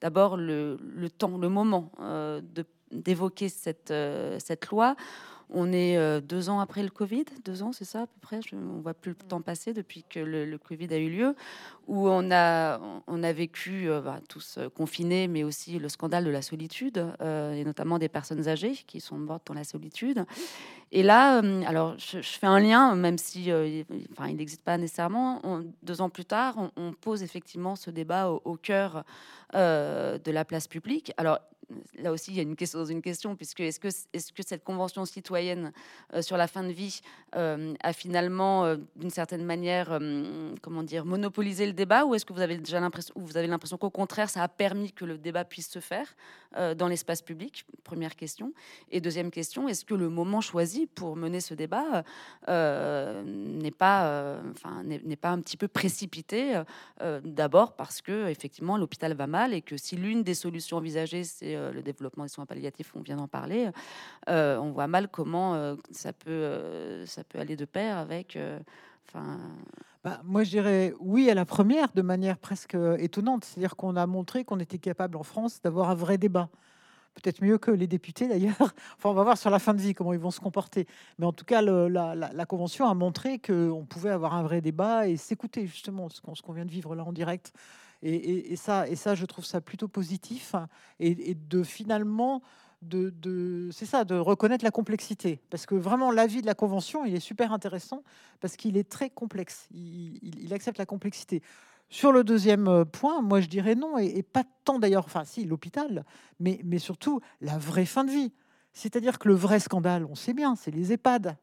D'abord, 0.00 0.36
le, 0.36 0.78
temps, 1.08 1.36
le 1.36 1.48
moment 1.48 1.90
d'évoquer 2.92 3.48
cette 3.48 3.92
loi 4.70 4.94
On 5.52 5.72
est 5.72 5.96
euh, 5.96 6.20
deux 6.20 6.48
ans 6.48 6.60
après 6.60 6.82
le 6.82 6.90
Covid, 6.90 7.24
deux 7.44 7.62
ans, 7.62 7.72
c'est 7.72 7.84
ça 7.84 8.02
à 8.02 8.06
peu 8.06 8.18
près. 8.20 8.40
Je, 8.42 8.54
on 8.54 8.80
voit 8.80 8.94
plus 8.94 9.10
le 9.10 9.16
temps 9.16 9.40
passer 9.40 9.72
depuis 9.72 10.04
que 10.08 10.20
le, 10.20 10.58
Covid 10.58 10.92
a 10.92 10.98
eu 10.98 11.10
lieu, 11.10 11.34
où 11.88 12.08
on 12.08 12.30
a, 12.30 12.80
on 13.06 13.22
a 13.22 13.32
vécu 13.32 13.90
euh, 13.90 14.00
bah, 14.00 14.20
tous 14.28 14.56
euh, 14.58 14.68
confinés, 14.68 15.26
mais 15.26 15.42
aussi 15.42 15.78
le 15.78 15.88
scandale 15.88 16.24
de 16.24 16.30
la 16.30 16.42
solitude, 16.42 17.04
et 17.20 17.64
notamment 17.64 17.98
des 17.98 18.08
personnes 18.08 18.48
âgées 18.48 18.74
qui 18.86 19.00
sont 19.00 19.18
mortes 19.18 19.46
dans 19.46 19.54
la 19.54 19.64
solitude. 19.64 20.24
Et 20.92 21.02
là, 21.02 21.38
alors 21.66 21.94
je, 21.98 22.20
fais 22.20 22.46
un 22.46 22.60
lien, 22.60 22.94
même 22.94 23.18
si, 23.18 23.44
il 23.46 24.36
n'existe 24.36 24.62
pas 24.62 24.78
nécessairement. 24.78 25.40
deux 25.82 26.00
ans 26.00 26.10
plus 26.10 26.24
tard, 26.24 26.70
on, 26.76 26.92
pose 26.92 27.22
effectivement 27.22 27.76
ce 27.76 27.90
débat 27.90 28.30
au, 28.30 28.42
au 28.44 28.56
cœur 28.56 29.04
de 29.54 30.30
la 30.30 30.44
place 30.44 30.68
publique. 30.68 31.12
Alors 31.16 31.38
là 31.98 32.12
aussi, 32.12 32.32
il 32.32 32.36
y 32.36 32.40
a 32.40 32.42
une 32.42 32.56
question, 32.56 33.36
puisque 33.36 33.60
est-ce 33.60 33.80
que, 33.80 33.90
cette 34.42 34.64
convention 34.64 35.04
citoyenne 35.04 35.72
euh, 36.14 36.22
sur 36.22 36.36
la 36.36 36.46
fin 36.46 36.62
de 36.62 36.72
vie 36.72 37.00
euh, 37.36 37.74
a 37.82 37.92
finalement, 37.92 38.64
euh, 38.64 38.76
d'une 38.96 39.10
certaine 39.10 39.44
manière, 39.44 39.98
comment 40.62 40.82
dire, 40.82 41.04
monopolisé 41.04 41.66
le 41.66 41.72
débat, 41.72 42.04
ou 42.04 42.14
est-ce 42.14 42.24
que 42.24 42.32
vous 42.32 42.40
avez 42.40 42.58
déjà 42.58 42.80
l'impression, 42.80 43.14
vous 43.16 43.36
avez 43.36 43.46
l'impression 43.46 43.76
qu'au 43.76 43.90
contraire, 43.90 44.30
ça 44.30 44.42
a 44.42 44.48
permis 44.48 44.92
que 44.92 45.04
le 45.04 45.18
débat 45.18 45.44
puisse 45.44 45.70
se 45.70 45.80
faire 45.80 46.14
dans 46.76 46.88
l'espace 46.88 47.22
public? 47.22 47.64
Première 47.84 48.16
question. 48.16 48.52
Et 48.90 49.00
deuxième 49.00 49.30
question, 49.30 49.68
est-ce 49.68 49.84
que 49.84 49.94
le 49.94 50.08
moment 50.08 50.40
choisi 50.40 50.86
pour 50.86 51.16
mener 51.16 51.40
ce 51.40 51.54
débat 51.54 52.02
n'est 52.48 53.70
pas, 53.70 54.40
enfin, 54.50 54.82
n'est 54.82 55.16
pas 55.16 55.30
un 55.30 55.40
petit 55.40 55.56
peu 55.56 55.68
précipité 55.68 56.60
D'abord 57.24 57.76
parce 57.76 58.02
que 58.02 58.28
effectivement, 58.28 58.76
l'hôpital 58.76 59.14
va 59.14 59.26
mal 59.26 59.54
et 59.54 59.62
que 59.62 59.76
si 59.76 59.96
l'une 59.96 60.22
des 60.22 60.34
solutions 60.34 60.78
envisagées, 60.78 61.24
c'est 61.24 61.56
le 61.72 61.82
développement 61.82 62.24
des 62.24 62.30
soins 62.30 62.46
palliatifs, 62.46 62.92
on 62.94 63.00
vient 63.00 63.16
d'en 63.16 63.28
parler, 63.28 63.70
euh, 64.28 64.56
on 64.58 64.70
voit 64.70 64.86
mal 64.86 65.08
comment 65.08 65.54
euh, 65.54 65.76
ça, 65.90 66.12
peut, 66.12 67.04
ça 67.06 67.24
peut 67.24 67.38
aller 67.38 67.56
de 67.56 67.64
pair 67.64 67.98
avec... 67.98 68.38
Enfin, 69.08 69.38
bah, 70.04 70.20
moi, 70.24 70.44
je 70.44 70.50
dirais 70.50 70.94
oui 71.00 71.28
à 71.30 71.34
la 71.34 71.44
première, 71.44 71.88
de 71.92 72.02
manière 72.02 72.38
presque 72.38 72.76
étonnante. 72.98 73.44
C'est-à-dire 73.44 73.76
qu'on 73.76 73.96
a 73.96 74.06
montré 74.06 74.44
qu'on 74.44 74.60
était 74.60 74.78
capable 74.78 75.16
en 75.16 75.24
France 75.24 75.60
d'avoir 75.60 75.90
un 75.90 75.94
vrai 75.94 76.16
débat. 76.16 76.48
Peut-être 77.14 77.42
mieux 77.42 77.58
que 77.58 77.70
les 77.70 77.86
députés 77.86 78.28
d'ailleurs. 78.28 78.54
Enfin, 78.96 79.10
on 79.10 79.14
va 79.14 79.24
voir 79.24 79.36
sur 79.36 79.50
la 79.50 79.58
fin 79.58 79.74
de 79.74 79.80
vie 79.80 79.94
comment 79.94 80.12
ils 80.12 80.18
vont 80.18 80.30
se 80.30 80.40
comporter. 80.40 80.86
Mais 81.18 81.26
en 81.26 81.32
tout 81.32 81.44
cas, 81.44 81.60
la, 81.60 82.14
la, 82.14 82.46
Convention 82.46 82.88
a 82.88 82.94
montré 82.94 83.38
qu'on 83.38 83.84
pouvait 83.84 84.10
avoir 84.10 84.34
un 84.34 84.42
vrai 84.42 84.60
débat 84.60 85.08
et 85.08 85.16
s'écouter, 85.16 85.66
justement, 85.66 86.08
ce 86.08 86.20
qu'on 86.20 86.52
vient 86.52 86.64
de 86.64 86.70
vivre 86.70 86.94
là 86.94 87.04
en 87.04 87.12
direct. 87.12 87.52
Et, 88.02 88.56
ça, 88.56 88.88
et 88.88 88.96
ça, 88.96 89.14
je 89.14 89.26
trouve 89.26 89.44
ça 89.44 89.60
plutôt 89.60 89.88
positif. 89.88 90.54
Et, 90.98 91.34
de 91.34 91.62
finalement, 91.62 92.42
de, 92.82 93.68
c'est 93.72 93.86
ça, 93.86 94.04
de 94.04 94.14
reconnaître 94.16 94.64
la 94.64 94.70
complexité. 94.70 95.40
Parce 95.50 95.66
que 95.66 95.74
vraiment, 95.74 96.10
l'avis 96.10 96.40
de 96.40 96.46
la 96.46 96.54
Convention, 96.54 97.04
il 97.04 97.14
est 97.14 97.20
super 97.20 97.52
intéressant 97.52 98.02
parce 98.40 98.56
qu'il 98.56 98.76
est 98.76 98.88
très 98.88 99.10
complexe. 99.10 99.68
Il, 99.72 100.52
accepte 100.52 100.78
la 100.78 100.86
complexité. 100.86 101.42
Sur 101.88 102.12
le 102.12 102.22
deuxième 102.22 102.68
euh, 102.68 102.84
point, 102.84 103.20
moi 103.20 103.40
je 103.40 103.48
dirais 103.48 103.74
non, 103.74 103.98
et, 103.98 104.22
pas 104.22 104.44
tant 104.64 104.78
d'ailleurs, 104.78 105.04
enfin 105.06 105.24
si, 105.24 105.44
l'hôpital, 105.44 106.04
mais, 106.38 106.60
mais 106.64 106.78
surtout 106.78 107.20
la 107.40 107.58
vraie 107.58 107.84
fin 107.84 108.04
de 108.04 108.12
vie. 108.12 108.32
C'est-à-dire 108.72 109.18
que 109.18 109.26
le 109.26 109.34
vrai 109.34 109.58
scandale, 109.58 110.04
on 110.04 110.14
sait 110.14 110.32
bien, 110.32 110.54
c'est 110.54 110.70
les 110.70 110.92
EHPAD 110.92 111.36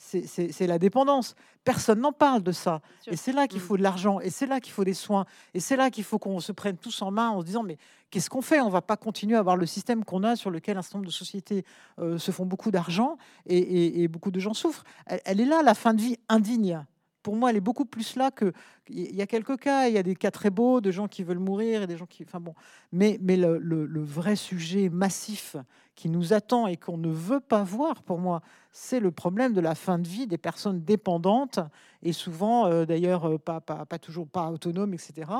c'est 0.00 0.66
la 0.66 0.78
dépendance. 0.78 1.34
Personne 1.62 2.00
n'en 2.00 2.12
parle 2.12 2.42
de 2.42 2.52
ça. 2.52 2.80
Et 3.06 3.16
c'est 3.16 3.32
là 3.32 3.46
qu'il 3.46 3.60
mm. 3.60 3.64
faut 3.64 3.76
de 3.76 3.82
l'argent, 3.82 4.18
et 4.20 4.30
c'est 4.30 4.46
là 4.46 4.58
qu'il 4.58 4.72
faut 4.72 4.84
des 4.84 4.94
soins, 4.94 5.26
et 5.52 5.60
c'est 5.60 5.76
là 5.76 5.90
qu'il 5.90 6.04
faut 6.04 6.18
qu'on 6.18 6.40
se 6.40 6.52
prenne 6.52 6.78
tous 6.78 7.02
en 7.02 7.10
main 7.10 7.28
en 7.28 7.40
se 7.40 7.46
disant, 7.46 7.62
mais 7.62 7.76
qu'est-ce 8.10 8.30
qu'on 8.30 8.40
fait? 8.40 8.60
On 8.60 8.70
va 8.70 8.80
pas 8.80 8.96
continuer 8.96 9.36
à 9.36 9.40
avoir 9.40 9.56
le 9.56 9.66
système 9.66 10.04
qu'on 10.04 10.24
a 10.24 10.36
sur 10.36 10.50
lequel 10.50 10.78
un 10.78 10.82
certain 10.82 10.98
nombre 10.98 11.08
de 11.08 11.12
sociétés 11.12 11.64
euh, 11.98 12.18
se 12.18 12.30
font 12.30 12.46
beaucoup 12.46 12.70
d'argent 12.70 13.18
et, 13.46 14.08
beaucoup 14.08 14.30
de 14.30 14.40
gens 14.40 14.54
souffrent. 14.54 14.84
elle, 15.06 15.40
est 15.40 15.44
là, 15.44 15.62
la 15.62 15.74
fin 15.74 15.92
de 15.92 16.00
vie 16.00 16.16
indigne 16.28 16.84
pour 17.22 17.36
moi, 17.36 17.50
elle 17.50 17.56
est 17.56 17.60
beaucoup 17.60 17.84
plus 17.84 18.16
là 18.16 18.30
que. 18.30 18.52
Il 18.88 19.14
y 19.14 19.22
a 19.22 19.26
quelques 19.26 19.58
cas, 19.58 19.86
il 19.88 19.94
y 19.94 19.98
a 19.98 20.02
des 20.02 20.16
cas 20.16 20.30
très 20.30 20.50
beaux 20.50 20.80
de 20.80 20.90
gens 20.90 21.06
qui 21.06 21.22
veulent 21.22 21.38
mourir 21.38 21.82
et 21.82 21.86
des 21.86 21.96
gens 21.96 22.06
qui. 22.06 22.24
Enfin 22.24 22.40
bon, 22.40 22.54
mais, 22.92 23.18
le, 23.20 24.02
vrai 24.02 24.36
sujet 24.36 24.88
massif 24.88 25.56
qui 25.94 26.08
nous 26.08 26.32
attend 26.32 26.66
et 26.66 26.76
qu'on 26.76 26.96
ne 26.96 27.10
veut 27.10 27.40
pas 27.40 27.62
voir, 27.62 28.02
pour 28.02 28.18
moi, 28.18 28.40
c'est 28.72 29.00
le 29.00 29.10
problème 29.10 29.52
de 29.52 29.60
la 29.60 29.74
fin 29.74 29.98
de 29.98 30.08
vie 30.08 30.26
des 30.26 30.38
personnes 30.38 30.82
dépendantes 30.82 31.60
et 32.02 32.12
souvent, 32.12 32.66
euh, 32.66 32.86
d'ailleurs, 32.86 33.26
euh, 33.26 33.38
pas, 33.38 33.60
toujours 34.00 34.26
pas 34.26 34.50
autonomes, 34.50 34.94
etc. 34.94 35.30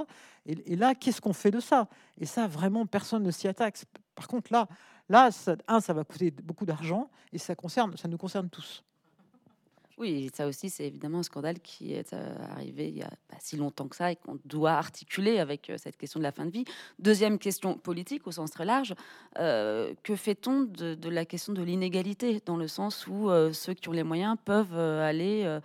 Et, 0.46 0.76
là, 0.76 0.94
qu'est-ce 0.94 1.20
qu'on 1.20 1.32
fait 1.32 1.50
de 1.50 1.60
ça? 1.60 1.88
Et 2.18 2.26
ça, 2.26 2.46
vraiment, 2.46 2.86
personne 2.86 3.22
ne 3.22 3.30
s'y 3.30 3.48
attaque. 3.48 3.82
Par 4.14 4.28
contre, 4.28 4.52
là, 4.52 4.68
là, 5.08 5.30
ça, 5.30 5.56
un, 5.66 5.80
ça 5.80 5.94
va 5.94 6.04
coûter 6.04 6.30
beaucoup 6.30 6.66
d'argent 6.66 7.10
et 7.32 7.38
ça 7.38 7.54
concerne, 7.54 7.96
ça 7.96 8.08
nous 8.08 8.18
concerne 8.18 8.50
tous. 8.50 8.84
Oui, 10.00 10.30
ça 10.32 10.46
aussi, 10.46 10.70
c'est 10.70 10.86
évidemment 10.86 11.18
un 11.18 11.22
scandale 11.22 11.60
qui 11.60 11.92
est 11.92 12.14
euh, 12.14 12.34
arrivé 12.52 12.88
il 12.88 12.96
y 12.96 13.02
a 13.02 13.10
pas 13.28 13.36
si 13.38 13.58
longtemps 13.58 13.86
que 13.86 13.94
ça 13.94 14.10
et 14.10 14.16
qu'on 14.16 14.38
doit 14.46 14.72
articuler 14.72 15.38
avec 15.38 15.68
euh, 15.68 15.76
cette 15.76 15.98
question 15.98 16.18
de 16.18 16.22
la 16.22 16.32
fin 16.32 16.46
de 16.46 16.50
vie. 16.50 16.64
Deuxième 16.98 17.38
question 17.38 17.76
politique 17.76 18.26
au 18.26 18.32
sens 18.32 18.50
très 18.50 18.64
large, 18.64 18.94
euh, 19.38 19.92
que 20.02 20.16
fait-on 20.16 20.62
de, 20.62 20.96
la 21.10 21.26
question 21.26 21.52
de 21.52 21.62
l'inégalité 21.62 22.40
dans 22.46 22.56
le 22.56 22.66
sens 22.66 23.06
où 23.08 23.28
ceux 23.52 23.74
qui 23.74 23.90
ont 23.90 23.92
les 23.92 24.02
moyens 24.02 24.38
peuvent 24.42 24.78
aller 24.78 25.58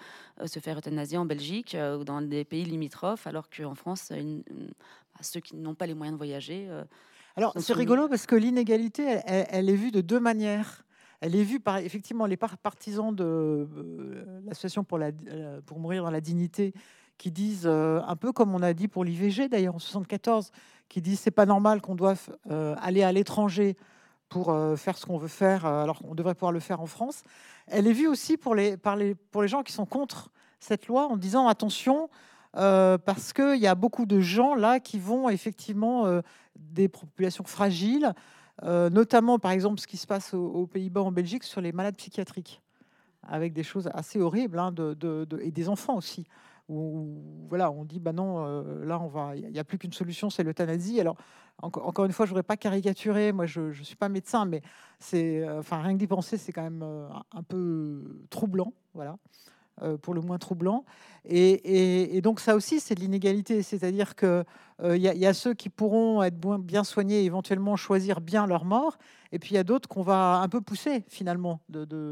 se 0.45 0.59
faire 0.59 0.79
euthanasier 0.79 1.17
en 1.17 1.25
Belgique 1.25 1.77
ou 1.79 2.03
dans 2.03 2.21
des 2.21 2.43
pays 2.43 2.65
limitrophes, 2.65 3.27
alors 3.27 3.49
qu'en 3.49 3.75
France, 3.75 4.11
ceux 5.21 5.39
qui 5.39 5.55
n'ont 5.55 5.75
pas 5.75 5.85
les 5.85 5.93
moyens 5.93 6.15
de 6.15 6.17
voyager. 6.17 6.67
alors 7.37 7.53
c'est 7.57 7.73
rigolo 7.73 8.09
parce 8.09 8.25
que 8.25 8.35
l'inégalité, 8.35 9.21
elle 9.27 9.69
est 9.69 9.75
vue 9.75 9.91
de 9.91 10.01
deux 10.01 10.19
manières 10.19 10.84
elle 11.21 11.35
est 11.35 11.43
vue 11.43 11.59
par 11.59 11.77
effectivement 11.77 12.25
les 12.25 12.37
partisans 12.37 13.15
de 13.15 13.23
euh, 13.23 14.41
l'association 14.45 14.85
euh, 14.93 15.61
pour 15.65 15.79
mourir 15.79 16.03
dans 16.03 16.11
la 16.11 16.21
dignité 16.21 16.73
qui 17.17 17.31
disent 17.31 17.65
euh, 17.65 18.01
un 18.05 18.15
peu 18.15 18.31
comme 18.31 18.53
on 18.53 18.61
a 18.61 18.73
dit 18.73 18.87
pour 18.87 19.03
l'IVG 19.03 19.47
d'ailleurs 19.47 19.75
en 19.75 19.79
74 19.79 20.51
qui 20.89 21.01
disent 21.01 21.19
c'est 21.19 21.31
pas 21.31 21.45
normal 21.45 21.81
qu'on 21.81 21.95
doive 21.95 22.37
aller 22.47 23.03
à 23.03 23.11
l'étranger 23.11 23.75
pour 24.29 24.55
faire 24.77 24.97
ce 24.97 25.05
qu'on 25.05 25.17
veut 25.17 25.27
faire 25.27 25.65
alors 25.65 25.99
qu'on 25.99 26.13
devrait 26.13 26.35
pouvoir 26.35 26.51
le 26.51 26.59
faire 26.59 26.79
en 26.79 26.85
France. 26.85 27.23
Elle 27.65 27.87
est 27.87 27.93
vue 27.93 28.07
aussi 28.07 28.37
pour 28.37 28.53
les, 28.53 28.77
pour 28.77 29.41
les 29.41 29.47
gens 29.47 29.63
qui 29.63 29.73
sont 29.73 29.87
contre 29.87 30.29
cette 30.59 30.85
loi 30.87 31.07
en 31.07 31.17
disant 31.17 31.47
attention 31.47 32.09
parce 32.53 33.33
qu'il 33.33 33.57
y 33.57 33.65
a 33.65 33.73
beaucoup 33.73 34.05
de 34.05 34.19
gens 34.19 34.53
là 34.53 34.79
qui 34.79 34.99
vont 34.99 35.27
effectivement 35.29 36.21
des 36.55 36.87
populations 36.87 37.45
fragiles 37.45 38.13
notamment 38.63 39.39
par 39.39 39.51
exemple 39.51 39.79
ce 39.79 39.87
qui 39.87 39.97
se 39.97 40.07
passe 40.07 40.33
aux, 40.33 40.67
Pays-Bas, 40.67 41.01
en 41.01 41.11
Belgique, 41.11 41.43
sur 41.43 41.61
les 41.61 41.71
malades 41.71 41.95
psychiatriques, 41.95 42.61
avec 43.23 43.53
des 43.53 43.63
choses 43.63 43.89
assez 43.93 44.19
horribles, 44.19 44.59
hein, 44.59 44.73
et 45.41 45.51
des 45.51 45.69
enfants 45.69 45.97
aussi. 45.97 46.25
Où, 46.67 47.21
voilà, 47.47 47.69
on 47.69 47.85
dit 47.85 47.99
bah 47.99 48.11
non, 48.11 48.43
euh, 48.47 48.85
là 48.85 48.99
il 49.35 49.51
n'y 49.51 49.59
a 49.59 49.63
plus 49.63 49.77
qu'une 49.77 49.93
solution, 49.93 50.31
c'est 50.31 50.43
l'euthanasie. 50.43 50.99
Alors 50.99 51.15
encore 51.61 52.05
une 52.05 52.11
fois, 52.11 52.25
je 52.25 52.31
voudrais 52.31 52.43
pas 52.43 52.57
caricaturer, 52.57 53.31
moi 53.31 53.45
je, 53.45 53.61
ne 53.61 53.73
suis 53.73 53.95
pas 53.95 54.09
médecin, 54.09 54.45
mais 54.45 54.61
euh, 55.13 55.61
rien 55.69 55.93
que 55.93 55.99
d'y 55.99 56.07
penser, 56.07 56.37
c'est 56.37 56.51
quand 56.51 56.63
même 56.63 56.83
un 56.83 57.43
peu 57.43 58.25
troublant, 58.29 58.73
voilà. 58.93 59.17
Euh, 59.81 59.97
pour 59.97 60.13
le 60.13 60.21
moins 60.21 60.37
troublant. 60.37 60.85
Et, 61.25 62.21
donc 62.21 62.39
ça 62.39 62.55
aussi, 62.55 62.79
c'est 62.79 62.95
de 62.95 63.01
l'inégalité, 63.01 63.61
c'est-à-dire 63.61 64.15
qu'il 64.15 64.45
euh, 64.83 64.95
y, 64.95 65.25
a 65.25 65.33
ceux 65.33 65.53
qui 65.53 65.67
pourront 65.67 66.23
être 66.23 66.37
bien 66.59 66.85
soignés, 66.85 67.23
et 67.23 67.25
éventuellement 67.25 67.75
choisir 67.75 68.21
bien 68.21 68.47
leur 68.47 68.63
mort, 68.63 68.97
et 69.33 69.39
puis 69.39 69.49
il 69.51 69.55
y 69.55 69.57
a 69.57 69.65
d'autres 69.65 69.89
qu'on 69.89 70.01
va 70.01 70.37
un 70.37 70.47
peu 70.47 70.61
pousser 70.61 71.03
finalement. 71.09 71.59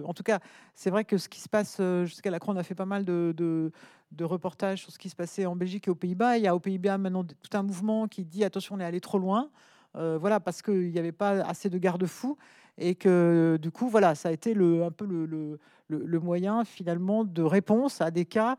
En 0.03 0.13
tout 0.13 0.23
cas, 0.23 0.39
c'est 0.75 0.89
vrai 0.89 1.05
que 1.05 1.17
ce 1.17 1.29
qui 1.29 1.39
se 1.39 1.47
passe 1.47 1.77
euh, 1.79 2.03
jusqu'à 2.03 2.31
la 2.31 2.39
croix, 2.39 2.53
on 2.53 2.57
a 2.57 2.63
fait 2.63 2.75
pas 2.75 2.85
mal 2.85 3.05
de, 3.05 3.71
reportages 4.19 4.81
sur 4.81 4.91
ce 4.91 4.99
qui 4.99 5.07
se 5.07 5.15
passait 5.15 5.45
en 5.45 5.55
Belgique 5.55 5.87
et 5.87 5.91
aux 5.91 5.95
Pays-Bas. 5.95 6.37
Il 6.37 6.43
y 6.43 6.47
a 6.47 6.55
aux 6.55 6.59
Pays-Bas 6.59 6.97
maintenant 6.97 7.23
tout 7.23 7.57
un 7.57 7.63
mouvement 7.63 8.09
qui 8.09 8.25
dit 8.25 8.43
attention, 8.43 8.75
on 8.75 8.81
est 8.81 8.85
allé 8.85 8.99
trop 8.99 9.19
loin. 9.19 9.49
voilà, 9.93 10.41
parce 10.41 10.61
qu'il 10.61 10.91
n'y 10.91 10.99
avait 10.99 11.13
pas 11.13 11.41
assez 11.45 11.69
de 11.69 11.77
garde-fous 11.77 12.37
et 12.77 12.95
que 12.95 13.57
du 13.61 13.71
coup, 13.71 13.87
voilà, 13.87 14.15
ça 14.15 14.29
a 14.29 14.31
été 14.33 14.51
un 14.51 14.91
peu 14.91 15.05
le, 15.05 15.59
moyen 15.89 16.65
finalement 16.65 17.23
de 17.23 17.41
réponse 17.41 18.01
à 18.01 18.11
des 18.11 18.25
cas 18.25 18.57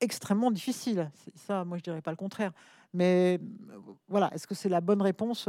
extrêmement 0.00 0.50
difficiles. 0.50 1.10
Ça, 1.34 1.64
moi, 1.64 1.78
je 1.78 1.82
dirais 1.82 2.02
pas 2.02 2.10
le 2.10 2.16
contraire. 2.16 2.52
Mais 2.92 3.40
voilà, 4.08 4.32
est-ce 4.34 4.46
que 4.46 4.54
c'est 4.54 4.68
la 4.68 4.80
bonne 4.80 5.00
réponse? 5.00 5.48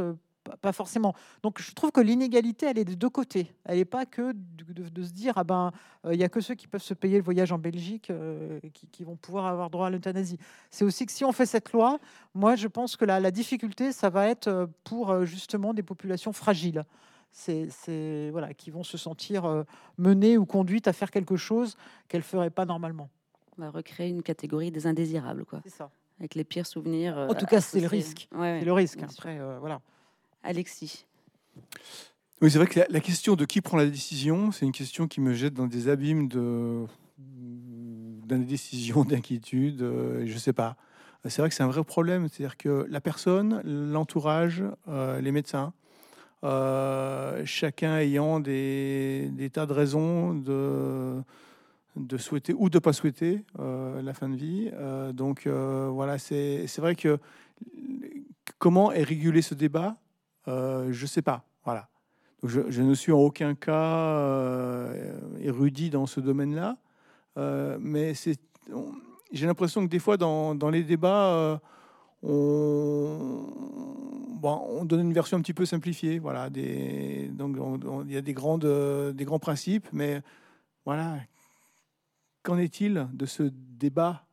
Pas 0.60 0.72
forcément. 0.72 1.14
Donc 1.42 1.58
je 1.58 1.72
trouve 1.72 1.90
que 1.90 2.02
l'inégalité, 2.02 2.66
elle 2.66 2.78
est 2.78 2.84
des 2.84 2.96
deux 2.96 3.08
côtés. 3.08 3.54
Elle 3.64 3.78
n'est 3.78 3.86
pas 3.86 4.04
que 4.04 4.32
de, 4.34 5.02
se 5.02 5.10
dire, 5.10 5.32
ah 5.36 5.44
ben, 5.44 5.72
euh, 6.04 6.12
il 6.12 6.20
y 6.20 6.24
a 6.24 6.28
que 6.28 6.40
ceux 6.40 6.54
qui 6.54 6.66
peuvent 6.66 6.82
se 6.82 6.92
payer 6.92 7.16
le 7.16 7.24
voyage 7.24 7.50
en 7.50 7.58
Belgique 7.58 8.10
euh, 8.10 8.60
qui, 8.92 9.04
vont 9.04 9.16
pouvoir 9.16 9.46
avoir 9.46 9.70
droit 9.70 9.86
à 9.86 9.90
l'euthanasie. 9.90 10.38
C'est 10.70 10.84
aussi 10.84 11.06
que 11.06 11.12
si 11.12 11.24
on 11.24 11.32
fait 11.32 11.46
cette 11.46 11.72
loi, 11.72 11.98
moi 12.34 12.56
je 12.56 12.68
pense 12.68 12.96
que 12.96 13.06
la, 13.06 13.20
la 13.20 13.30
difficulté, 13.30 13.90
ça 13.90 14.10
va 14.10 14.28
être 14.28 14.48
euh, 14.48 14.66
pour 14.84 15.24
justement 15.24 15.72
des 15.72 15.82
populations 15.82 16.34
fragiles 16.34 16.84
c'est 17.34 18.30
voilà, 18.30 18.54
qui 18.54 18.70
vont 18.70 18.84
se 18.84 18.96
sentir 18.96 19.44
euh, 19.44 19.64
menées 19.98 20.38
ou 20.38 20.46
conduites 20.46 20.86
à 20.86 20.92
faire 20.92 21.10
quelque 21.10 21.36
chose 21.36 21.76
qu'elles 22.08 22.20
ne 22.20 22.24
feraient 22.24 22.50
pas 22.50 22.64
normalement. 22.64 23.10
On 23.58 23.62
va 23.62 23.70
recréer 23.70 24.08
une 24.08 24.22
catégorie 24.22 24.70
des 24.70 24.86
indésirables, 24.86 25.44
quoi. 25.44 25.60
C'est 25.64 25.72
ça. 25.72 25.90
Avec 26.20 26.36
les 26.36 26.44
pires 26.44 26.66
souvenirs. 26.66 27.18
en 27.18 27.34
tout 27.34 27.46
cas, 27.46 27.60
c'est 27.60 27.80
le 27.80 27.88
risque. 27.88 28.28
c'est 28.32 28.64
le 28.64 28.72
risque. 28.72 29.02
Après, 29.02 29.38
euh, 29.38 29.58
voilà. 29.58 29.80
Alexis. 30.44 31.06
Oui, 32.40 32.50
c'est 32.50 32.58
vrai 32.58 32.66
que 32.66 32.80
la, 32.88 33.00
question 33.00 33.34
de 33.34 33.44
qui 33.44 33.60
prend 33.60 33.76
la 33.76 33.86
décision, 33.86 34.52
c'est 34.52 34.64
une 34.64 34.72
question 34.72 35.08
qui 35.08 35.20
me 35.20 35.34
jette 35.34 35.54
dans 35.54 35.66
des 35.66 35.88
abîmes 35.88 36.28
de 36.28 36.84
d'indécision, 37.18 39.04
d'inquiétude, 39.04 39.82
euh, 39.82 40.24
je 40.26 40.38
sais 40.38 40.52
pas. 40.52 40.76
C'est 41.26 41.40
vrai 41.40 41.48
que 41.48 41.54
c'est 41.54 41.62
un 41.62 41.68
vrai 41.68 41.84
problème, 41.84 42.28
c'est-à-dire 42.28 42.56
que 42.56 42.86
la 42.88 43.00
personne, 43.00 43.62
l'entourage, 43.64 44.62
euh, 44.88 45.20
les 45.20 45.32
médecins, 45.32 45.72
euh, 46.44 47.42
chacun 47.44 47.96
ayant 47.98 48.38
des, 48.40 49.50
tas 49.52 49.66
de 49.66 49.72
raisons 49.72 50.34
de, 50.34 51.22
souhaiter 52.18 52.54
ou 52.56 52.70
de 52.70 52.78
pas 52.78 52.92
souhaiter 52.92 53.44
la 53.58 54.14
fin 54.14 54.28
de 54.28 54.36
vie. 54.36 54.70
donc 55.12 55.46
voilà, 55.46 56.18
c'est 56.18 56.78
vrai 56.78 56.94
que 56.94 57.18
comment 58.58 58.92
est 58.92 59.02
régulé 59.02 59.42
ce 59.42 59.54
débat, 59.54 59.96
je 60.46 61.06
sais 61.06 61.22
pas. 61.22 61.44
Voilà. 61.64 61.88
Je, 62.44 62.82
ne 62.82 62.92
suis 62.92 63.10
en 63.10 63.20
aucun 63.20 63.54
cas 63.54 63.72
euh, 63.72 65.18
érudit 65.40 65.88
dans 65.88 66.04
ce 66.04 66.20
domaine-là, 66.20 66.76
euh, 67.38 67.78
mais 67.80 68.12
j'ai 69.32 69.46
l'impression 69.46 69.82
que 69.82 69.90
des 69.90 69.98
fois, 69.98 70.18
dans, 70.18 70.70
les 70.70 70.82
débats, 70.82 71.58
euh, 72.22 73.40
on, 74.44 74.80
on, 74.80 74.84
donne 74.84 75.00
une 75.00 75.12
version 75.12 75.36
un 75.36 75.40
petit 75.40 75.54
peu 75.54 75.66
simplifiée. 75.66 76.18
Voilà, 76.18 76.50
donc 76.50 77.56
il 78.06 78.12
y 78.12 78.16
a 78.16 78.20
des, 78.20 78.34
grandes, 78.34 78.66
des 79.14 79.24
grands 79.24 79.38
principes, 79.38 79.88
mais 79.92 80.22
voilà, 80.84 81.16
qu'en 82.42 82.58
est-il 82.58 83.08
de 83.12 83.26
ce 83.26 83.42
débat 83.42 84.26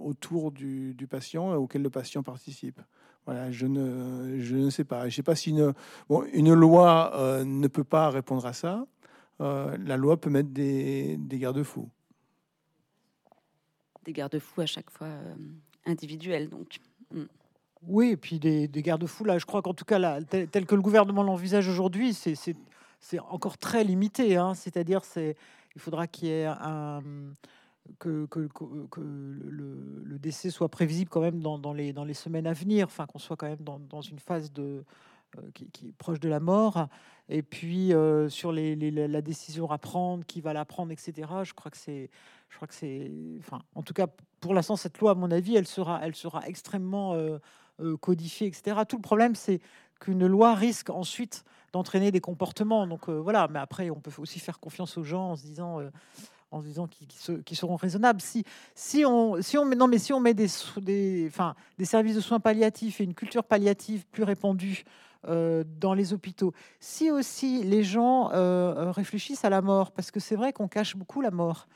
autour 0.00 0.52
du, 0.52 1.06
patient 1.08 1.54
auquel 1.54 1.82
le 1.82 1.90
patient 1.90 2.22
participe? 2.22 2.80
Voilà, 3.26 3.50
je 3.50 3.66
ne, 3.66 4.70
sais 4.70 4.84
pas. 4.84 5.08
Je 5.08 5.14
sais 5.14 5.22
pas 5.22 5.34
si 5.34 5.50
une, 5.50 6.54
loi 6.54 7.12
euh, 7.14 7.44
ne 7.44 7.68
peut 7.68 7.84
pas 7.84 8.10
répondre 8.10 8.44
à 8.46 8.52
ça. 8.52 8.86
Euh, 9.40 9.76
la 9.84 9.96
loi 9.96 10.20
peut 10.20 10.30
mettre 10.30 10.50
des, 10.50 11.18
garde-fous. 11.32 11.88
Des 14.04 14.12
garde-fous 14.12 14.62
à 14.62 14.66
chaque 14.66 14.90
fois 14.90 15.06
euh, 15.06 15.34
individuels, 15.86 16.48
donc. 16.48 16.80
Mm. 17.12 17.24
Oui, 17.86 18.10
et 18.10 18.16
puis 18.16 18.38
des, 18.38 18.68
des 18.68 18.82
garde-fous, 18.82 19.24
là, 19.24 19.38
je 19.38 19.46
crois 19.46 19.62
qu'en 19.62 19.74
tout 19.74 19.84
cas, 19.84 19.98
là, 19.98 20.20
tel, 20.22 20.66
que 20.66 20.74
le 20.74 20.82
gouvernement 20.82 21.22
l'envisage 21.22 21.68
aujourd'hui, 21.68 22.12
c'est 22.14 23.18
encore 23.30 23.56
très 23.56 23.84
limité. 23.84 24.36
Hein. 24.36 24.54
C'est-à-dire, 24.54 25.00
il 25.16 25.80
faudra 25.80 26.06
qu'il 26.06 26.28
y 26.28 26.32
ait 26.32 26.48
que, 27.98 28.28
le, 28.96 30.18
décès 30.18 30.50
soit 30.50 30.68
prévisible 30.68 31.08
quand 31.10 31.22
même 31.22 31.40
dans, 31.40 31.72
les, 31.72 32.14
semaines 32.14 32.46
à 32.46 32.52
venir, 32.52 32.86
enfin 32.86 33.06
qu'on 33.06 33.18
soit 33.18 33.36
quand 33.36 33.48
même 33.48 33.80
dans, 33.88 34.00
une 34.02 34.18
phase 34.18 34.52
euh, 34.58 34.82
qui, 35.54 35.88
est 35.88 35.92
proche 35.96 36.20
de 36.20 36.28
la 36.28 36.40
mort. 36.40 36.88
Et 37.30 37.42
puis 37.42 37.94
euh, 37.94 38.28
sur 38.28 38.52
la 38.52 39.22
décision 39.22 39.70
à 39.70 39.78
prendre, 39.78 40.24
qui 40.26 40.42
va 40.42 40.52
la 40.52 40.66
prendre, 40.66 40.92
etc. 40.92 41.28
Je 41.44 41.54
crois 41.54 41.70
que 41.70 41.78
c'est, 41.78 42.10
je 42.50 42.56
crois 42.56 42.68
que 42.68 42.74
c'est, 42.74 43.10
enfin, 43.38 43.62
en 43.74 43.82
tout 43.82 43.94
cas 43.94 44.08
pour 44.40 44.54
l'instant 44.54 44.76
cette 44.76 44.98
loi, 44.98 45.12
à 45.12 45.14
mon 45.14 45.30
avis, 45.30 45.56
elle 45.56 45.66
sera, 45.66 46.00
elle 46.02 46.14
sera 46.14 46.46
extrêmement 46.46 47.14
euh, 47.14 47.38
codifiée, 48.00 48.46
etc. 48.46 48.80
Tout 48.88 48.96
le 48.96 49.02
problème, 49.02 49.34
c'est 49.34 49.60
qu'une 50.00 50.26
loi 50.26 50.54
risque 50.54 50.90
ensuite 50.90 51.44
d'entraîner 51.72 52.10
des 52.10 52.20
comportements. 52.20 52.86
Donc 52.86 53.08
voilà, 53.08 53.48
mais 53.48 53.58
après, 53.58 53.90
on 53.90 54.00
peut 54.00 54.10
aussi 54.18 54.38
faire 54.38 54.58
confiance 54.60 54.98
aux 54.98 55.04
gens 55.04 55.30
en 55.30 55.36
se 55.36 55.42
disant, 55.42 55.80
en 56.50 56.60
disant 56.60 56.88
qu'ils 56.88 57.56
seront 57.56 57.76
raisonnables. 57.76 58.20
Si, 58.20 58.44
si, 58.74 59.04
on, 59.04 59.40
si 59.40 59.56
on 59.56 59.64
met, 59.64 59.76
non, 59.76 59.86
mais 59.86 59.98
si 59.98 60.12
on 60.12 60.20
met 60.20 60.34
des, 60.34 60.48
des, 60.78 61.26
enfin, 61.28 61.54
des 61.78 61.84
services 61.84 62.16
de 62.16 62.20
soins 62.20 62.40
palliatifs 62.40 63.00
et 63.00 63.04
une 63.04 63.14
culture 63.14 63.44
palliative 63.44 64.04
plus 64.10 64.24
répandue 64.24 64.84
euh, 65.28 65.64
dans 65.78 65.94
les 65.94 66.12
hôpitaux, 66.12 66.52
si 66.80 67.10
aussi 67.10 67.62
les 67.62 67.84
gens 67.84 68.30
euh, 68.32 68.90
réfléchissent 68.90 69.44
à 69.44 69.50
la 69.50 69.62
mort, 69.62 69.92
parce 69.92 70.10
que 70.10 70.18
c'est 70.18 70.36
vrai 70.36 70.52
qu'on 70.52 70.68
cache 70.68 70.96
beaucoup 70.96 71.20
la 71.20 71.30
mort. 71.30 71.68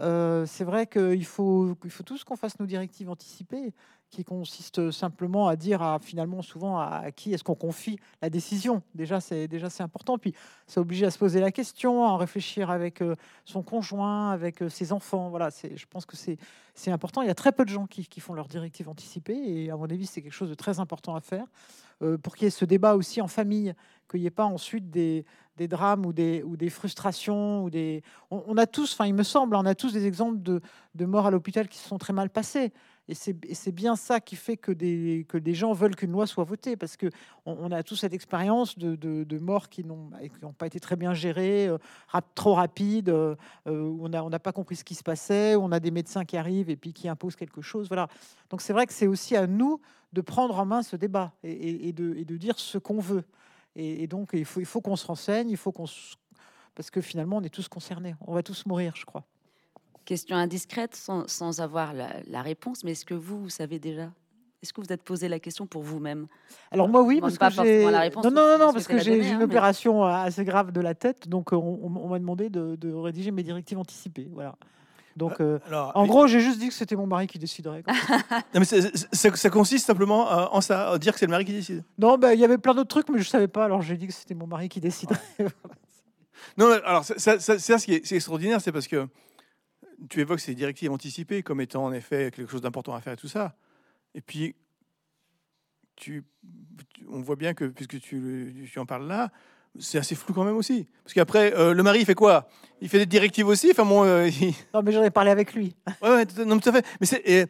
Euh, 0.00 0.46
c'est 0.46 0.64
vrai 0.64 0.86
qu'il 0.86 1.24
faut, 1.24 1.76
il 1.84 1.90
faut 1.90 2.02
tous 2.02 2.24
qu'on 2.24 2.36
fasse 2.36 2.58
nos 2.58 2.66
directives 2.66 3.10
anticipées 3.10 3.74
qui 4.08 4.24
consiste 4.24 4.90
simplement 4.90 5.46
à 5.46 5.54
dire 5.54 5.82
à, 5.82 6.00
finalement 6.00 6.42
souvent 6.42 6.78
à, 6.78 7.12
qui 7.12 7.32
est-ce 7.32 7.44
qu'on 7.44 7.54
confie 7.54 7.98
la 8.22 8.30
décision. 8.30 8.82
Déjà, 8.94 9.20
c'est 9.20 9.46
déjà 9.46 9.70
c'est 9.70 9.84
important. 9.84 10.18
Puis, 10.18 10.34
ça 10.66 10.80
oblige 10.80 11.04
à 11.04 11.10
se 11.10 11.18
poser 11.18 11.38
la 11.38 11.52
question, 11.52 12.04
à 12.04 12.08
en 12.08 12.16
réfléchir 12.16 12.70
avec 12.70 13.02
euh, 13.02 13.14
son 13.44 13.62
conjoint, 13.62 14.30
avec 14.30 14.62
euh, 14.62 14.68
ses 14.68 14.92
enfants. 14.92 15.30
Voilà, 15.30 15.50
c'est, 15.50 15.76
je 15.76 15.86
pense 15.86 16.06
que 16.06 16.16
c'est 16.16 16.38
c'est 16.74 16.90
important. 16.90 17.20
Il 17.22 17.28
y 17.28 17.30
a 17.30 17.34
très 17.34 17.52
peu 17.52 17.64
de 17.64 17.70
gens 17.70 17.86
qui, 17.86 18.06
qui 18.06 18.20
font 18.20 18.32
leurs 18.32 18.48
directives 18.48 18.88
anticipées, 18.88 19.36
et 19.36 19.70
à 19.70 19.76
mon 19.76 19.84
avis, 19.84 20.06
c'est 20.06 20.22
quelque 20.22 20.32
chose 20.32 20.48
de 20.48 20.54
très 20.54 20.80
important 20.80 21.14
à 21.14 21.20
faire 21.20 21.44
pour 22.22 22.34
qu'il 22.34 22.46
y 22.46 22.48
ait 22.48 22.50
ce 22.50 22.64
débat 22.64 22.94
aussi 22.94 23.20
en 23.20 23.28
famille, 23.28 23.74
qu'il 24.10 24.20
n'y 24.20 24.26
ait 24.26 24.30
pas 24.30 24.46
ensuite 24.46 24.88
des, 24.88 25.26
des 25.60 25.68
drames 25.68 26.06
ou 26.06 26.12
des, 26.12 26.70
frustrations 26.70 27.62
ou 27.62 27.70
des. 27.70 28.02
On, 28.30 28.56
a 28.56 28.66
tous, 28.66 28.94
enfin, 28.94 29.06
il 29.06 29.14
me 29.14 29.22
semble, 29.22 29.54
on 29.54 29.66
a 29.66 29.74
tous 29.74 29.92
des 29.92 30.06
exemples 30.06 30.38
de, 30.42 31.04
morts 31.04 31.26
à 31.26 31.30
l'hôpital 31.30 31.68
qui 31.68 31.76
se 31.76 31.86
sont 31.86 31.98
très 31.98 32.14
mal 32.14 32.30
passés. 32.30 32.72
Et 33.08 33.14
c'est 33.14 33.72
bien 33.72 33.96
ça 33.96 34.20
qui 34.20 34.36
fait 34.36 34.56
que 34.56 34.72
des, 34.72 35.54
gens 35.54 35.72
veulent 35.72 35.96
qu'une 35.96 36.12
loi 36.12 36.26
soit 36.26 36.44
votée, 36.44 36.76
parce 36.76 36.96
qu'on 36.96 37.10
on 37.44 37.70
a 37.72 37.82
tous 37.82 37.96
cette 37.96 38.14
expérience 38.14 38.78
de, 38.78 39.38
morts 39.38 39.68
qui 39.68 39.84
n'ont 39.84 40.52
pas 40.56 40.66
été 40.66 40.80
très 40.80 40.96
bien 40.96 41.12
gérées, 41.12 41.68
euh, 41.68 41.78
trop 42.34 42.54
rapides, 42.54 43.10
euh, 43.10 43.34
où 43.66 44.06
on 44.06 44.08
n'a 44.08 44.38
pas 44.38 44.52
compris 44.52 44.76
ce 44.76 44.84
qui 44.84 44.94
se 44.94 45.02
passait, 45.02 45.56
où 45.56 45.62
on 45.62 45.72
a 45.72 45.80
des 45.80 45.90
médecins 45.90 46.24
qui 46.24 46.38
arrivent 46.38 46.70
et 46.70 46.76
puis 46.76 46.94
qui 46.94 47.06
imposent 47.06 47.36
quelque 47.36 47.60
chose. 47.60 47.88
Voilà. 47.88 48.08
Donc 48.48 48.62
c'est 48.62 48.72
vrai 48.72 48.86
que 48.86 48.94
c'est 48.94 49.08
aussi 49.08 49.36
à 49.36 49.46
nous 49.46 49.80
de 50.12 50.22
prendre 50.22 50.58
en 50.58 50.64
main 50.64 50.82
ce 50.82 50.96
débat 50.96 51.32
et 51.44 51.92
de, 51.92 52.36
dire 52.36 52.58
ce 52.58 52.78
qu'on 52.78 53.00
veut. 53.00 53.24
Et, 53.76 54.06
donc 54.06 54.30
il 54.32 54.44
faut, 54.44 54.60
il 54.60 54.66
faut 54.66 54.80
qu'on 54.80 54.96
se 54.96 55.06
renseigne, 55.06 55.48
il 55.50 55.56
faut 55.56 55.72
qu'on 55.72 55.86
parce 56.74 56.90
que 56.90 57.00
finalement 57.00 57.38
on 57.38 57.42
est 57.42 57.54
tous 57.54 57.68
concernés, 57.68 58.14
on 58.26 58.34
va 58.34 58.42
tous 58.42 58.66
mourir, 58.66 58.94
je 58.96 59.04
crois. 59.04 59.24
Question 60.04 60.36
indiscrète 60.36 60.96
sans, 60.96 61.60
avoir 61.60 61.92
la, 61.92 62.42
réponse, 62.42 62.84
mais 62.84 62.92
est-ce 62.92 63.04
que 63.04 63.14
vous, 63.14 63.42
vous 63.42 63.48
savez 63.50 63.78
déjà? 63.78 64.10
Est-ce 64.62 64.72
que 64.72 64.80
vous 64.80 64.92
êtes 64.92 65.02
posé 65.02 65.28
la 65.28 65.38
question 65.38 65.66
pour 65.66 65.82
vous-même? 65.82 66.26
Alors 66.70 66.88
moi 66.88 67.02
oui, 67.02 67.20
parce 67.20 67.38
que 67.38 67.50
j'ai 67.50 67.84
non 67.84 68.30
non 68.30 68.58
non, 68.58 68.72
parce 68.72 68.86
que 68.86 68.98
j'ai 68.98 69.30
une 69.30 69.42
opération 69.42 70.04
assez 70.04 70.44
grave 70.44 70.72
de 70.72 70.80
la 70.80 70.94
tête, 70.94 71.28
donc 71.28 71.52
euh, 71.52 71.56
on, 71.56 72.08
m'a 72.08 72.18
demandé 72.18 72.50
de, 72.50 72.92
rédiger 72.92 73.30
mes 73.30 73.42
directives 73.42 73.78
anticipées, 73.78 74.28
voilà. 74.32 74.56
Donc, 75.20 75.38
euh, 75.40 75.58
en 75.70 76.06
gros, 76.06 76.26
j'ai 76.26 76.40
juste 76.40 76.58
dit 76.58 76.68
que 76.68 76.74
c'était 76.74 76.96
mon 76.96 77.06
mari 77.06 77.26
qui 77.26 77.38
déciderait. 77.38 77.84
non, 78.54 78.60
mais 78.60 78.64
ça, 78.64 79.50
consiste 79.50 79.86
simplement 79.86 80.54
en 80.54 80.62
ça, 80.62 80.92
à 80.92 80.98
dire 80.98 81.12
que 81.12 81.18
c'est 81.18 81.26
le 81.26 81.30
mari 81.30 81.44
qui 81.44 81.52
décide. 81.52 81.84
Non, 81.98 82.16
bah, 82.16 82.32
il 82.32 82.40
y 82.40 82.44
avait 82.44 82.56
plein 82.56 82.74
d'autres 82.74 82.88
trucs, 82.88 83.10
mais 83.10 83.18
je 83.18 83.28
savais 83.28 83.46
pas. 83.46 83.66
Alors 83.66 83.82
j'ai 83.82 83.98
dit 83.98 84.06
que 84.06 84.14
c'était 84.14 84.34
mon 84.34 84.46
mari 84.46 84.70
qui 84.70 84.80
déciderait. 84.80 85.20
non, 86.56 86.72
alors 86.72 87.04
ça, 87.04 87.38
ça, 87.38 87.58
ce 87.58 87.84
qui 87.84 87.92
est 87.92 88.12
extraordinaire, 88.12 88.62
c'est 88.62 88.72
parce 88.72 88.88
que 88.88 89.06
tu 90.08 90.20
évoques 90.20 90.40
ces 90.40 90.54
directives 90.54 90.90
anticipées 90.90 91.42
comme 91.42 91.60
étant 91.60 91.84
en 91.84 91.92
effet 91.92 92.30
quelque 92.30 92.50
chose 92.50 92.62
d'important 92.62 92.94
à 92.94 93.02
faire 93.02 93.12
et 93.12 93.18
tout 93.18 93.28
ça. 93.28 93.54
Et 94.14 94.22
puis, 94.22 94.56
tu, 95.96 96.24
on 97.10 97.20
voit 97.20 97.36
bien 97.36 97.52
que, 97.52 97.66
puisque 97.66 98.00
tu, 98.00 98.66
tu 98.72 98.78
en 98.78 98.86
parles 98.86 99.06
là, 99.06 99.30
c'est 99.78 99.98
assez 99.98 100.14
flou 100.14 100.34
quand 100.34 100.44
même 100.44 100.56
aussi. 100.56 100.86
Parce 101.04 101.14
qu'après, 101.14 101.54
euh, 101.54 101.72
le 101.74 101.82
mari, 101.82 102.00
il 102.00 102.04
fait 102.06 102.14
quoi? 102.14 102.48
Il 102.80 102.88
fait 102.88 102.98
des 102.98 103.06
directives 103.06 103.46
aussi? 103.46 103.70
Enfin, 103.70 103.84
bon, 103.84 104.04
euh, 104.04 104.28
Non, 104.74 104.82
mais 104.82 104.92
j'en 104.92 105.02
ai 105.02 105.10
parlé 105.10 105.30
avec 105.30 105.54
lui. 105.54 105.74
ouais, 106.02 106.10
ouais, 106.10 106.44
non, 106.44 106.58
tout 106.58 106.68
à 106.70 106.72
fait. 106.72 106.86
Mais 107.00 107.46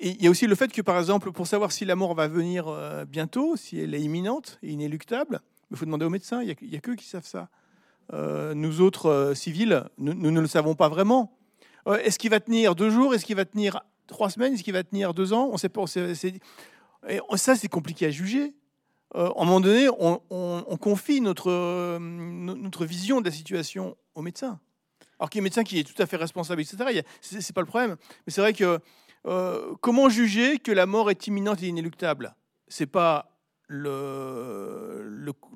il 0.00 0.22
y 0.22 0.26
a 0.26 0.30
aussi 0.30 0.46
le 0.46 0.54
fait 0.54 0.70
que, 0.72 0.82
par 0.82 0.98
exemple, 0.98 1.32
pour 1.32 1.46
savoir 1.46 1.72
si 1.72 1.84
la 1.84 1.96
mort 1.96 2.14
va 2.14 2.28
venir 2.28 2.68
euh, 2.68 3.04
bientôt, 3.04 3.56
si 3.56 3.80
elle 3.80 3.94
est 3.94 4.00
imminente 4.00 4.58
et 4.62 4.70
inéluctable, 4.70 5.40
il 5.70 5.76
faut 5.76 5.84
demander 5.84 6.04
aux 6.04 6.10
médecins. 6.10 6.42
Il 6.42 6.46
n'y 6.46 6.74
a, 6.74 6.78
a 6.78 6.80
qu'eux 6.80 6.94
qui 6.94 7.06
savent 7.06 7.26
ça. 7.26 7.48
nous 8.54 8.80
autres 8.80 9.32
civils, 9.34 9.84
nous, 9.98 10.14
nous, 10.14 10.30
ne 10.30 10.40
le 10.40 10.46
savons 10.46 10.74
pas 10.74 10.88
vraiment. 10.88 11.36
Est-ce 11.86 12.18
qu'il 12.18 12.30
va 12.30 12.40
tenir 12.40 12.74
deux 12.74 12.90
jours? 12.90 13.14
Est-ce 13.14 13.24
qu'il 13.24 13.36
va 13.36 13.44
tenir 13.44 13.80
trois 14.06 14.30
semaines? 14.30 14.54
Est-ce 14.54 14.62
qu'il 14.62 14.72
va 14.74 14.84
tenir 14.84 15.14
deux 15.14 15.32
ans? 15.32 15.48
On 15.50 15.56
sait 15.56 15.68
pas. 15.68 15.84
Et 17.08 17.20
ça, 17.36 17.56
c'est 17.56 17.68
compliqué 17.68 18.06
à 18.06 18.10
juger. 18.10 18.54
Euh, 19.14 19.30
à 19.30 19.42
un 19.42 19.44
moment 19.44 19.60
donné, 19.60 19.88
on, 19.98 20.76
confie 20.80 21.20
notre, 21.20 21.50
euh, 21.50 21.98
notre 21.98 22.84
vision 22.84 23.20
de 23.20 23.26
la 23.26 23.32
situation 23.32 23.96
au 24.14 24.22
médecin. 24.22 24.60
Alors 25.18 25.30
qu'il 25.30 25.38
y 25.38 25.40
a 25.40 25.42
un 25.42 25.44
médecin 25.44 25.62
qui 25.62 25.78
est 25.78 25.84
tout 25.84 26.00
à 26.02 26.06
fait 26.06 26.16
responsable, 26.16 26.60
etc. 26.60 27.02
C'est 27.20 27.54
pas 27.54 27.60
le 27.60 27.66
problème. 27.66 27.96
Mais 28.26 28.32
c'est 28.32 28.40
vrai 28.40 28.52
que 28.52 28.80
comment 29.80 30.08
juger 30.08 30.58
que 30.58 30.72
la 30.72 30.86
mort 30.86 31.10
est 31.10 31.26
imminente 31.26 31.62
et 31.62 31.68
inéluctable? 31.68 32.34
C'est 32.68 32.86
pas 32.86 33.34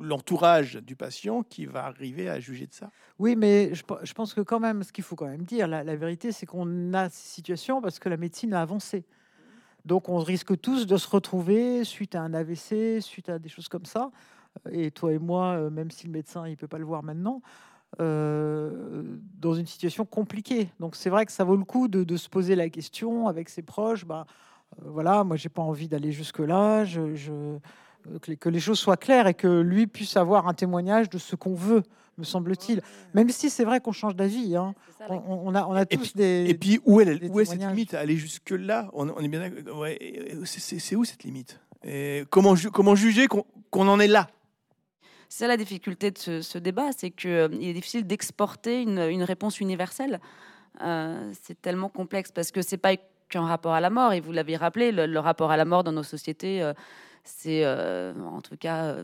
l'entourage 0.01 0.77
le, 0.77 0.81
du 0.81 0.97
patient 0.97 1.43
qui 1.43 1.67
va 1.67 1.85
arriver 1.85 2.29
à 2.29 2.41
juger 2.41 2.67
de 2.67 2.73
ça? 2.73 2.91
Oui, 3.19 3.37
mais 3.37 3.75
je, 3.75 3.83
je 4.03 4.13
pense 4.15 4.35
que 4.35 4.41
quand 4.41 4.61
même, 4.61 4.83
ce 4.83 4.93
qu'il 4.93 5.05
faut 5.05 5.17
quand 5.17 5.27
même 5.27 5.45
dire, 5.45 5.67
la, 5.69 5.83
vérité, 5.97 6.33
c'est 6.33 6.47
qu'on 6.47 6.95
a 6.95 7.11
ces 7.11 7.29
situations 7.29 7.83
parce 7.83 7.99
que 7.99 8.09
la 8.09 8.17
médecine 8.17 8.55
a 8.55 8.63
avancé. 8.63 9.05
Donc 9.89 10.11
on 10.11 10.19
risque 10.19 10.61
tous 10.61 10.87
de 10.87 10.99
se 10.99 11.09
retrouver 11.09 11.83
suite 11.83 12.15
à 12.15 12.21
un 12.21 12.35
AVC, 12.35 13.01
suite 13.01 13.31
à 13.31 13.39
des 13.39 13.49
choses 13.49 13.69
comme 13.69 13.87
ça. 13.87 14.11
Et 14.71 14.91
toi 14.91 15.15
et 15.15 15.19
moi, 15.19 15.55
euh, 15.55 15.71
même 15.71 15.91
si 15.91 16.07
le 16.07 16.13
médecin 16.13 16.47
il 16.47 16.59
peut 16.59 16.69
pas 16.69 16.77
le 16.77 16.85
voir 16.85 17.03
maintenant, 17.03 17.41
euh, 18.01 19.03
dans 19.39 19.55
une 19.55 19.67
situation 19.67 20.05
compliquée. 20.05 20.69
Donc 20.79 20.95
c'est 20.95 21.09
vrai 21.09 21.25
que 21.25 21.33
ça 21.33 21.43
vaut 21.43 21.57
le 21.57 21.65
coup 21.65 21.89
de, 21.89 22.17
se 22.19 22.29
poser 22.29 22.55
la 22.55 22.69
question 22.69 23.29
avec 23.29 23.49
ses 23.49 23.63
proches. 23.63 24.05
Bah, 24.05 24.27
euh, 24.83 24.91
voilà, 24.91 25.25
moi 25.25 25.37
j'ai 25.37 25.49
pas 25.49 25.63
envie 25.63 25.89
d'aller 25.89 26.13
jusque 26.13 26.41
là. 26.41 26.85
je 26.85 27.59
que, 28.41 28.49
les 28.51 28.61
choses 28.61 28.79
soient 28.79 28.99
claires 28.99 29.27
et 29.27 29.35
que 29.35 29.61
lui 29.61 29.87
puisse 29.87 30.19
avoir 30.19 30.49
un 30.49 30.55
témoignage 30.55 31.09
de 31.09 31.17
ce 31.17 31.35
qu'on 31.35 31.55
veut, 31.55 31.83
me 32.19 32.25
semble-t-il. 32.25 32.83
Même 33.15 33.31
si 33.31 33.49
c'est 33.51 33.65
vrai 33.65 33.81
qu'on 33.81 33.93
change 33.93 34.17
d'avis. 34.17 34.57
Hein. 34.57 34.75
On, 35.09 35.55
a, 35.55 35.65
on 35.67 35.73
a 35.73 35.87
tous 35.87 36.15
des. 36.15 36.47
Et 36.49 36.55
puis, 36.55 36.81
où, 36.85 37.01
est, 37.01 37.25
où 37.31 37.41
est 37.41 37.45
cette 37.45 37.61
limite? 37.61 37.95
Aller 37.95 38.17
jusque-là 38.17 38.91
on, 38.93 39.09
est 39.23 39.29
bien 39.29 39.51
ouais, 39.75 39.99
C'est 40.45 40.97
où 40.97 41.05
cette 41.05 41.25
limite? 41.25 41.61
Et 41.85 42.25
comment, 42.31 42.55
comment 42.73 42.95
juger 42.95 43.27
qu'on 43.27 43.89
en 43.89 44.01
est 44.01 44.09
là? 44.09 44.29
C'est 45.29 45.47
la 45.47 45.57
difficulté 45.57 46.11
de 46.11 46.41
ce, 46.41 46.59
débat, 46.59 46.91
c'est 46.97 47.11
qu'il 47.11 47.31
euh, 47.31 47.49
est 47.61 47.75
difficile 47.75 48.07
d'exporter 48.07 48.83
une, 48.83 48.99
une, 48.99 49.23
réponse 49.23 49.61
universelle. 49.61 50.21
Euh, 50.81 51.31
c'est 51.43 51.61
tellement 51.61 51.91
complexe 51.91 52.33
parce 52.33 52.51
que 52.51 52.63
c'est 52.63 52.79
pas 52.79 52.97
qu'un 53.29 53.45
rapport 53.45 53.75
à 53.75 53.81
la 53.81 53.91
mort. 53.91 54.15
Et 54.15 54.21
vous 54.21 54.33
l'avez 54.33 54.57
rappelé, 54.57 54.91
le, 54.91 55.19
rapport 55.19 55.51
à 55.51 55.59
la 55.59 55.67
mort 55.67 55.85
dans 55.85 55.93
nos 55.93 56.03
sociétés, 56.03 56.63
euh, 56.63 56.73
c'est 57.25 57.67
en 57.67 58.41
tout 58.41 58.57
cas 58.57 58.97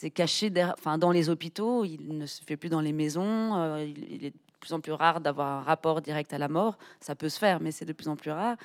c'est 0.00 0.10
caché 0.10 0.52
enfin, 0.78 0.98
dans 0.98 1.10
les 1.10 1.28
hôpitaux. 1.28 1.84
Il 1.84 2.16
ne 2.16 2.26
se 2.26 2.42
fait 2.42 2.56
plus 2.56 2.68
dans 2.68 2.80
les 2.80 2.92
maisons. 2.92 3.76
il, 3.78 4.24
est 4.24 4.30
de 4.30 4.36
plus 4.60 4.72
en 4.72 4.80
plus 4.80 4.92
rare 4.92 5.20
d'avoir 5.20 5.60
un 5.60 5.62
rapport 5.62 6.00
direct 6.00 6.32
à 6.32 6.38
la 6.38 6.48
mort. 6.48 6.78
Ça 7.00 7.14
peut 7.14 7.28
se 7.28 7.38
faire, 7.38 7.60
mais 7.60 7.72
c'est 7.72 7.84
de 7.84 7.92
plus 7.92 8.08
en 8.08 8.16
plus 8.16 8.30
rare. 8.30 8.56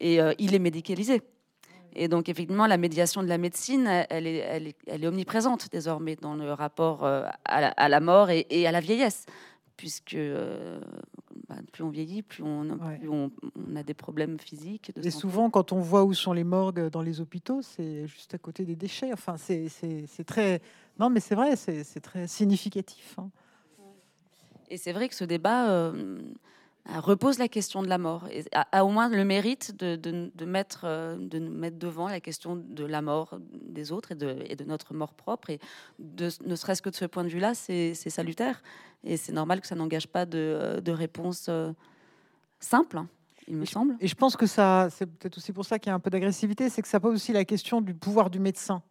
Et 0.00 0.18
il 0.38 0.54
est 0.54 0.58
médicalisé. 0.58 1.22
Et 1.94 2.08
donc, 2.08 2.28
effectivement, 2.28 2.66
la 2.66 2.76
médiation 2.76 3.22
de 3.22 3.28
la 3.28 3.38
médecine, 3.38 3.86
elle 4.10 4.26
est, 4.26 4.74
elle 4.86 5.02
est, 5.04 5.06
omniprésente 5.06 5.70
désormais 5.70 6.16
dans 6.16 6.34
le 6.34 6.52
rapport 6.52 7.04
euh, 7.04 7.24
à 7.44 7.88
la, 7.88 8.00
mort 8.00 8.30
et, 8.30 8.66
à 8.66 8.72
la 8.72 8.80
vieillesse, 8.80 9.26
puisque 9.76 10.14
euh, 10.14 10.80
bah, 11.50 11.56
plus 11.72 11.82
on 11.82 11.90
vieillit, 11.90 12.22
plus 12.22 12.44
on, 12.44 12.78
on, 13.08 13.76
a 13.76 13.82
des 13.82 13.94
problèmes 13.94 14.38
physiques. 14.38 14.92
et 14.94 15.10
souvent, 15.10 15.50
quand 15.50 15.72
on 15.72 15.80
voit 15.80 16.04
où 16.04 16.14
sont 16.14 16.32
les 16.32 16.44
morgues 16.44 16.88
dans 16.90 17.02
les 17.02 17.20
hôpitaux, 17.20 17.60
c'est 17.60 18.06
juste 18.06 18.34
à 18.34 18.38
côté 18.38 18.64
des 18.64 18.76
déchets. 18.76 19.12
Enfin, 19.12 19.36
c'est 19.36 20.24
très. 20.24 20.62
Non, 21.00 21.10
mais 21.10 21.18
c'est 21.18 21.34
vrai, 21.34 21.56
c'est 21.56 22.00
très 22.00 22.28
significatif. 22.28 23.16
Hein. 23.18 23.30
Et 24.68 24.76
c'est 24.76 24.92
vrai 24.92 25.08
que 25.08 25.14
ce 25.16 25.24
débat. 25.24 25.70
Euh, 25.70 26.20
repose 26.86 27.38
la 27.38 27.48
question 27.48 27.82
de 27.82 27.88
la 27.88 27.98
mort 27.98 28.26
et 28.30 28.44
a, 28.52 28.84
au 28.84 28.88
moins 28.88 29.08
le 29.08 29.24
mérite 29.24 29.76
de, 29.78 29.96
de, 29.96 30.44
mettre, 30.44 30.82
euh, 30.84 31.16
de 31.18 31.38
mettre 31.38 31.78
devant 31.78 32.08
la 32.08 32.20
question 32.20 32.56
de 32.56 32.84
la 32.84 33.02
mort 33.02 33.38
des 33.52 33.92
autres 33.92 34.12
et 34.12 34.14
de, 34.14 34.38
et 34.46 34.56
de 34.56 34.64
notre 34.64 34.94
mort 34.94 35.14
propre. 35.14 35.50
Et 35.50 35.60
de, 35.98 36.30
ne 36.44 36.56
serait-ce 36.56 36.82
que 36.82 36.90
de 36.90 36.94
ce 36.94 37.04
point 37.04 37.24
de 37.24 37.28
vue-là, 37.28 37.54
c'est 37.54 37.94
salutaire. 37.94 38.62
Et 39.04 39.16
c'est 39.16 39.32
normal 39.32 39.60
que 39.60 39.66
ça 39.66 39.74
n'engage 39.74 40.08
pas 40.08 40.26
de, 40.26 40.80
de 40.82 40.92
réponse 40.92 41.46
euh, 41.48 41.72
simple, 42.58 42.98
hein, 42.98 43.08
il 43.48 43.56
me 43.56 43.64
semble. 43.64 43.96
Et 44.00 44.08
je 44.08 44.14
pense 44.14 44.36
que 44.36 44.46
ça, 44.46 44.88
c'est 44.90 45.06
peut-être 45.06 45.38
aussi 45.38 45.52
pour 45.52 45.64
ça 45.64 45.78
qu'il 45.78 45.90
y 45.90 45.92
a 45.92 45.94
un 45.94 46.00
peu 46.00 46.10
d'agressivité, 46.10 46.68
c'est 46.68 46.82
que 46.82 46.88
ça 46.88 47.00
pose 47.00 47.14
aussi 47.14 47.32
la 47.32 47.44
question 47.44 47.80
du 47.80 47.94
pouvoir 47.94 48.30
du 48.30 48.38
médecin. 48.38 48.82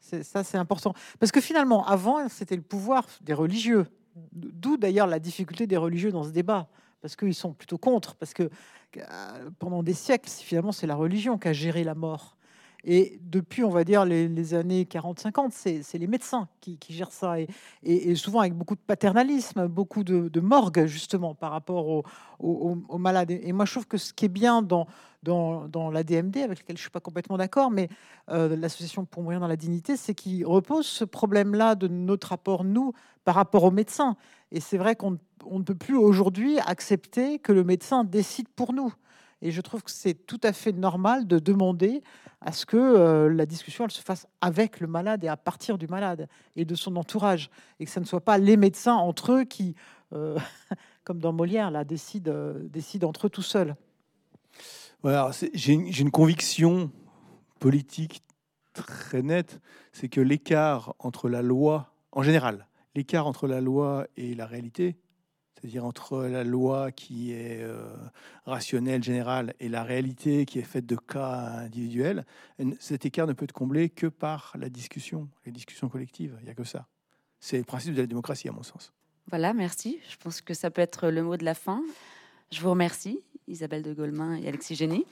Ça, 0.00 0.42
c'est 0.42 0.56
important. 0.56 0.94
Parce 1.18 1.30
que 1.30 1.42
finalement, 1.42 1.86
avant, 1.86 2.26
c'était 2.28 2.56
le 2.56 2.62
pouvoir 2.62 3.06
des 3.20 3.34
religieux. 3.34 3.86
D'où 4.32 4.76
d'ailleurs 4.76 5.06
la 5.06 5.18
difficulté 5.18 5.66
des 5.66 5.76
religieux 5.76 6.10
dans 6.10 6.24
ce 6.24 6.30
débat 6.30 6.68
parce 7.00 7.16
qu'ils 7.16 7.34
sont 7.34 7.52
plutôt 7.52 7.78
contre, 7.78 8.16
parce 8.16 8.34
que 8.34 8.50
euh, 8.96 9.50
pendant 9.58 9.82
des 9.82 9.94
siècles, 9.94 10.28
finalement, 10.28 10.72
c'est 10.72 10.86
la 10.86 10.94
religion 10.96 11.38
qui 11.38 11.48
a 11.48 11.52
géré 11.52 11.84
la 11.84 11.94
mort. 11.94 12.36
Et 12.84 13.20
depuis, 13.22 13.64
on 13.64 13.70
va 13.70 13.84
dire, 13.84 14.04
les, 14.04 14.54
années 14.54 14.84
40-50, 14.84 15.50
c'est 15.50 15.98
les 15.98 16.06
médecins 16.06 16.48
qui, 16.60 16.78
gèrent 16.88 17.12
ça. 17.12 17.36
Et, 17.82 18.14
souvent 18.14 18.40
avec 18.40 18.54
beaucoup 18.54 18.74
de 18.74 18.80
paternalisme, 18.80 19.66
beaucoup 19.68 20.04
de, 20.04 20.40
morgue, 20.40 20.86
justement, 20.86 21.34
par 21.34 21.50
rapport 21.50 22.04
aux, 22.38 22.98
malades. 22.98 23.30
Et 23.30 23.52
moi, 23.52 23.64
je 23.64 23.72
trouve 23.72 23.86
que 23.86 23.98
ce 23.98 24.12
qui 24.12 24.24
est 24.24 24.28
bien 24.28 24.62
dans, 24.62 24.86
dans, 25.22 25.90
la 25.90 26.02
DMD, 26.02 26.38
avec 26.38 26.60
laquelle 26.60 26.76
je 26.76 26.80
ne 26.80 26.84
suis 26.84 26.90
pas 26.90 27.00
complètement 27.00 27.36
d'accord, 27.36 27.70
mais 27.70 27.88
euh, 28.30 28.56
l'association 28.56 29.04
pour 29.04 29.22
mourir 29.22 29.40
dans 29.40 29.48
la 29.48 29.56
dignité, 29.56 29.96
c'est 29.96 30.14
qu'il 30.14 30.46
repose 30.46 30.86
ce 30.86 31.04
problème-là 31.04 31.74
de 31.74 31.88
notre 31.88 32.28
rapport, 32.28 32.64
nous, 32.64 32.92
par 33.24 33.34
rapport 33.34 33.64
aux 33.64 33.70
médecins. 33.70 34.16
Et 34.52 34.60
c'est 34.60 34.78
vrai 34.78 34.96
qu'on 34.96 35.18
ne 35.50 35.62
peut 35.62 35.74
plus 35.74 35.96
aujourd'hui 35.96 36.58
accepter 36.60 37.38
que 37.38 37.52
le 37.52 37.64
médecin 37.64 38.04
décide 38.04 38.48
pour 38.48 38.72
nous. 38.72 38.92
Et 39.42 39.50
je 39.50 39.60
trouve 39.60 39.82
que 39.82 39.90
c'est 39.90 40.14
tout 40.14 40.40
à 40.42 40.52
fait 40.52 40.72
normal 40.72 41.26
de 41.26 41.38
demander 41.38 42.02
à 42.40 42.52
ce 42.52 42.66
que 42.66 42.76
euh, 42.76 43.32
la 43.32 43.46
discussion 43.46 43.88
se 43.88 44.00
fasse 44.00 44.26
avec 44.40 44.80
le 44.80 44.86
malade 44.86 45.24
et 45.24 45.28
à 45.28 45.36
partir 45.36 45.78
du 45.78 45.86
malade 45.86 46.28
et 46.56 46.64
de 46.64 46.74
son 46.74 46.96
entourage. 46.96 47.50
Et 47.78 47.84
que 47.84 47.90
ce 47.90 48.00
ne 48.00 48.04
soit 48.04 48.24
pas 48.24 48.38
les 48.38 48.56
médecins 48.56 48.94
entre 48.94 49.32
eux 49.32 49.44
qui, 49.44 49.74
euh, 50.12 50.38
comme 51.04 51.20
dans 51.20 51.32
Molière, 51.32 51.72
euh, 51.74 52.68
décident 52.68 53.08
entre 53.08 53.26
eux 53.26 53.30
tout 53.30 53.42
seuls. 53.42 53.76
J'ai 55.54 55.72
une 55.72 56.10
conviction 56.10 56.90
politique 57.58 58.22
très 58.72 59.22
nette, 59.22 59.60
c'est 59.92 60.08
que 60.08 60.20
l'écart 60.20 60.94
entre 60.98 61.28
la 61.28 61.42
loi, 61.42 61.92
en 62.12 62.22
général, 62.22 62.66
l'écart 62.94 63.26
entre 63.26 63.46
la 63.46 63.60
loi 63.60 64.06
et 64.16 64.34
la 64.34 64.46
réalité, 64.46 64.96
c'est-à-dire 65.60 65.84
entre 65.84 66.22
la 66.22 66.42
loi 66.42 66.90
qui 66.90 67.32
est 67.32 67.60
euh, 67.60 67.84
rationnelle, 68.46 69.02
générale, 69.02 69.54
et 69.60 69.68
la 69.68 69.82
réalité 69.82 70.46
qui 70.46 70.58
est 70.58 70.64
faite 70.64 70.86
de 70.86 70.96
cas 70.96 71.36
individuels, 71.64 72.24
cet 72.78 73.04
écart 73.04 73.26
ne 73.26 73.34
peut 73.34 73.44
être 73.44 73.52
comblé 73.52 73.90
que 73.90 74.06
par 74.06 74.54
la 74.58 74.70
discussion, 74.70 75.28
les 75.44 75.52
discussions 75.52 75.88
collectives. 75.88 76.36
Il 76.40 76.44
n'y 76.44 76.50
a 76.50 76.54
que 76.54 76.64
ça. 76.64 76.86
C'est 77.40 77.58
le 77.58 77.64
principe 77.64 77.94
de 77.94 78.00
la 78.00 78.06
démocratie, 78.06 78.48
à 78.48 78.52
mon 78.52 78.62
sens. 78.62 78.92
Voilà, 79.28 79.52
merci. 79.52 79.98
Je 80.08 80.16
pense 80.16 80.40
que 80.40 80.54
ça 80.54 80.70
peut 80.70 80.82
être 80.82 81.08
le 81.08 81.22
mot 81.22 81.36
de 81.36 81.44
la 81.44 81.54
fin. 81.54 81.82
Je 82.50 82.60
vous 82.60 82.70
remercie, 82.70 83.22
Isabelle 83.46 83.82
de 83.82 83.92
Golemin 83.92 84.36
et 84.36 84.48
Alexis 84.48 84.76
Génie. 84.76 85.04